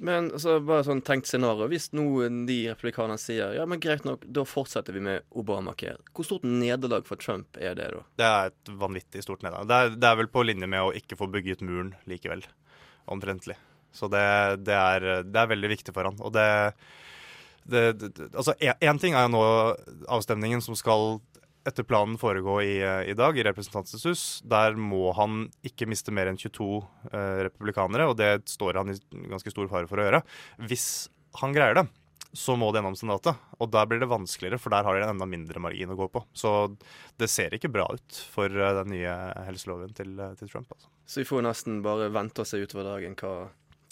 Men 0.00 0.30
altså, 0.32 0.56
bare 0.64 0.84
sånn 0.86 1.02
tenkt 1.04 1.28
scenario. 1.28 1.66
Hvis 1.68 1.90
noen 1.92 2.44
de 2.48 2.62
republikanerne 2.70 3.20
sier 3.20 3.52
ja, 3.58 3.66
men 3.68 3.82
greit 3.82 4.06
nok, 4.08 4.22
da 4.24 4.46
fortsetter 4.48 4.96
vi 4.96 5.02
med 5.04 5.26
Obamacare. 5.36 6.00
Hvor 6.16 6.26
stort 6.26 6.46
nederlag 6.48 7.04
for 7.08 7.20
Trump 7.20 7.58
er 7.60 7.76
det, 7.76 7.90
da? 7.92 8.04
Det 8.16 8.30
er 8.30 8.54
et 8.54 8.72
vanvittig 8.80 9.24
stort 9.26 9.44
nederlag. 9.44 9.68
Det 9.68 9.80
er, 9.80 9.98
det 10.00 10.08
er 10.08 10.22
vel 10.22 10.30
på 10.32 10.46
linje 10.46 10.70
med 10.72 10.86
å 10.86 10.94
ikke 10.96 11.20
få 11.20 11.28
bygget 11.34 11.64
muren 11.66 11.92
likevel. 12.08 12.46
Omtrentlig. 13.12 13.58
Så 13.92 14.08
det, 14.08 14.24
det, 14.64 14.76
er, 14.76 15.24
det 15.26 15.36
er 15.42 15.52
veldig 15.52 15.72
viktig 15.74 15.94
for 15.94 16.08
han. 16.08 16.16
Og 16.24 16.32
det, 16.32 16.48
det, 17.68 17.84
det 18.00 18.30
altså 18.30 18.54
Én 18.60 19.00
ting 19.00 19.14
er 19.14 19.26
jo 19.26 19.34
nå 19.34 19.44
avstemningen 20.08 20.62
som 20.64 20.78
skal 20.78 21.18
etter 21.68 21.84
planen 21.84 22.16
foregå 22.18 22.56
i, 22.64 22.76
i 22.80 23.14
dag 23.16 23.36
i 23.38 23.44
Representantenes 23.44 24.06
hus. 24.08 24.24
Der 24.48 24.76
må 24.80 25.10
han 25.16 25.46
ikke 25.66 25.88
miste 25.90 26.12
mer 26.14 26.30
enn 26.30 26.40
22 26.40 26.68
eh, 27.12 27.40
republikanere, 27.50 28.08
og 28.08 28.16
det 28.20 28.48
står 28.50 28.80
han 28.80 28.92
i 28.94 28.98
ganske 29.30 29.52
stor 29.52 29.68
fare 29.72 29.90
for 29.90 30.00
å 30.00 30.06
gjøre. 30.06 30.22
Hvis 30.70 30.86
han 31.42 31.54
greier 31.54 31.76
det, 31.76 31.86
så 32.32 32.54
må 32.56 32.70
det 32.70 32.80
gjennom 32.80 32.96
Senatet. 32.96 33.38
Og 33.58 33.70
der 33.74 33.88
blir 33.90 34.00
det 34.00 34.08
vanskeligere, 34.10 34.60
for 34.62 34.72
der 34.72 34.86
har 34.86 34.96
de 34.96 35.04
en 35.04 35.14
enda 35.16 35.28
mindre 35.28 35.62
margin 35.62 35.92
å 35.92 35.98
gå 35.98 36.08
på. 36.14 36.24
Så 36.32 36.54
det 37.20 37.28
ser 37.32 37.54
ikke 37.56 37.72
bra 37.72 37.88
ut 37.92 38.22
for 38.32 38.48
eh, 38.48 38.74
den 38.80 38.94
nye 38.94 39.16
helseloven 39.48 39.94
til, 39.96 40.16
eh, 40.16 40.36
til 40.40 40.52
Trump. 40.52 40.70
Altså. 40.76 40.90
Så 41.04 41.22
vi 41.22 41.28
får 41.28 41.44
nesten 41.44 41.80
bare 41.84 42.08
vente 42.14 42.44
og 42.44 42.48
se 42.48 42.62
utover 42.62 42.88
dagen 42.94 43.18
hva, 43.20 43.34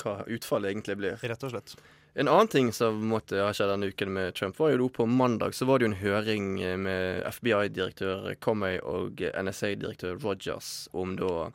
hva 0.03 0.19
utfallet 0.25 0.73
egentlig 0.73 1.01
blir. 1.03 1.21
Rett 1.21 1.45
og 1.45 1.53
slett. 1.53 1.77
En 2.19 2.29
annen 2.29 2.49
ting 2.51 2.73
som 2.75 2.97
måtte 3.12 3.39
ha 3.39 3.53
skjedd 3.55 3.69
denne 3.71 3.93
uken 3.93 4.11
med 4.11 4.35
Trump, 4.35 4.57
var 4.59 4.73
jo 4.75 4.89
på 4.91 5.05
mandag 5.07 5.55
så 5.55 5.69
var 5.69 5.79
det 5.79 5.87
jo 5.87 5.91
en 5.93 6.01
høring 6.01 6.47
med 6.83 7.21
FBI-direktør 7.31 8.33
Comey 8.43 8.81
og 8.83 9.23
NSA-direktør 9.23 10.16
Rogers 10.25 10.89
om 10.99 11.12
da 11.21 11.53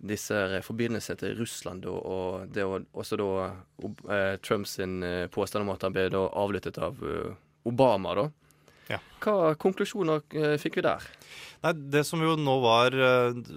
disse 0.00 0.62
forbindelsene 0.64 1.20
til 1.20 1.36
Russland 1.36 1.84
da, 1.84 1.92
og 1.92 2.48
det 2.56 2.64
var 2.68 2.86
også 2.96 3.18
da 3.20 3.28
uh, 3.50 4.38
Trumps 4.44 4.78
eh, 4.80 5.26
påstand 5.32 5.66
om 5.66 5.74
at 5.74 5.84
han 5.84 5.92
ble 5.92 6.06
da 6.12 6.24
avlyttet 6.40 6.80
av 6.80 6.96
uh, 7.04 7.36
Obama, 7.68 8.16
da. 8.16 8.26
Ja. 8.86 9.02
Hva 9.20 9.52
konklusjoner 9.60 10.24
fikk 10.62 10.78
vi 10.78 10.86
der? 10.86 11.04
Nei, 11.64 11.72
Det 11.92 12.04
som 12.06 12.20
jo 12.24 12.32
nå 12.40 12.56
var, 12.62 12.96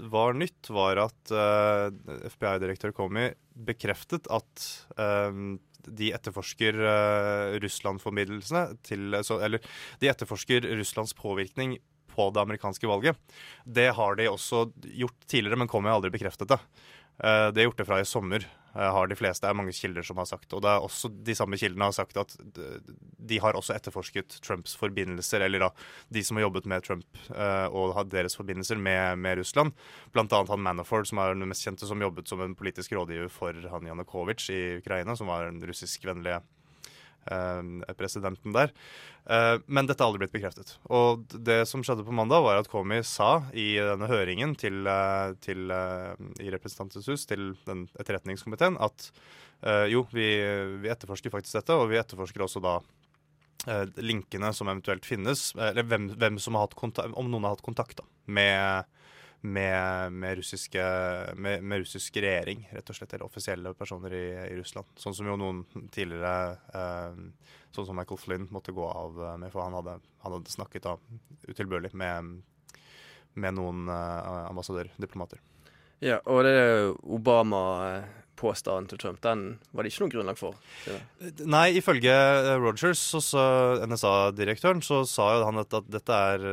var 0.09 0.35
nytt, 0.35 0.71
var 0.73 0.99
at 1.05 1.31
uh, 1.31 1.87
FBI-direktør 2.27 2.95
Comey 2.97 3.31
bekreftet 3.53 4.27
at 4.33 4.69
um, 4.97 5.59
de 5.87 6.11
etterforsker 6.15 6.79
uh, 6.81 7.55
Russland-formidlelsene 7.63 8.79
til 8.85 9.15
så, 9.25 9.39
Eller 9.45 9.63
de 10.01 10.11
etterforsker 10.11 10.67
Russlands 10.79 11.15
påvirkning 11.17 11.77
på 12.09 12.29
det 12.33 12.41
amerikanske 12.41 12.89
valget. 12.89 13.17
Det 13.63 13.91
har 13.95 14.17
de 14.19 14.29
også 14.29 14.67
gjort 14.83 15.27
tidligere, 15.27 15.59
men 15.61 15.71
kommer 15.71 15.93
aldri 15.93 16.11
bekreftet 16.13 16.51
det. 16.51 16.59
Uh, 17.21 17.49
det 17.53 17.61
er 17.61 17.69
gjort 17.69 17.83
det 17.83 17.89
fra 17.89 18.01
i 18.01 18.07
sommer. 18.07 18.47
Uh, 18.75 18.89
har 18.95 19.09
de 19.09 19.17
fleste, 19.17 19.45
Det 19.45 19.49
er 19.49 19.57
mange 19.57 19.73
kilder 19.73 20.05
som 20.05 20.17
har 20.21 20.27
sagt. 20.29 20.53
Og 20.53 20.61
det 20.61 20.69
er 20.69 20.85
også 20.85 21.09
de 21.09 21.35
samme 21.35 21.57
kildene 21.57 21.89
har 21.89 21.95
sagt 21.95 22.17
at 22.17 22.35
de 23.29 23.39
har 23.39 23.57
også 23.57 23.75
etterforsket 23.75 24.39
Trumps 24.45 24.75
forbindelser, 24.79 25.41
eller 25.45 25.67
da 25.67 25.71
de 26.09 26.23
som 26.23 26.37
har 26.37 26.47
jobbet 26.47 26.69
med 26.69 26.85
Trump 26.85 27.23
uh, 27.31 27.67
og 27.67 27.95
har 27.97 28.09
deres 28.11 28.37
forbindelser 28.39 28.77
med, 28.77 29.17
med 29.17 29.41
Russland. 29.41 29.73
Blant 30.13 30.33
annet 30.33 30.53
han 30.53 30.63
Manafort, 30.65 31.09
som 31.09 31.21
er 31.21 31.33
den 31.33 31.49
mest 31.49 31.65
kjente, 31.65 31.87
som 31.89 32.01
jobbet 32.01 32.29
som 32.29 32.41
en 32.45 32.55
politisk 32.55 32.93
rådgiver 32.93 33.31
for 33.33 33.57
han 33.73 33.89
Janukovitsj 33.89 34.49
i 34.53 34.63
Ukraina, 34.83 35.15
som 35.15 35.31
var 35.31 35.49
en 35.49 35.61
russiskvennlig 35.65 36.39
Eh, 36.39 36.58
presidenten 37.97 38.55
der. 38.55 38.71
Eh, 39.29 39.55
men 39.65 39.85
dette 39.85 40.01
har 40.01 40.09
aldri 40.09 40.23
blitt 40.23 40.33
bekreftet. 40.33 40.73
Og 40.89 41.25
det 41.29 41.61
som 41.69 41.83
skjedde 41.85 42.05
på 42.07 42.15
mandag, 42.15 42.41
var 42.45 42.57
at 42.59 42.69
Komi 42.71 43.01
sa 43.05 43.43
i 43.53 43.75
denne 43.77 44.09
høringen 44.09 44.55
til, 44.57 44.81
eh, 44.89 45.35
til, 45.43 45.69
i 45.69 46.49
Representantens 46.49 47.09
hus 47.11 47.27
til 47.29 47.53
den 47.69 47.87
etterretningskomiteen 47.99 48.79
at 48.79 49.11
jo, 49.91 50.05
vi, 50.15 50.23
vi, 50.79 50.87
etterforsker 50.87 51.33
faktisk 51.33 51.57
dette, 51.57 51.75
og 51.75 51.89
vi 51.91 51.97
etterforsker 51.99 52.45
også 52.45 52.61
da 52.63 52.77
linkene 53.99 54.53
som 54.55 54.69
eventuelt 54.71 55.03
finnes, 55.03 55.49
eller 55.59 55.83
hvem, 55.83 56.05
hvem 56.15 56.37
som 56.39 56.55
har 56.55 56.63
hatt 56.63 56.77
kontakt, 56.79 57.11
om 57.19 57.27
noen 57.27 57.43
har 57.43 57.57
hatt 57.57 57.65
kontakt 57.65 57.99
da, 57.99 58.05
med 58.31 58.87
med, 59.41 60.11
med, 60.11 60.37
russiske, 60.37 60.83
med, 61.35 61.63
med, 61.63 61.79
russisk 61.79 62.17
regjering, 62.17 62.65
rett 62.71 62.89
og 62.91 62.97
slett, 62.97 63.13
eller 63.13 63.29
offisielle 63.29 63.73
personer 63.77 64.15
i, 64.15 64.25
i 64.49 64.57
Russland. 64.59 64.89
Sånn 64.99 65.15
som 65.15 65.29
jo 65.29 65.37
noen 65.39 65.63
tidligere, 65.95 66.57
eh, 66.75 67.53
sånn 67.75 67.87
som 67.87 67.99
Michael 67.99 68.19
Flynn, 68.19 68.49
måtte 68.51 68.75
gå 68.75 68.85
av 68.85 69.21
eh, 69.23 69.37
med, 69.39 69.53
for 69.53 69.63
han 69.63 69.77
hadde, 69.79 69.99
han 70.25 70.35
hadde 70.35 70.55
snakket 70.55 70.89
da 70.89 70.97
utilbørlig 71.47 71.93
med, 71.95 72.41
noen 73.55 73.87
eh, 73.87 74.49
ambassadører, 74.49 74.91
diplomater. 74.99 75.39
Ja, 76.03 76.19
og 76.31 76.43
det 76.47 76.55
er 76.55 76.89
Obama 77.11 77.61
eh, 77.87 78.11
påstanden 78.39 78.87
til 78.89 79.01
Trump, 79.01 79.19
den 79.25 79.43
var 79.75 79.83
det 79.83 79.91
ikke 79.91 80.05
noe 80.05 80.13
grunnlag 80.13 80.39
for? 80.39 80.57
Nei, 81.43 81.65
ifølge 81.79 82.13
eh, 82.13 82.55
Rogers, 82.61 83.03
NSA-direktøren, 83.89 84.81
så 84.85 85.01
sa 85.09 85.29
jo 85.35 85.45
han 85.49 85.61
at, 85.61 85.75
at 85.75 85.91
dette, 85.91 86.19
er, 86.33 86.47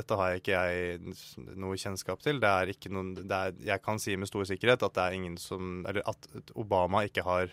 dette 0.00 0.18
har 0.18 0.32
jeg 0.32 0.42
ikke 0.42 0.64
jeg 0.64 1.54
noe 1.60 1.78
kjennskap 1.78 2.24
til. 2.24 2.40
Det 2.42 2.50
er 2.50 2.74
ikke 2.74 2.92
noen, 2.94 3.14
er, 3.24 3.56
jeg 3.66 3.84
kan 3.84 4.00
si 4.02 4.16
med 4.16 4.30
stor 4.30 4.48
sikkerhet 4.48 4.84
at 4.86 4.96
det 4.96 5.06
er 5.06 5.18
ingen 5.18 5.38
som 5.40 5.82
Eller 5.88 6.04
at 6.08 6.28
Obama 6.58 7.04
ikke 7.06 7.26
har 7.26 7.52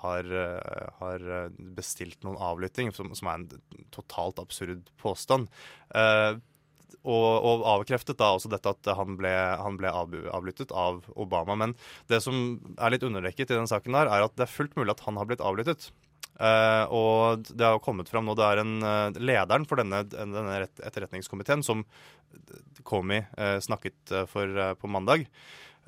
har, 0.00 0.24
eh, 0.24 0.90
har, 1.00 1.24
bestilt 1.76 2.22
noen 2.24 2.38
avlytting, 2.40 2.92
som, 2.94 3.10
som, 3.16 3.28
er 3.28 3.40
en 3.42 3.88
totalt 3.92 4.38
absurd 4.40 4.86
påstand. 5.02 5.50
Uh, 5.92 6.38
og, 7.00 7.26
og, 7.38 7.64
avkreftet 7.74 8.18
da 8.20 8.32
også 8.34 8.50
dette 8.52 8.74
at 8.74 8.92
han 8.98 9.16
ble, 9.20 9.32
han 9.60 9.78
ble 9.80 9.92
avlyttet 9.92 10.72
av 10.72 11.02
Obama. 11.16 11.56
Men 11.58 11.74
det 12.10 12.22
som 12.24 12.60
er 12.76 12.94
litt 12.94 13.06
underdekket 13.06 13.50
i 13.50 13.58
den 13.58 13.70
saken, 13.70 13.96
der, 13.96 14.10
er 14.10 14.26
at 14.26 14.36
det 14.36 14.46
er 14.46 14.54
fullt 14.54 14.76
mulig 14.78 14.94
at 14.94 15.04
han 15.06 15.20
har 15.20 15.28
blitt 15.30 15.44
avlyttet. 15.44 15.90
Uh, 16.40 16.84
og 16.88 17.48
det 17.52 17.66
har 17.66 17.82
kommet 17.84 18.08
fram 18.08 18.24
nå, 18.24 18.32
det 18.38 18.46
er 18.46 18.62
en 18.62 18.76
uh, 18.80 19.18
lederen 19.20 19.66
for 19.68 19.80
denne, 19.80 20.06
denne 20.08 20.62
etterretningskomiteen 20.64 21.60
som 21.66 21.82
Comey 22.88 23.26
uh, 23.36 23.58
snakket 23.60 24.14
for 24.30 24.62
på 24.80 24.88
mandag. 24.88 25.28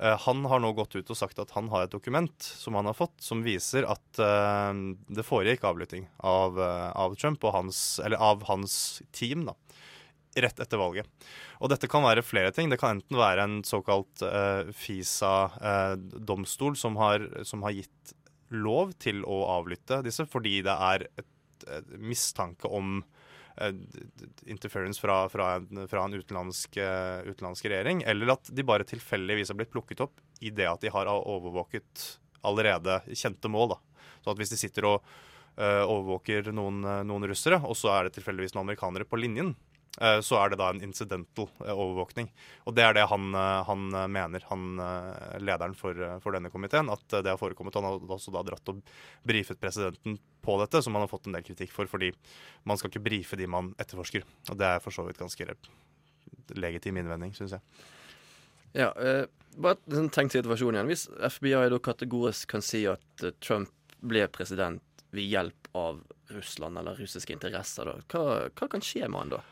Han 0.03 0.41
har 0.49 0.59
nå 0.59 0.71
gått 0.75 0.95
ut 0.97 1.11
og 1.13 1.15
sagt 1.15 1.37
at 1.39 1.51
han 1.53 1.67
har 1.71 1.85
et 1.85 1.91
dokument 1.93 2.43
som 2.43 2.75
han 2.75 2.87
har 2.89 2.95
fått, 2.97 3.13
som 3.23 3.43
viser 3.45 3.85
at 3.87 4.17
det 4.17 5.23
foregikk 5.23 5.63
avlytting 5.69 6.07
av, 6.17 6.57
av 6.57 7.13
Trump 7.21 7.45
og 7.45 7.53
hans, 7.53 7.77
eller 8.03 8.17
av 8.17 8.41
hans 8.49 8.73
team. 9.15 9.45
da 9.47 9.53
rett 10.41 10.59
etter 10.59 10.77
valget. 10.77 11.07
Og 11.61 11.69
dette 11.71 11.89
kan 11.91 12.03
være 12.05 12.25
flere 12.25 12.53
ting. 12.55 12.71
Det 12.71 12.79
kan 12.81 12.97
enten 12.97 13.19
være 13.19 13.45
en 13.45 13.59
såkalt 13.67 14.23
uh, 14.25 14.69
FISA-domstol 14.73 16.73
uh, 16.73 16.79
som, 16.79 16.97
som, 17.45 17.65
har 17.65 17.77
gitt 17.77 18.13
lov 18.53 18.93
til 19.01 19.23
å 19.25 19.43
avlytte 19.55 20.03
disse 20.05 20.25
fordi 20.29 20.59
det 20.65 20.73
er 20.73 21.07
et, 21.09 21.67
et 21.79 21.93
mistanke 21.97 22.69
om 22.69 22.99
uh, 23.01 23.71
interference 24.49 25.01
fra, 25.01 25.23
fra, 25.33 25.55
en, 25.59 25.85
fra 25.89 26.05
en 26.05 26.17
utenlandsk, 26.17 26.79
utenlandsk, 27.29 27.69
regjering, 27.69 28.05
eller 28.09 28.35
at 28.35 28.53
de 28.53 28.67
bare 28.67 28.87
tilfeldigvis 28.89 29.53
har 29.53 29.61
blitt 29.61 29.73
plukket 29.73 30.05
opp 30.07 30.23
i 30.43 30.53
det 30.53 30.69
at 30.69 30.81
de 30.83 30.93
har 30.93 31.11
overvåket 31.13 32.09
allerede 32.43 32.99
kjente 33.15 33.51
mål. 33.51 33.75
Da. 33.75 34.09
Så 34.23 34.33
at 34.33 34.41
hvis 34.41 34.51
de 34.51 34.59
sitter 34.59 34.89
og 34.89 35.13
overvåker 35.53 36.47
noen, 36.49 36.79
noen 37.05 37.27
russere, 37.29 37.59
og 37.61 37.77
så 37.77 37.91
er 37.93 38.07
det 38.07 38.15
tilfeldigvis 38.15 38.55
noen 38.55 38.65
amerikanere 38.65 39.05
på 39.05 39.19
linjen, 39.21 39.51
Eh, 39.53 39.72
så 40.25 40.39
er 40.39 40.49
det 40.49 40.57
da 40.57 40.71
en 40.73 40.81
incidental 40.81 41.45
eh, 41.61 41.69
overvåkning. 41.69 42.31
Og 42.65 42.73
det 42.73 42.85
er 42.85 42.95
det 42.97 43.05
han, 43.11 43.27
eh, 43.37 43.59
han 43.67 43.83
mener, 44.09 44.45
han 44.49 44.63
lederen 45.43 45.75
for, 45.77 45.97
for, 46.23 46.33
denne 46.33 46.49
komiteen, 46.53 46.89
at 46.89 47.05
det 47.13 47.29
har 47.29 47.37
forekommet. 47.37 47.77
Han 47.77 47.85
har 47.85 48.15
også 48.17 48.33
da 48.33 48.41
dratt 48.47 48.73
og 48.73 48.81
brifet 49.27 49.61
presidenten 49.61 50.17
på 50.43 50.57
dette, 50.59 50.81
som 50.81 50.97
han 50.97 51.05
har 51.05 51.11
fått 51.11 51.29
en 51.29 51.37
del 51.37 51.45
kritikk 51.45 51.71
for, 51.75 51.89
fordi 51.89 52.11
man 52.67 52.79
skal 52.79 52.89
ikke 52.91 53.05
brife 53.05 53.39
de 53.39 53.47
man 53.47 53.71
etterforsker. 53.77 54.25
Og 54.49 54.59
det 54.59 54.71
er 54.71 54.83
for 54.83 54.95
så 54.95 55.05
vidt 55.07 55.21
ganske 55.21 55.47
legitim 56.57 56.97
innvending, 56.99 57.35
syns 57.37 57.55
jeg. 57.57 57.85
Ja, 58.73 58.89
eh, 58.97 59.27
bare 59.61 59.77
en 59.93 60.09
tenkt 60.09 60.33
situasjon 60.33 60.73
igjen. 60.73 60.89
Hvis 60.89 61.05
FBI 61.37 61.69
da 61.69 61.77
kategorisk 61.77 62.49
kan 62.55 62.65
si 62.65 62.87
at 62.89 63.27
Trump 63.45 63.69
ble 64.01 64.25
president 64.33 64.81
ved 65.13 65.29
hjelp 65.29 65.69
av 65.77 66.01
Russland 66.33 66.81
eller 66.81 66.97
russiske 66.97 67.35
interesser, 67.35 67.85
da, 67.85 67.99
hva, 68.09 68.47
hva 68.49 68.69
kan 68.73 68.81
skje 68.81 69.05
med 69.05 69.19
han 69.19 69.35
da? 69.37 69.43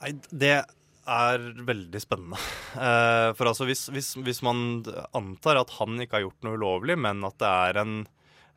Nei, 0.00 0.10
det 0.30 0.56
er 1.04 1.46
veldig 1.68 2.00
spennende. 2.02 2.40
Eh, 2.80 3.30
for 3.36 3.50
altså 3.50 3.68
hvis, 3.68 3.86
hvis, 3.92 4.14
hvis, 4.24 4.40
man 4.46 4.82
antar 5.16 5.60
at 5.60 5.74
han 5.78 6.00
ikke 6.00 6.18
har 6.18 6.26
gjort 6.26 6.46
noe 6.46 6.58
ulovlig, 6.58 6.96
men 7.00 7.24
at 7.26 7.38
det 7.42 7.54
er 7.68 7.82
en 7.84 7.96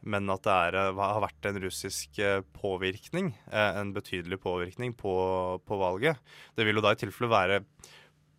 men 0.07 0.29
at 0.29 0.43
det 0.45 0.53
er, 0.53 0.75
eh, 0.77 0.99
har 1.01 1.23
vært 1.23 1.47
en 1.49 1.57
russisk 1.59 2.19
eh, 2.23 2.39
påvirkning, 2.55 3.31
en 3.51 3.89
betydelig 3.95 4.37
påvirkning 4.43 4.93
på, 4.95 5.13
på 5.67 5.79
valget. 5.81 6.21
Det 6.55 6.67
vil 6.67 6.79
jo 6.79 6.85
da 6.85 6.93
i 6.93 6.99
tilfelle 7.01 7.31
være 7.33 7.59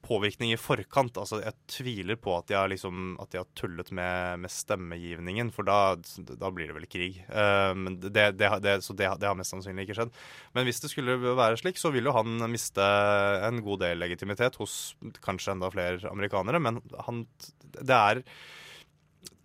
påvirkning 0.05 0.53
i 0.53 0.59
forkant. 0.61 1.19
Altså, 1.21 1.41
jeg 1.43 1.57
tviler 1.71 2.19
på 2.21 2.35
at 2.39 2.49
de 2.51 2.57
har, 2.57 2.71
liksom, 2.71 3.17
at 3.23 3.33
de 3.33 3.41
har 3.41 3.49
tullet 3.59 3.91
med, 3.95 4.45
med, 4.45 4.53
stemmegivningen, 4.53 5.51
for 5.55 5.69
da, 5.69 5.97
da, 6.31 6.53
blir 6.55 6.71
det 6.71 6.77
vel 6.77 6.89
krig. 6.91 7.21
Men 7.29 7.99
det, 8.03 8.31
det, 8.39 8.53
det, 8.65 8.79
så 8.87 8.97
det, 8.97 9.11
har 9.11 9.39
mest 9.39 9.55
sannsynlig 9.55 9.89
ikke 9.89 9.99
skjedd. 10.01 10.15
Men 10.57 10.69
hvis 10.69 10.83
det 10.85 10.93
skulle 10.93 11.19
være 11.27 11.59
slik, 11.61 11.81
så 11.81 11.93
vil 11.95 12.09
jo 12.09 12.15
han 12.17 12.39
miste 12.53 12.85
en 13.49 13.63
god 13.65 13.85
del 13.85 14.01
legitimitet 14.03 14.59
hos 14.63 14.79
kanskje 15.25 15.57
enda 15.57 15.73
flere 15.75 16.13
amerikanere. 16.13 16.63
Men 16.63 16.81
han 17.07 17.27
Det 17.79 17.95
er 17.95 18.23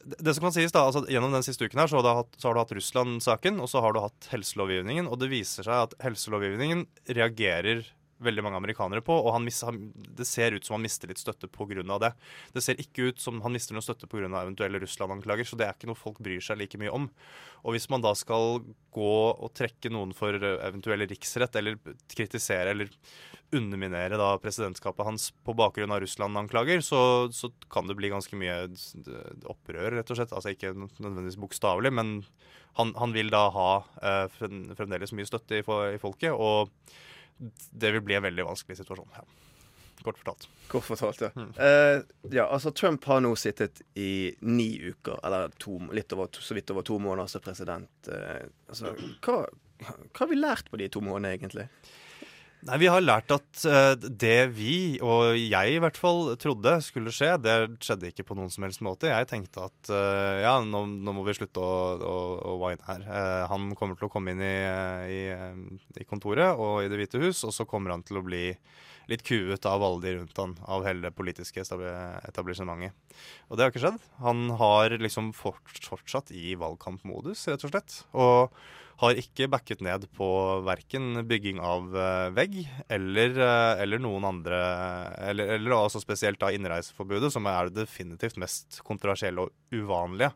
det 0.03 0.33
som 0.35 0.43
kan 0.43 0.53
sies 0.55 0.73
da, 0.75 0.83
altså 0.83 1.05
Gjennom 1.07 1.31
den 1.31 1.45
siste 1.45 1.63
uken 1.63 1.79
her, 1.79 1.87
så 1.87 1.99
har, 1.99 2.03
du 2.03 2.11
hatt, 2.11 2.33
så 2.37 2.49
har 2.49 2.55
du 2.55 2.61
hatt 2.63 2.75
Russland-saken 2.75 3.59
og 3.63 3.69
så 3.71 3.83
har 3.83 3.95
du 3.95 4.01
hatt 4.03 4.29
helselovgivningen. 4.33 5.07
Og 5.07 5.19
det 5.21 5.31
viser 5.31 5.67
seg 5.67 5.87
at 5.87 5.95
helselovgivningen 6.03 6.85
reagerer 7.15 7.85
veldig 8.23 8.43
mange 8.45 8.59
amerikanere 8.59 9.03
på. 9.05 9.15
Og 9.15 9.35
mister, 9.43 9.75
det 10.17 10.27
ser 10.27 10.55
ut 10.55 10.65
som 10.65 10.77
han 10.77 10.85
mister 10.85 11.09
litt 11.11 11.21
støtte 11.21 11.49
pga. 11.51 11.97
det. 11.99 12.13
Det 12.53 12.63
ser 12.63 12.81
ikke 12.81 13.09
ut 13.11 13.19
som 13.19 13.41
han 13.41 13.53
mister 13.53 13.75
noe 13.75 13.85
støtte 13.85 14.07
pga. 14.07 14.27
eventuelle 14.41 14.79
Russland-anklager, 14.83 15.47
så 15.47 15.57
det 15.59 15.67
er 15.67 15.77
ikke 15.77 15.89
noe 15.91 15.99
folk 15.99 16.19
bryr 16.19 16.41
seg 16.41 16.59
like 16.59 16.77
mye 16.77 16.93
om. 16.93 17.09
Og 17.63 17.75
hvis 17.75 17.89
man 17.89 18.03
da 18.03 18.13
skal 18.15 18.63
gå 18.93 19.13
og 19.33 19.53
trekke 19.55 19.91
noen 19.93 20.13
for 20.13 20.35
eventuell 20.35 21.07
riksrett, 21.07 21.55
eller 21.55 21.79
kritisere 22.11 22.73
eller 22.73 22.91
underminere 23.53 24.17
da 24.17 24.33
presidentskapet 24.41 25.05
hans 25.05 25.29
på 25.45 25.53
bakgrunn 25.57 25.93
av 25.93 26.01
Russland-anklager, 26.03 26.81
så, 26.81 27.29
så, 27.31 27.51
kan 27.69 27.87
det 27.87 27.97
bli 27.99 28.09
ganske 28.13 28.37
mye 28.39 28.65
opprør, 29.49 29.93
rett 29.97 30.09
og 30.09 30.19
slett. 30.19 30.33
Altså 30.33 30.53
ikke 30.53 30.73
nødvendigvis 30.73 31.39
bokstavelig, 31.41 31.93
men 31.93 32.15
han, 32.79 32.93
han, 32.97 33.13
vil 33.13 33.29
da 33.33 33.47
ha 33.53 33.71
eh, 34.01 34.25
fremdeles 34.33 35.13
mye 35.13 35.29
støtte 35.29 35.61
i, 35.61 35.65
i 35.93 36.01
folket. 36.01 36.33
og 36.33 36.71
det 37.71 37.91
vil 37.95 38.05
bli 38.05 38.17
en 38.17 38.27
veldig 38.27 38.45
vanskelig 38.47 38.79
situasjon. 38.81 39.15
Ja. 39.17 39.25
Kort 40.03 40.17
fortalt. 40.17 40.47
Kort 40.67 40.83
fortalt, 40.83 41.21
ja. 41.21 41.29
Mm. 41.35 41.49
Uh, 41.49 42.03
ja, 42.31 42.47
altså 42.47 42.71
Trump 42.71 43.05
har 43.07 43.21
nå 43.23 43.33
sittet 43.39 43.81
i 43.95 44.33
ni 44.41 44.69
uker, 44.81 45.19
eller 45.23 45.53
to, 45.61 45.77
litt 45.95 46.11
over, 46.15 46.27
så 46.43 46.57
vidt 46.57 46.73
over 46.73 46.83
to 46.87 46.97
måneder 46.99 47.31
som 47.31 47.43
president. 47.45 47.91
Uh, 48.09 48.43
altså, 48.67 48.95
hva, 49.23 49.37
hva, 49.83 49.95
har 50.19 50.31
vi 50.31 50.39
lært 50.39 50.71
på 50.71 50.79
de 50.81 50.89
to 50.91 51.03
månedene, 51.03 51.37
egentlig? 51.37 51.69
Nei, 52.63 52.77
Vi 52.79 52.87
har 52.87 53.03
lært 53.03 53.31
at 53.33 53.63
uh, 53.67 53.91
det 53.99 54.53
vi, 54.55 54.95
og 55.03 55.35
jeg 55.35 55.73
i 55.73 55.79
hvert 55.83 55.97
fall, 55.99 56.29
trodde 56.39 56.77
skulle 56.85 57.11
skje, 57.11 57.33
det 57.43 57.55
skjedde 57.83 58.07
ikke 58.07 58.23
på 58.29 58.37
noen 58.39 58.51
som 58.53 58.63
helst 58.63 58.83
måte. 58.85 59.09
Jeg 59.11 59.27
tenkte 59.27 59.65
at 59.67 59.91
uh, 59.91 60.39
ja, 60.39 60.53
nå, 60.63 60.85
nå, 61.03 61.15
må 61.17 61.25
vi 61.27 61.35
slutte 61.35 61.59
å, 61.59 61.73
å, 61.99 62.13
å 62.53 62.53
wine 62.61 62.85
her. 62.87 63.03
Uh, 63.03 63.41
han 63.51 63.73
kommer 63.79 63.99
til 63.99 64.07
å 64.07 64.13
komme 64.13 64.31
inn 64.31 64.43
i, 64.45 64.53
i, 65.11 65.19
i, 65.99 66.07
kontoret 66.07 66.55
og 66.55 66.85
i 66.85 66.91
Det 66.91 67.01
hvite 67.01 67.19
hus, 67.25 67.41
og 67.43 67.51
så 67.55 67.67
kommer 67.67 67.91
han 67.95 68.05
til 68.07 68.21
å 68.21 68.23
bli 68.23 68.45
litt 69.11 69.25
kuet 69.27 69.67
av 69.67 69.83
alle 69.83 69.99
de 70.05 70.13
rundt 70.21 70.39
han, 70.39 70.53
av 70.63 70.85
hele 70.87 71.03
det 71.03 71.11
politiske 71.17 71.65
etablissementet. 71.65 72.95
Og 73.49 73.59
det 73.59 73.65
har 73.65 73.73
ikke 73.73 73.83
skjedd. 73.83 73.99
Han 74.23 74.45
har 74.61 74.95
liksom 75.03 75.33
fortsatt 75.35 76.31
i 76.31 76.55
valgkampmodus, 76.61 77.43
rett 77.51 77.67
og 77.67 77.75
slett. 77.75 77.99
Og 78.15 78.55
har 79.01 79.19
ikke 79.19 79.49
backet 79.51 79.81
ned 79.85 80.05
på 80.17 80.27
verken 80.67 81.23
bygging 81.29 81.61
av 81.63 81.95
eh, 81.97 82.27
vegg 82.35 82.59
eller, 82.93 83.33
eh, 83.37 83.81
eller 83.83 84.01
noen 84.03 84.27
andre 84.29 84.59
Eller, 85.31 85.55
eller 85.57 85.75
altså 85.77 86.01
spesielt 86.03 86.39
da 86.41 86.51
innreiseforbudet, 86.53 87.31
som 87.33 87.47
er 87.49 87.71
det 87.71 87.83
definitivt 87.87 88.37
mest 88.41 88.81
kontroversielle 88.85 89.47
og 89.47 89.51
uvanlige 89.73 90.33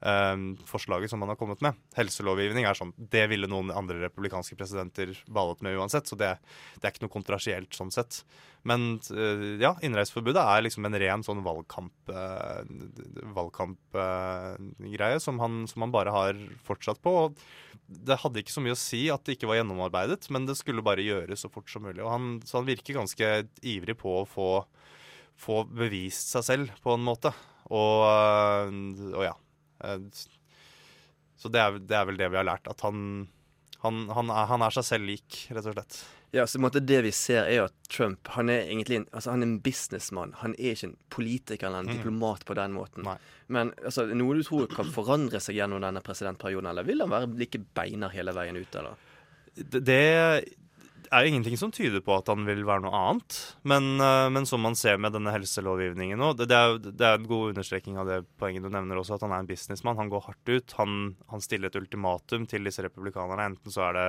eh, 0.00 0.34
forslaget 0.68 1.12
som 1.12 1.22
man 1.22 1.32
har 1.32 1.38
kommet 1.40 1.62
med. 1.64 1.78
Helselovgivning 1.96 2.66
er 2.68 2.78
sånn 2.78 2.94
Det 2.96 3.26
ville 3.30 3.48
noen 3.50 3.72
andre 3.74 4.00
republikanske 4.04 4.58
presidenter 4.58 5.14
ballet 5.26 5.62
med 5.64 5.78
uansett, 5.78 6.08
så 6.08 6.18
det, 6.18 6.34
det 6.76 6.84
er 6.86 6.94
ikke 6.94 7.06
noe 7.06 7.16
kontroversielt 7.16 7.76
sånn 7.76 7.94
sett. 7.94 8.22
Men 8.66 8.96
eh, 9.14 9.62
ja, 9.62 9.76
innreiseforbudet 9.86 10.42
er 10.42 10.64
liksom 10.66 10.88
en 10.88 10.98
ren 10.98 11.22
sånn 11.26 11.44
valgkamp 11.46 12.10
eh, 12.10 12.64
valgkampgreie 13.36 15.20
som, 15.22 15.38
han, 15.42 15.64
som 15.70 15.86
han 15.86 15.94
bare 15.94 16.14
har 16.14 16.40
fortsatt 16.66 17.02
på. 17.04 17.14
Og 17.26 17.38
det 17.86 18.18
hadde 18.22 18.42
ikke 18.42 18.54
så 18.56 18.64
mye 18.64 18.74
å 18.74 18.80
si 18.80 19.04
at 19.12 19.22
det 19.26 19.36
ikke 19.36 19.50
var 19.52 19.60
gjennomarbeidet, 19.60 20.26
men 20.34 20.48
det 20.48 20.58
skulle 20.58 20.84
bare 20.86 21.04
gjøres 21.06 21.46
så 21.46 21.52
fort 21.52 21.70
som 21.70 21.86
mulig. 21.86 22.02
Han, 22.02 22.40
så 22.46 22.58
han 22.60 22.66
virker 22.68 22.98
ganske 22.98 23.32
ivrig 23.62 23.94
på 24.00 24.20
å 24.22 24.26
få, 24.26 24.50
få 25.38 25.62
bevist 25.70 26.34
seg 26.34 26.48
selv, 26.50 26.74
på 26.82 26.96
en 26.96 27.06
måte. 27.06 27.30
Og, 27.70 28.06
og 29.14 29.22
ja. 29.26 29.34
Eh, 29.84 29.98
Så 31.36 31.48
det 31.52 31.60
er, 31.60 31.78
det 31.78 31.96
er 31.96 32.06
vel 32.08 32.16
det 32.16 32.30
vi 32.32 32.36
har 32.40 32.46
lært. 32.48 32.66
At 32.70 32.80
han, 32.80 33.28
han, 33.82 34.06
han, 34.08 34.30
er, 34.32 34.46
han 34.48 34.62
er 34.64 34.70
seg 34.72 34.84
selv 34.88 35.04
lik, 35.10 35.42
rett 35.52 35.66
og 35.68 35.74
slett. 35.76 35.98
Ja, 36.34 36.42
så 36.48 36.56
i 36.56 36.58
en 36.58 36.64
måte 36.66 36.80
Det 36.84 36.98
vi 37.04 37.12
ser, 37.14 37.44
er 37.46 37.66
at 37.68 37.74
Trump 37.92 38.28
han 38.34 38.48
er 38.50 38.64
egentlig 38.66 38.96
en, 38.98 39.04
altså 39.12 39.30
han 39.30 39.44
er 39.44 39.46
en 39.50 39.58
businessmann. 39.62 40.32
Han 40.42 40.56
er 40.58 40.72
ikke 40.74 40.88
en 40.90 40.96
politiker 41.12 41.68
eller 41.68 41.84
en 41.84 41.90
Mm. 41.92 41.96
diplomat 42.00 42.44
på 42.48 42.56
den 42.58 42.72
måten. 42.74 43.06
Men 43.48 43.70
altså, 43.84 44.06
noe 44.10 44.34
du 44.34 44.42
tror 44.42 44.66
kan 44.72 44.90
forandre 44.90 45.40
seg 45.40 45.54
gjennom 45.60 45.80
denne 45.84 46.02
presidentperioden, 46.02 46.66
eller 46.72 46.82
vil 46.88 47.00
han 47.04 47.10
være 47.12 47.30
like 47.38 47.60
beiner 47.78 48.08
hele 48.16 48.32
veien 48.36 48.56
ut, 48.58 48.74
eller? 48.74 48.96
Det 49.56 49.84
det 49.86 50.02
er 51.12 51.24
jo 51.24 51.28
ingenting 51.30 51.56
som 51.60 51.72
tyder 51.74 52.00
på 52.04 52.12
at 52.16 52.28
han 52.30 52.46
vil 52.46 52.62
være 52.66 52.82
noe 52.84 52.94
annet. 52.96 53.30
Men, 53.68 53.84
øh, 54.02 54.28
men 54.32 54.46
som 54.48 54.60
man 54.64 54.76
ser 54.78 54.96
med 55.02 55.12
denne 55.16 55.32
helselovgivningen 55.34 56.18
nå, 56.20 56.28
det, 56.38 56.46
det, 56.50 56.56
er, 56.56 56.66
det 56.86 57.06
er 57.06 57.14
en 57.18 57.30
god 57.30 57.44
understreking 57.52 57.94
av 58.00 58.06
det 58.10 58.18
poenget 58.40 58.64
du 58.64 58.70
nevner 58.72 58.96
også, 59.00 59.14
at 59.16 59.24
han 59.26 59.34
er 59.34 59.40
en 59.44 59.50
businessmann. 59.50 60.00
Han 60.00 60.12
går 60.12 60.26
hardt 60.28 60.46
ut. 60.52 60.68
Han, 60.80 60.90
han 61.32 61.40
stiller 61.44 61.68
et 61.70 61.80
ultimatum 61.80 62.42
til 62.50 62.62
disse 62.66 62.82
republikanerne. 62.86 63.46
Enten 63.52 63.70
så 63.72 63.80
er 63.88 63.92
det 63.96 64.08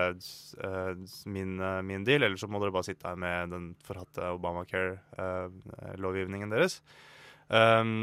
uh, 0.64 0.94
min, 1.32 1.54
uh, 1.62 1.86
min 1.86 2.06
deal, 2.08 2.22
eller 2.24 2.40
så 2.40 2.52
må 2.52 2.56
dere 2.64 2.76
bare 2.76 2.90
sitte 2.90 3.08
her 3.10 3.18
med 3.20 3.36
den 3.54 3.66
forhatte 3.88 4.22
Obamacare-lovgivningen 4.38 6.50
deres. 6.54 6.74
Um, 7.48 7.96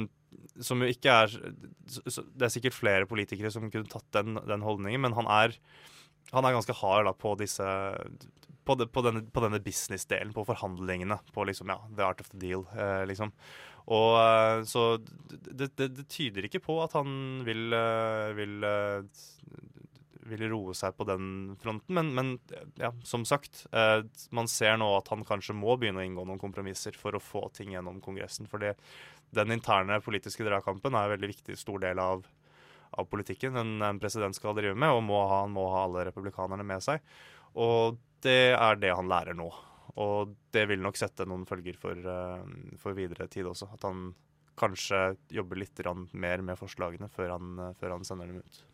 som 0.65 0.83
jo 0.83 0.89
ikke 0.91 1.13
er 1.13 1.29
Det 1.29 2.47
er 2.47 2.53
sikkert 2.53 2.77
flere 2.77 3.09
politikere 3.09 3.53
som 3.53 3.71
kunne 3.71 3.91
tatt 3.91 4.09
den, 4.17 4.39
den 4.49 4.65
holdningen, 4.65 5.03
men 5.05 5.17
han 5.17 5.29
er, 5.31 5.49
han 6.33 6.45
er 6.45 6.57
ganske 6.57 6.77
hard 6.81 7.09
da, 7.09 7.15
på 7.17 7.35
disse 7.41 7.67
på, 8.65 8.77
det, 8.81 8.89
på 8.93 9.05
denne, 9.07 9.25
på 9.31 9.45
denne 9.45 9.61
business-delen, 9.63 10.33
på 10.37 10.47
forhandlingene, 10.49 11.21
på 11.35 11.47
liksom, 11.49 11.73
ja, 11.73 11.79
the 11.97 12.07
art 12.07 12.25
of 12.25 12.33
the 12.33 12.41
deal, 12.41 12.67
eh, 12.75 13.05
liksom. 13.11 13.35
Og 13.95 14.17
eh, 14.17 14.65
så 14.69 14.87
det, 14.99 15.75
det, 15.77 15.91
det 15.99 16.09
tyder 16.09 16.49
ikke 16.49 16.63
på 16.65 16.79
at 16.85 16.97
han 16.97 17.45
vil, 17.45 17.69
eh, 17.77 18.31
vil 18.39 18.69
eh, 18.69 19.25
vil 20.25 20.47
roe 20.49 20.75
seg 20.77 20.95
på 20.97 21.07
den 21.09 21.27
fronten, 21.61 21.97
men, 21.97 22.13
men 22.17 22.31
ja, 22.81 22.91
som 23.05 23.27
sagt, 23.29 23.67
eh, 23.77 24.01
man 24.35 24.49
ser 24.49 24.79
nå 24.81 24.89
at 24.97 25.11
han 25.13 25.25
kanskje 25.27 25.57
må 25.57 25.77
begynne 25.81 26.01
å 26.01 26.07
inngå 26.07 26.25
noen 26.25 26.41
kompromisser 26.41 26.97
for 26.99 27.17
å 27.17 27.23
få 27.23 27.47
ting 27.55 27.75
gjennom 27.75 28.01
Kongressen. 28.05 28.49
fordi 28.51 28.73
den 29.35 29.53
interne 29.53 30.01
politiske 30.05 30.47
dragkampen 30.47 30.95
er 30.95 31.09
en 31.09 31.15
veldig 31.17 31.33
viktig 31.35 31.59
stor 31.61 31.83
del 31.83 32.01
av, 32.01 32.25
av 32.95 33.09
politikken 33.11 33.59
en, 33.61 33.77
en 33.83 34.01
president 34.01 34.37
skal 34.37 34.57
drive 34.57 34.79
med, 34.79 34.95
og 34.95 35.05
må 35.05 35.21
ha, 35.27 35.43
han 35.45 35.55
må 35.55 35.69
ha 35.75 35.85
alle 35.89 36.09
republikanerne 36.09 36.67
med 36.67 36.85
seg. 36.85 37.05
Og 37.55 38.01
det 38.25 38.55
er 38.57 38.81
det 38.81 38.93
han 38.95 39.11
lærer 39.11 39.37
nå. 39.39 39.49
Og 40.03 40.35
det 40.55 40.67
vil 40.71 40.83
nok 40.83 40.99
sette 40.99 41.27
noen 41.29 41.47
følger 41.47 41.79
for, 41.79 41.95
eh, 41.95 42.77
for 42.83 42.97
videre 42.99 43.29
tid 43.31 43.47
også. 43.47 43.71
At 43.77 43.87
han 43.87 44.09
kanskje 44.59 45.17
jobber 45.35 45.59
litt 45.59 45.83
mer 46.13 46.43
med 46.43 46.59
forslagene 46.59 47.11
før 47.11 47.37
han, 47.37 47.59
eh, 47.59 47.75
før 47.79 47.99
han 47.99 48.05
sender 48.05 48.27
dem 48.27 48.43
ut. 48.43 48.65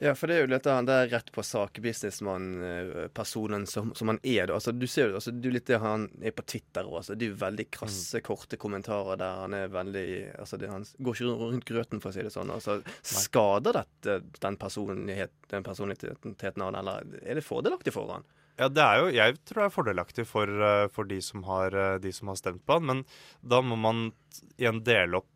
Ja, 0.00 0.14
for 0.16 0.28
det 0.28 0.36
er 0.38 0.46
jo 0.46 0.48
dette 0.48 0.74
det 0.88 0.94
er 0.96 1.10
rett 1.12 1.26
på 1.28 1.42
sak, 1.44 1.76
businessmann-personen 1.84 3.66
som, 3.68 3.90
som 3.94 4.08
han 4.08 4.20
er. 4.24 4.48
Altså, 4.48 4.72
du 4.72 4.86
ser 4.88 5.10
jo 5.10 5.18
altså, 5.18 5.30
du 5.30 5.50
litt 5.52 5.68
det 5.68 5.76
han 5.82 6.06
er 6.24 6.32
på 6.32 6.44
Twitter 6.48 6.88
òg. 6.88 7.02
Altså, 7.02 7.16
det 7.20 7.26
er 7.26 7.34
jo 7.34 7.40
veldig 7.42 7.66
krasse, 7.68 8.22
korte 8.24 8.56
kommentarer 8.56 9.20
der 9.20 9.42
han 9.42 9.56
er 9.58 9.68
veldig 9.68 10.06
altså, 10.40 10.56
det, 10.56 10.70
Han 10.72 10.88
går 11.04 11.18
ikke 11.18 11.36
rundt 11.42 11.68
grøten, 11.68 12.00
for 12.00 12.08
å 12.08 12.16
si 12.16 12.24
det 12.24 12.32
sånn. 12.32 12.48
Altså, 12.54 12.78
skader 13.04 13.76
dette 13.76 14.16
den, 14.40 14.56
personlighet, 14.56 15.36
den 15.52 15.68
personligheten 15.68 16.64
han, 16.64 16.80
eller 16.80 17.20
er 17.20 17.36
det 17.36 17.44
fordelaktig 17.44 17.92
for 17.92 18.16
han? 18.16 18.24
Ja, 18.60 18.68
det 18.68 18.84
er 18.84 19.00
jo, 19.00 19.10
Jeg 19.16 19.36
tror 19.48 19.62
det 19.62 19.66
er 19.70 19.72
fordelaktig 19.72 20.24
for, 20.28 20.44
eh, 20.46 20.86
for 20.92 21.08
de, 21.08 21.20
som 21.24 21.44
har, 21.48 21.72
eh, 21.72 21.98
de 21.98 22.12
som 22.12 22.28
har 22.28 22.36
stemt 22.36 22.64
på 22.66 22.76
han, 22.76 22.84
men 22.84 23.04
da 23.40 23.62
må 23.64 23.78
man 23.80 24.10
igjen 24.58 24.84
dele 24.84 25.22
opp 25.22 25.28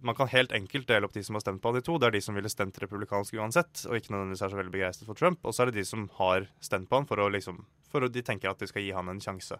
Man 0.00 0.14
kan 0.14 0.28
helt 0.30 0.52
enkelt 0.54 0.86
dele 0.86 1.04
opp 1.04 1.12
de 1.12 1.24
som 1.26 1.34
har 1.34 1.42
stemt 1.42 1.60
på 1.60 1.68
han 1.68 1.76
i 1.76 1.82
to. 1.82 1.98
Det 1.98 2.06
er 2.06 2.14
de 2.14 2.20
som 2.22 2.36
ville 2.36 2.48
stemt 2.48 2.76
republikansk 2.78 3.34
uansett, 3.34 3.82
og 3.90 3.96
ikke 3.98 4.12
nødvendigvis 4.14 4.42
er 4.46 4.52
så 4.52 4.58
veldig 4.60 4.72
begeistret 4.72 5.06
for 5.06 5.18
Trump. 5.18 5.40
Og 5.42 5.52
så 5.52 5.62
er 5.62 5.66
det 5.66 5.80
de 5.80 5.84
som 5.84 6.08
har 6.20 6.46
stemt 6.62 6.88
på 6.88 7.00
han 7.00 7.06
for 7.06 7.18
å 7.18 7.26
liksom 7.28 7.64
For 7.90 8.00
å, 8.00 8.08
de 8.08 8.22
tenker 8.22 8.48
at 8.48 8.58
de 8.58 8.66
skal 8.70 8.82
gi 8.82 8.92
han 8.94 9.08
en 9.10 9.20
sjanse. 9.20 9.58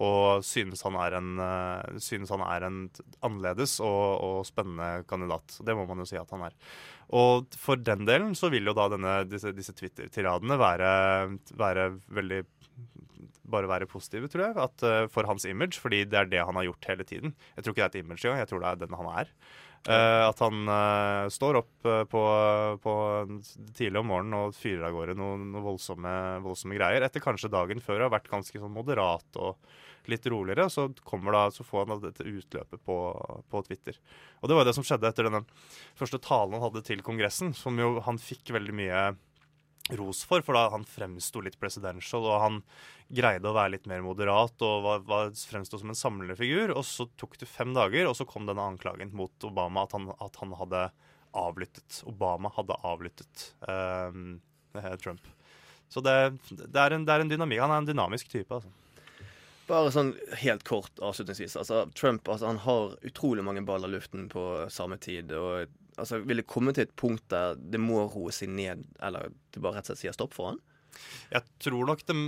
Og 0.00 0.44
synes 0.46 0.84
han 0.86 0.96
er 0.96 1.18
en, 1.18 1.34
eh, 1.42 1.98
synes 2.00 2.32
han 2.32 2.44
er 2.46 2.68
en 2.68 2.80
annerledes 3.20 3.78
og, 3.84 4.22
og 4.24 4.46
spennende 4.48 5.04
kandidat. 5.08 5.58
Det 5.60 5.76
må 5.76 5.84
man 5.88 6.00
jo 6.04 6.08
si 6.08 6.16
at 6.20 6.32
han 6.32 6.46
er. 6.48 6.56
Og 7.12 7.52
for 7.60 7.76
den 7.76 8.06
delen 8.08 8.32
så 8.38 8.48
vil 8.52 8.70
jo 8.70 8.76
da 8.76 8.88
denne, 8.92 9.18
disse, 9.28 9.52
disse 9.52 9.74
Twitter-tiradene 9.76 10.56
være, 10.60 10.92
være 11.60 11.90
veldig 12.08 12.42
bare 13.52 13.68
være 13.68 13.88
positive, 13.90 14.30
tror 14.32 14.46
jeg, 14.46 14.56
at, 14.64 14.84
eh, 14.86 15.08
for 15.12 15.28
hans 15.28 15.44
image. 15.48 15.80
Fordi 15.80 16.04
det 16.08 16.18
er 16.18 16.30
det 16.30 16.46
han 16.46 16.56
har 16.56 16.68
gjort 16.70 16.88
hele 16.88 17.04
tiden. 17.04 17.34
Jeg 17.56 17.64
tror 17.64 17.74
ikke 17.74 17.82
det 17.82 17.88
er 17.88 17.98
et 17.98 18.04
image 18.04 18.24
engang, 18.24 18.40
jeg 18.40 18.48
tror 18.48 18.62
det 18.64 18.70
er 18.70 18.80
den 18.86 18.96
han 18.96 19.12
er. 19.20 19.34
Eh, 19.82 20.24
at 20.28 20.38
han 20.38 20.68
uh, 20.70 21.26
står 21.32 21.56
opp 21.58 21.86
uh, 21.88 22.04
på, 22.06 22.20
på 22.84 22.92
tidlig 23.74 23.98
om 23.98 24.12
morgenen 24.12 24.36
og 24.38 24.54
fyrer 24.54 24.84
av 24.86 24.94
gårde 24.94 25.16
noen 25.18 25.48
noen 25.50 25.64
voldsomme, 25.64 26.12
voldsomme 26.44 26.78
greier. 26.78 27.02
Etter 27.02 27.24
kanskje 27.24 27.50
dagen 27.50 27.82
før 27.82 28.04
har 28.04 28.12
vært 28.14 28.30
ganske 28.30 28.62
sånn 28.62 28.76
moderat 28.76 29.40
og 29.42 29.58
litt 30.10 30.26
roligere. 30.30 30.68
Så, 30.70 30.86
da, 30.94 31.42
så 31.50 31.66
får 31.66 31.90
han 31.90 32.04
dette 32.04 32.26
utløpet 32.26 32.84
på, 32.86 32.98
på 33.50 33.64
Twitter. 33.66 33.98
Og 34.38 34.50
det 34.50 34.58
var 34.58 34.70
det 34.70 34.76
som 34.78 34.86
skjedde 34.86 35.10
etter 35.10 35.26
denne 35.26 35.42
første 35.98 36.22
talen 36.22 36.54
han 36.58 36.66
hadde 36.68 36.84
til 36.86 37.02
Kongressen, 37.02 37.50
som 37.54 37.78
jo 37.78 37.96
han 38.06 38.22
fikk 38.22 38.54
veldig 38.54 38.78
mye 38.78 39.04
ros 39.90 40.22
for, 40.24 40.42
for 40.46 40.56
da 40.56 40.68
han 40.70 40.84
fremsto 40.86 41.42
litt 41.42 41.58
presidential, 41.60 42.24
og 42.28 42.42
han 42.42 42.58
greide 43.12 43.50
å 43.50 43.56
være 43.56 43.74
litt 43.74 43.88
mer 43.90 44.04
moderat 44.04 44.62
og 44.64 44.84
var, 44.84 45.02
var 45.08 45.32
fremsto 45.36 45.80
som 45.80 45.92
en 45.92 45.98
samlende 45.98 46.36
figur. 46.38 46.72
Og 46.76 46.84
så 46.86 47.08
tok 47.20 47.38
det 47.40 47.50
fem 47.50 47.74
dager, 47.76 48.08
og 48.08 48.16
så 48.18 48.26
kom 48.28 48.46
denne 48.48 48.64
anklagen 48.64 49.12
mot 49.16 49.48
Obama 49.48 49.86
at 49.86 49.96
han, 49.96 50.08
at 50.22 50.38
han 50.40 50.54
hadde 50.60 50.86
avlyttet. 51.42 52.02
Obama 52.08 52.52
hadde 52.56 52.78
avlyttet 52.86 53.48
eh, 53.68 54.94
Trump. 55.02 55.26
Så 55.92 56.00
det, 56.00 56.14
det, 56.48 56.78
er 56.78 56.94
en, 56.96 57.04
det 57.04 57.12
er 57.12 57.24
en 57.24 57.32
dynamikk. 57.32 57.60
Han 57.60 57.74
er 57.74 57.82
en 57.82 57.90
dynamisk 57.90 58.30
type. 58.32 58.48
altså. 58.48 58.70
Bare 59.68 59.92
sånn 59.94 60.14
helt 60.40 60.64
kort 60.68 60.98
avslutningsvis. 61.04 61.54
Altså, 61.60 61.84
Trump 61.96 62.28
altså, 62.28 62.48
han 62.48 62.62
har 62.64 62.96
utrolig 63.06 63.44
mange 63.44 63.62
baller 63.66 63.92
i 63.92 63.96
luften 63.98 64.26
på 64.32 64.44
samme 64.72 64.98
tid. 65.02 65.32
og 65.36 65.68
altså, 65.96 66.20
Vil 66.24 66.42
det 66.42 66.48
komme 66.50 66.74
til 66.74 66.86
et 66.86 66.96
punkt 66.98 67.24
der 67.32 67.56
det 67.56 67.80
må 67.80 68.06
roe 68.06 68.32
seg 68.34 68.52
ned, 68.52 68.84
eller 69.02 69.32
du 69.52 69.60
bare 69.60 69.78
rett 69.78 69.88
og 69.88 69.92
slett 69.92 70.04
sier 70.04 70.16
stopp 70.16 70.36
for 70.36 70.52
han? 70.52 70.60
Jeg 71.32 71.46
tror 71.62 71.88
nok 71.88 72.04
det 72.08 72.18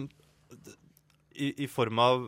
i, 1.35 1.51
i 1.65 1.69
form 1.71 2.01
av 2.03 2.25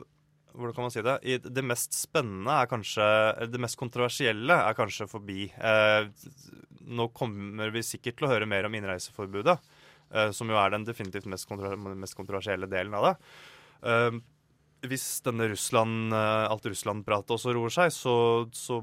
hvordan 0.57 0.75
kan 0.75 0.87
man 0.87 0.93
si 0.95 1.03
det? 1.05 1.17
I 1.29 1.37
det 1.39 1.65
mest 1.65 1.95
spennende 1.97 2.55
er 2.63 2.69
kanskje 2.71 3.07
Det 3.53 3.61
mest 3.61 3.77
kontroversielle 3.77 4.57
er 4.69 4.77
kanskje 4.79 5.09
forbi. 5.11 5.51
Eh, 5.53 6.09
nå 6.87 7.09
kommer 7.17 7.73
vi 7.75 7.83
sikkert 7.85 8.17
til 8.17 8.29
å 8.29 8.31
høre 8.31 8.49
mer 8.49 8.69
om 8.69 8.77
innreiseforbudet, 8.79 9.57
eh, 10.15 10.31
som 10.33 10.49
jo 10.49 10.57
er 10.57 10.73
den 10.73 10.87
definitivt 10.89 11.29
mest, 11.29 11.49
kontro 11.51 11.75
mest 11.77 12.17
kontroversielle 12.17 12.71
delen 12.73 12.97
av 12.97 13.11
det. 13.11 13.15
Eh, 13.91 14.19
hvis 14.89 15.07
denne 15.27 15.51
Russland, 15.53 16.15
eh, 16.15 16.47
alt 16.49 16.71
Russland-pratet 16.71 17.37
også 17.37 17.55
roer 17.57 17.77
seg, 17.77 17.93
så, 17.93 18.17
så 18.57 18.81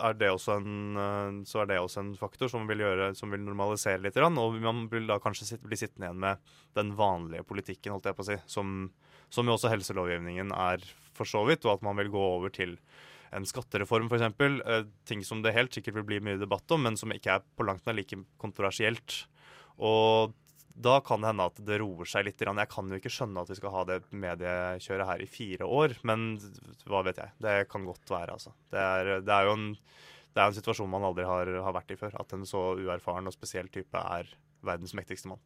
er 0.00 0.16
det 0.18 0.30
også 0.32 0.56
en, 0.60 0.96
eh, 0.96 1.38
så 1.48 1.62
er 1.62 1.70
det 1.70 1.78
også 1.82 2.02
en 2.02 2.12
faktor 2.18 2.50
som 2.52 2.66
vil, 2.68 2.82
gjøre, 2.84 3.12
som 3.18 3.32
vil 3.32 3.44
normalisere 3.44 4.00
litt. 4.02 4.16
Og 4.16 4.58
man 4.62 4.86
vil 4.92 5.08
da 5.10 5.18
kanskje 5.22 5.52
sitte, 5.52 5.68
bli 5.68 5.78
sittende 5.78 6.08
igjen 6.08 6.22
med 6.24 6.52
den 6.78 6.92
vanlige 6.98 7.46
politikken, 7.48 7.94
holdt 7.94 8.10
jeg 8.10 8.18
på 8.18 8.26
å 8.26 8.30
si, 8.30 8.38
som, 8.50 8.90
som 9.32 9.48
jo 9.48 9.56
også 9.56 9.72
helselovgivningen 9.72 10.54
er 10.56 10.84
for 11.16 11.28
så 11.28 11.44
vidt, 11.48 11.66
og 11.66 11.76
at 11.76 11.86
man 11.86 11.98
vil 12.00 12.12
gå 12.12 12.22
over 12.36 12.52
til 12.54 12.78
en 13.32 13.46
skattereform 13.48 14.10
f.eks. 14.12 14.28
Eh, 14.44 14.86
ting 15.08 15.24
som 15.24 15.42
det 15.44 15.54
helt 15.56 15.74
sikkert 15.74 16.00
vil 16.00 16.08
bli 16.10 16.22
mye 16.24 16.40
debatt 16.40 16.68
om, 16.74 16.84
men 16.86 16.98
som 17.00 17.12
ikke 17.14 17.38
er 17.38 17.44
på 17.56 17.66
langt 17.68 17.86
nær 17.88 17.96
like 17.96 18.18
kontroversielt. 18.40 19.22
Og 19.80 20.34
da 20.84 20.98
kan 21.04 21.22
det 21.22 21.30
hende 21.30 21.48
at 21.50 21.60
det 21.66 21.78
roer 21.82 22.08
seg 22.08 22.26
litt. 22.26 22.42
Jeg 22.42 22.70
kan 22.72 22.90
jo 22.90 23.00
ikke 23.00 23.12
skjønne 23.12 23.44
at 23.44 23.52
vi 23.52 23.58
skal 23.58 23.74
ha 23.74 23.82
det 23.88 23.98
mediekjøret 24.10 25.08
her 25.08 25.24
i 25.24 25.28
fire 25.30 25.68
år, 25.68 25.96
men 26.08 26.32
hva 26.88 27.04
vet 27.06 27.20
jeg. 27.22 27.34
Det 27.42 27.56
kan 27.72 27.86
godt 27.88 28.12
være, 28.12 28.38
altså. 28.38 28.54
Det 28.72 28.80
er, 28.82 29.12
det 29.24 29.36
er 29.36 29.48
jo 29.48 29.56
en, 29.58 29.68
det 30.32 30.42
er 30.42 30.48
en 30.48 30.58
situasjon 30.58 30.90
man 30.90 31.06
aldri 31.08 31.26
har, 31.28 31.50
har 31.66 31.76
vært 31.76 31.94
i 31.94 32.00
før. 32.00 32.16
At 32.20 32.34
en 32.36 32.46
så 32.48 32.72
uerfaren 32.78 33.30
og 33.30 33.36
spesiell 33.36 33.70
type 33.72 34.02
er 34.18 34.30
verdens 34.66 34.96
mektigste 34.98 35.32
mann. 35.32 35.42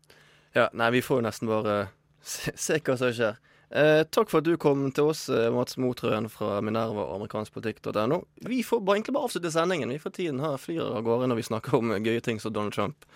Ja, 0.56 0.70
nei, 0.72 0.92
vi 0.94 1.04
får 1.04 1.20
jo 1.20 1.26
nesten 1.26 1.50
bare 1.50 1.76
se, 2.24 2.54
se 2.56 2.80
hva 2.80 2.96
som 3.00 3.12
skjer. 3.12 3.36
Eh, 3.70 4.04
takk 4.14 4.30
for 4.30 4.38
at 4.38 4.46
du 4.46 4.54
kom 4.62 4.84
til 4.94 5.10
oss, 5.10 5.26
eh, 5.28 5.50
Mats 5.50 5.74
Motrøen 5.82 6.28
fra 6.30 6.60
Minerva 6.62 7.08
og 7.08 7.16
amerikanskpolitikk.no. 7.18 8.20
Vi 8.46 8.62
får 8.62 8.82
bare 8.86 9.00
egentlig 9.00 9.16
bare 9.16 9.26
avslutte 9.26 9.50
sendingen. 9.50 9.90
Vi 9.90 9.98
får 9.98 10.14
tiden 10.20 10.40
her 10.40 10.56
flyr 10.60 10.84
av 10.86 11.02
gårde 11.06 11.26
når 11.32 11.40
vi 11.40 11.48
snakker 11.50 11.74
om 11.80 11.96
gøye 11.98 12.22
ting 12.22 12.38
som 12.40 12.54
Donald 12.54 12.76
Trump. 12.76 13.08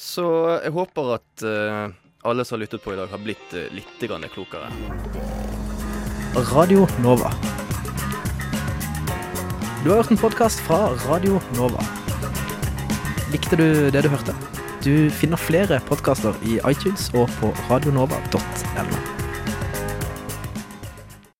Så 0.00 0.24
jeg 0.64 0.72
håper 0.72 1.14
at 1.18 1.42
uh, 1.44 1.92
alle 2.24 2.44
som 2.48 2.56
har 2.56 2.62
lyttet 2.64 2.80
på 2.80 2.94
i 2.94 2.96
dag, 2.96 3.10
har 3.12 3.20
blitt 3.20 3.52
uh, 3.52 3.66
litt 3.76 4.04
grann 4.08 4.24
klokere. 4.32 4.70
Radio 6.54 6.86
Nova. 7.04 7.34
Du 9.84 9.90
har 9.90 10.00
hørt 10.00 10.14
en 10.14 10.20
podkast 10.20 10.64
fra 10.64 10.86
Radio 11.04 11.36
Nova. 11.58 11.84
Likte 13.34 13.60
du 13.60 13.68
det 13.92 14.06
du 14.06 14.12
hørte? 14.12 14.36
Du 14.80 15.10
finner 15.12 15.40
flere 15.40 15.82
podkaster 15.84 16.36
i 16.48 16.56
iTunes 16.64 17.10
og 17.12 17.28
på 17.36 17.52
radionova.no. 17.68 19.19